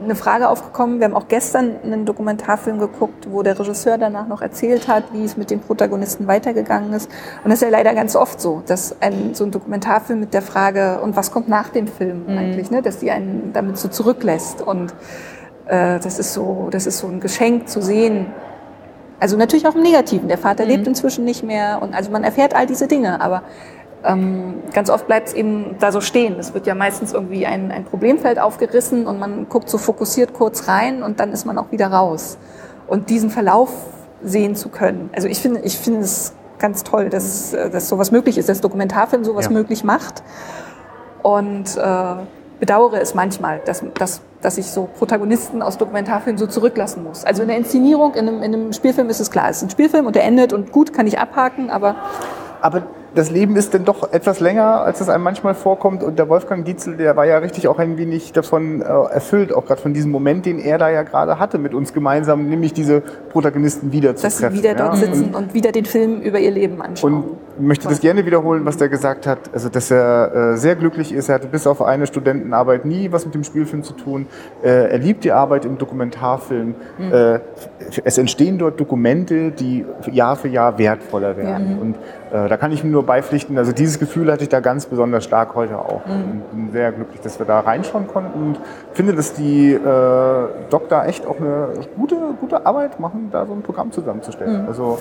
eine 0.02 0.14
Frage 0.14 0.48
aufgekommen. 0.48 0.98
Wir 0.98 1.04
haben 1.06 1.14
auch 1.14 1.28
gestern 1.28 1.76
einen 1.84 2.06
Dokumentarfilm 2.06 2.78
geguckt, 2.78 3.28
wo 3.30 3.42
der 3.42 3.58
Regisseur 3.58 3.98
danach 3.98 4.26
noch 4.26 4.40
erzählt 4.40 4.88
hat, 4.88 5.04
wie 5.12 5.24
es 5.24 5.36
mit 5.36 5.50
den 5.50 5.61
Protagonisten 5.61 6.26
weitergegangen 6.26 6.92
ist. 6.94 7.11
Und 7.44 7.50
das 7.50 7.61
ist 7.61 7.62
ja 7.62 7.68
leider 7.68 7.92
ganz 7.94 8.16
oft 8.16 8.40
so, 8.40 8.62
dass 8.66 8.96
ein, 9.02 9.34
so 9.34 9.44
ein 9.44 9.50
Dokumentarfilm 9.50 10.18
mit 10.20 10.32
der 10.32 10.40
Frage, 10.40 11.00
und 11.02 11.16
was 11.16 11.30
kommt 11.32 11.48
nach 11.48 11.68
dem 11.68 11.86
Film 11.86 12.24
eigentlich, 12.28 12.70
ne, 12.70 12.80
dass 12.80 12.98
die 12.98 13.11
einen 13.11 13.50
damit 13.52 13.76
so 13.76 13.88
zurücklässt. 13.88 14.62
Und 14.62 14.94
äh, 15.66 15.98
das 16.00 16.18
ist 16.18 16.32
so, 16.32 16.68
das 16.70 16.86
ist 16.86 16.96
so 16.98 17.06
ein 17.06 17.20
Geschenk 17.20 17.68
zu 17.68 17.82
sehen, 17.82 18.26
also 19.20 19.36
natürlich 19.36 19.66
auch 19.66 19.74
im 19.74 19.82
Negativen. 19.82 20.28
Der 20.28 20.38
Vater 20.38 20.64
lebt 20.64 20.86
inzwischen 20.86 21.24
nicht 21.24 21.42
mehr 21.42 21.80
und 21.82 21.94
also 21.94 22.10
man 22.10 22.24
erfährt 22.24 22.54
all 22.54 22.66
diese 22.66 22.88
Dinge, 22.88 23.20
aber 23.20 23.42
ähm, 24.02 24.54
ganz 24.72 24.88
oft 24.88 25.06
bleibt 25.06 25.28
es 25.28 25.34
eben 25.34 25.76
da 25.78 25.92
so 25.92 26.00
stehen. 26.00 26.38
Es 26.38 26.54
wird 26.54 26.66
ja 26.66 26.74
meistens 26.74 27.12
irgendwie 27.12 27.46
ein, 27.46 27.70
ein 27.70 27.84
Problemfeld 27.84 28.38
aufgerissen 28.38 29.06
und 29.06 29.18
man 29.18 29.48
guckt 29.48 29.68
so 29.68 29.76
fokussiert 29.78 30.32
kurz 30.32 30.68
rein 30.68 31.02
und 31.02 31.20
dann 31.20 31.32
ist 31.32 31.44
man 31.44 31.58
auch 31.58 31.70
wieder 31.70 31.88
raus. 31.88 32.38
Und 32.86 33.10
diesen 33.10 33.30
Verlauf 33.30 33.70
sehen 34.22 34.56
zu 34.56 34.68
können. 34.70 35.10
Also 35.14 35.28
ich 35.28 35.38
finde, 35.40 35.60
ich 35.60 35.78
finde 35.78 36.00
es 36.00 36.34
ganz 36.58 36.82
toll, 36.82 37.10
dass, 37.10 37.52
äh, 37.52 37.70
dass 37.70 37.88
sowas 37.88 38.10
möglich 38.10 38.38
ist, 38.38 38.48
dass 38.48 38.60
Dokumentarfilm 38.60 39.24
sowas 39.24 39.46
Ja. 39.46 39.50
möglich 39.52 39.84
macht. 39.84 40.22
Und 41.22 41.76
äh, 41.76 42.14
bedauere 42.58 43.00
es 43.00 43.14
manchmal, 43.14 43.60
dass, 43.64 43.84
dass, 43.94 44.22
dass 44.43 44.59
ich 44.59 44.66
so 44.66 44.88
Protagonisten 44.99 45.62
aus 45.62 45.78
Dokumentarfilmen 45.78 46.38
so 46.38 46.47
zurücklassen 46.47 47.05
muss. 47.05 47.24
Also 47.24 47.43
in 47.43 47.49
der 47.49 47.57
Inszenierung, 47.57 48.14
in 48.14 48.28
einem, 48.28 48.43
in 48.43 48.55
einem 48.55 48.72
Spielfilm 48.72 49.09
ist 49.11 49.20
es 49.20 49.30
klar, 49.30 49.51
es 49.51 49.59
ist 49.59 49.64
ein 49.64 49.70
Spielfilm 49.70 50.07
und 50.07 50.16
der 50.16 50.24
endet 50.24 50.53
und 50.53 50.72
gut, 50.72 50.93
kann 50.93 51.07
ich 51.07 51.18
abhaken, 51.18 51.70
aber 51.70 51.97
Aber 52.62 52.82
das 53.14 53.30
Leben 53.30 53.57
ist 53.57 53.74
denn 53.74 53.84
doch 53.84 54.12
etwas 54.12 54.41
länger, 54.41 54.82
als 54.82 55.01
es 55.01 55.09
einem 55.09 55.24
manchmal 55.24 55.55
vorkommt. 55.55 56.03
Und 56.03 56.18
der 56.18 56.28
Wolfgang 56.28 56.64
Dietzel, 56.64 56.97
der 56.97 57.16
war 57.16 57.24
ja 57.24 57.38
richtig 57.38 57.66
auch 57.68 57.78
ein 57.78 57.97
wenig 57.99 58.32
davon 58.32 58.82
äh, 58.82 58.84
erfüllt, 58.84 59.53
auch 59.53 59.66
gerade 59.66 59.80
von 59.80 59.95
diesem 59.95 60.11
Moment, 60.11 60.47
den 60.47 60.59
er 60.59 60.78
da 60.78 60.91
ja 60.91 61.03
gerade 61.03 61.38
hatte 61.38 61.59
mit 61.59 61.74
uns 61.74 61.93
gemeinsam, 61.93 62.49
nämlich 62.49 62.72
diese 62.72 63.01
Protagonisten 63.01 63.93
wieder 63.93 64.14
zu 64.14 64.22
dass 64.22 64.36
sie 64.36 64.45
treffen. 64.45 64.59
wieder 64.59 64.74
dort 64.74 64.95
ja. 64.95 65.01
sitzen 65.01 65.34
und 65.34 65.55
wieder 65.55 65.72
den 65.72 65.86
Film 65.86 66.20
über 66.20 66.38
ihr 66.38 66.51
Leben 66.51 66.80
anschauen. 66.80 67.14
Und 67.14 67.24
möchte 67.61 67.88
das 67.88 68.00
gerne 68.00 68.26
wiederholen, 68.26 68.64
was 68.64 68.76
der 68.76 68.88
gesagt 68.88 69.26
hat. 69.26 69.38
Also, 69.52 69.68
dass 69.68 69.90
er 69.90 70.52
äh, 70.52 70.56
sehr 70.56 70.76
glücklich 70.76 71.12
ist. 71.12 71.28
Er 71.28 71.36
hatte 71.36 71.46
bis 71.46 71.66
auf 71.66 71.82
eine 71.82 72.06
Studentenarbeit 72.06 72.84
nie 72.84 73.12
was 73.12 73.24
mit 73.24 73.34
dem 73.34 73.44
Spielfilm 73.44 73.82
zu 73.82 73.92
tun. 73.92 74.26
Äh, 74.62 74.90
er 74.90 74.98
liebt 74.98 75.24
die 75.24 75.32
Arbeit 75.32 75.64
im 75.64 75.78
Dokumentarfilm. 75.78 76.74
Äh, 77.12 77.40
es 78.04 78.18
entstehen 78.18 78.58
dort 78.58 78.78
Dokumente, 78.78 79.50
die 79.50 79.84
Jahr 80.11 80.36
für 80.36 80.48
Jahr 80.48 80.78
wertvoller 80.78 81.36
werden. 81.36 81.78
Und 81.80 81.96
äh, 82.32 82.48
da 82.48 82.56
kann 82.56 82.72
ich 82.72 82.84
nur 82.84 83.04
beipflichten. 83.04 83.58
Also 83.58 83.72
dieses 83.72 83.98
Gefühl 83.98 84.30
hatte 84.30 84.44
ich 84.44 84.48
da 84.48 84.61
ganz 84.61 84.86
besonders 84.86 85.24
stark 85.24 85.54
heute 85.54 85.78
auch. 85.78 86.06
Mhm. 86.06 86.12
Und 86.12 86.50
bin 86.50 86.72
sehr 86.72 86.92
glücklich, 86.92 87.20
dass 87.20 87.38
wir 87.38 87.46
da 87.46 87.61
reinschauen 87.61 88.06
konnten 88.06 88.38
und 88.40 88.61
finde, 88.92 89.14
dass 89.14 89.34
die 89.34 89.72
äh, 89.72 90.48
Doktor 90.70 91.06
echt 91.06 91.26
auch 91.26 91.40
eine 91.40 91.68
gute, 91.96 92.16
gute 92.40 92.64
Arbeit 92.66 93.00
machen, 93.00 93.28
da 93.32 93.46
so 93.46 93.52
ein 93.52 93.62
Programm 93.62 93.92
zusammenzustellen. 93.92 94.62
Mhm. 94.62 94.68
Also 94.68 94.98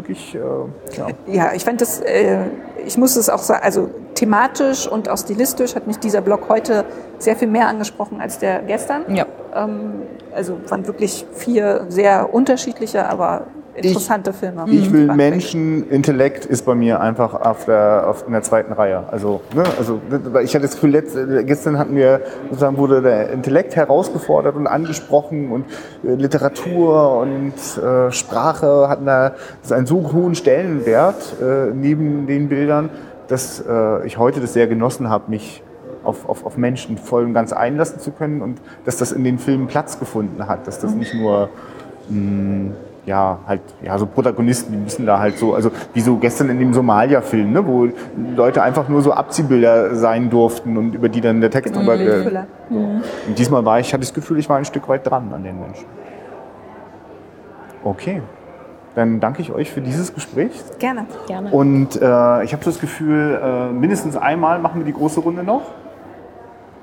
wirklich, 0.00 0.34
äh, 0.34 0.38
ja. 0.38 1.08
Ja, 1.26 1.52
ich 1.54 1.64
fand 1.64 1.80
das, 1.80 2.00
äh, 2.00 2.38
ich 2.86 2.96
muss 2.96 3.16
es 3.16 3.28
auch 3.28 3.38
sagen, 3.38 3.60
also 3.62 3.90
thematisch 4.14 4.88
und 4.88 5.08
auch 5.08 5.18
stilistisch 5.18 5.74
hat 5.74 5.86
mich 5.86 5.98
dieser 5.98 6.20
Blog 6.20 6.48
heute 6.48 6.84
sehr 7.18 7.36
viel 7.36 7.48
mehr 7.48 7.68
angesprochen 7.68 8.20
als 8.20 8.38
der 8.38 8.60
gestern. 8.62 9.14
Ja. 9.14 9.26
Ähm, 9.54 10.02
also 10.34 10.58
waren 10.68 10.86
wirklich 10.86 11.26
vier 11.32 11.86
sehr 11.88 12.32
unterschiedliche, 12.32 13.08
aber 13.08 13.46
interessante 13.74 14.30
ich, 14.30 14.36
Filme. 14.36 14.64
Ich 14.68 14.92
will 14.92 15.06
Menschen, 15.14 15.88
Intellekt 15.90 16.44
ist 16.44 16.64
bei 16.64 16.74
mir 16.74 17.00
einfach 17.00 17.34
auf 17.34 17.64
der, 17.64 18.04
auf, 18.08 18.26
in 18.26 18.32
der 18.32 18.42
zweiten 18.42 18.72
Reihe. 18.72 19.04
Also, 19.10 19.40
ne, 19.54 19.64
also 19.78 20.00
ich 20.42 20.54
hatte 20.54 20.66
das 20.66 20.74
Gefühl, 20.74 20.90
letzt, 20.90 21.16
gestern 21.46 21.78
hatten 21.78 21.94
wir, 21.94 22.20
sozusagen 22.48 22.76
wurde 22.76 23.02
der 23.02 23.30
Intellekt 23.30 23.76
herausgefordert 23.76 24.56
und 24.56 24.66
angesprochen 24.66 25.50
und 25.50 25.64
äh, 26.04 26.14
Literatur 26.14 27.18
und 27.18 27.54
äh, 27.82 28.10
Sprache 28.12 28.88
hatten 28.88 29.06
da 29.06 29.34
einen 29.70 29.86
so 29.86 30.12
hohen 30.12 30.34
Stellenwert 30.34 31.34
äh, 31.40 31.72
neben 31.74 32.26
den 32.26 32.48
Bildern, 32.48 32.90
dass 33.28 33.64
äh, 33.66 34.06
ich 34.06 34.18
heute 34.18 34.40
das 34.40 34.52
sehr 34.52 34.66
genossen 34.66 35.08
habe, 35.08 35.30
mich 35.30 35.62
auf, 36.02 36.28
auf, 36.28 36.46
auf 36.46 36.56
Menschen 36.56 36.98
voll 36.98 37.24
und 37.24 37.34
ganz 37.34 37.52
einlassen 37.52 38.00
zu 38.00 38.10
können 38.10 38.42
und 38.42 38.60
dass 38.84 38.96
das 38.96 39.12
in 39.12 39.24
den 39.24 39.38
Filmen 39.38 39.66
Platz 39.66 39.98
gefunden 39.98 40.46
hat, 40.46 40.66
dass 40.66 40.80
das 40.80 40.94
nicht 40.94 41.14
nur 41.14 41.50
mh, 42.08 42.16
mm, 42.16 42.72
ja, 43.10 43.40
halt, 43.44 43.60
ja, 43.82 43.98
so 43.98 44.06
Protagonisten, 44.06 44.72
die 44.72 44.78
müssen 44.78 45.04
da 45.04 45.18
halt 45.18 45.36
so, 45.36 45.54
also 45.54 45.72
wie 45.94 46.00
so 46.00 46.16
gestern 46.16 46.48
in 46.48 46.60
dem 46.60 46.72
Somalia-Film, 46.72 47.52
ne, 47.52 47.66
wo 47.66 47.88
Leute 48.36 48.62
einfach 48.62 48.88
nur 48.88 49.02
so 49.02 49.12
Abziehbilder 49.12 49.96
sein 49.96 50.30
durften 50.30 50.76
und 50.76 50.94
über 50.94 51.08
die 51.08 51.20
dann 51.20 51.40
der 51.40 51.50
Text 51.50 51.74
mhm. 51.74 51.78
drüber. 51.80 51.98
Äh, 51.98 52.44
mhm. 52.70 53.02
Und 53.26 53.38
diesmal 53.38 53.64
war 53.64 53.80
ich, 53.80 53.92
hatte 53.92 54.04
ich 54.04 54.10
das 54.10 54.14
Gefühl, 54.14 54.38
ich 54.38 54.48
war 54.48 54.58
ein 54.58 54.64
Stück 54.64 54.88
weit 54.88 55.10
dran 55.10 55.32
an 55.34 55.42
den 55.42 55.58
Menschen. 55.60 55.86
Okay. 57.82 58.22
Dann 58.94 59.18
danke 59.18 59.42
ich 59.42 59.52
euch 59.52 59.70
für 59.72 59.80
dieses 59.80 60.14
Gespräch. 60.14 60.52
Gerne. 60.78 61.06
Gerne. 61.26 61.50
Und 61.50 61.96
äh, 61.96 62.44
ich 62.44 62.52
habe 62.52 62.64
das 62.64 62.80
Gefühl, 62.80 63.40
äh, 63.42 63.72
mindestens 63.72 64.16
einmal 64.16 64.60
machen 64.60 64.80
wir 64.80 64.84
die 64.84 64.92
große 64.92 65.20
Runde 65.20 65.42
noch. 65.42 65.62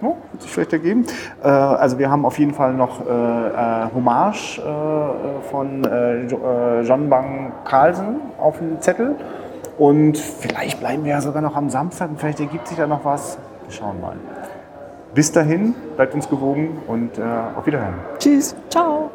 Oh, 0.02 0.16
wird 0.32 0.41
sich 0.41 0.52
vielleicht 0.52 0.74
ergeben. 0.74 1.06
Äh, 1.43 1.48
also 1.48 1.98
wir 1.98 2.10
haben 2.10 2.26
auf 2.26 2.38
jeden 2.38 2.54
Fall 2.54 2.74
noch 2.74 3.06
äh, 3.06 3.10
äh, 3.10 3.93
Hommage 3.93 4.60
äh, 4.60 5.41
von 5.50 5.84
äh, 5.84 6.26
äh, 6.26 6.82
John 6.82 7.10
Bang 7.10 7.52
Carlsen 7.66 8.18
auf 8.39 8.60
dem 8.60 8.80
Zettel. 8.82 9.16
Und 9.78 10.18
vielleicht 10.18 10.80
bleiben 10.80 11.04
wir 11.04 11.12
ja 11.12 11.22
sogar 11.22 11.41
noch 11.41 11.56
am 11.56 11.70
Samstag 11.70 12.10
und 12.10 12.20
vielleicht 12.20 12.39
ergibt 12.39 12.68
sich 12.68 12.78
da 12.78 12.88
noch 12.88 13.06
was. 13.06 13.38
Wir 13.66 13.74
schauen 13.74 14.02
mal. 14.02 14.16
Bis 15.14 15.32
dahin, 15.32 15.76
bleibt 15.95 16.14
uns 16.14 16.28
gewogen 16.30 16.80
und 16.88 17.20
auf 17.56 17.66
Wiederhören. 17.66 17.95
Tschüss. 18.20 18.56
Ciao. 18.70 19.12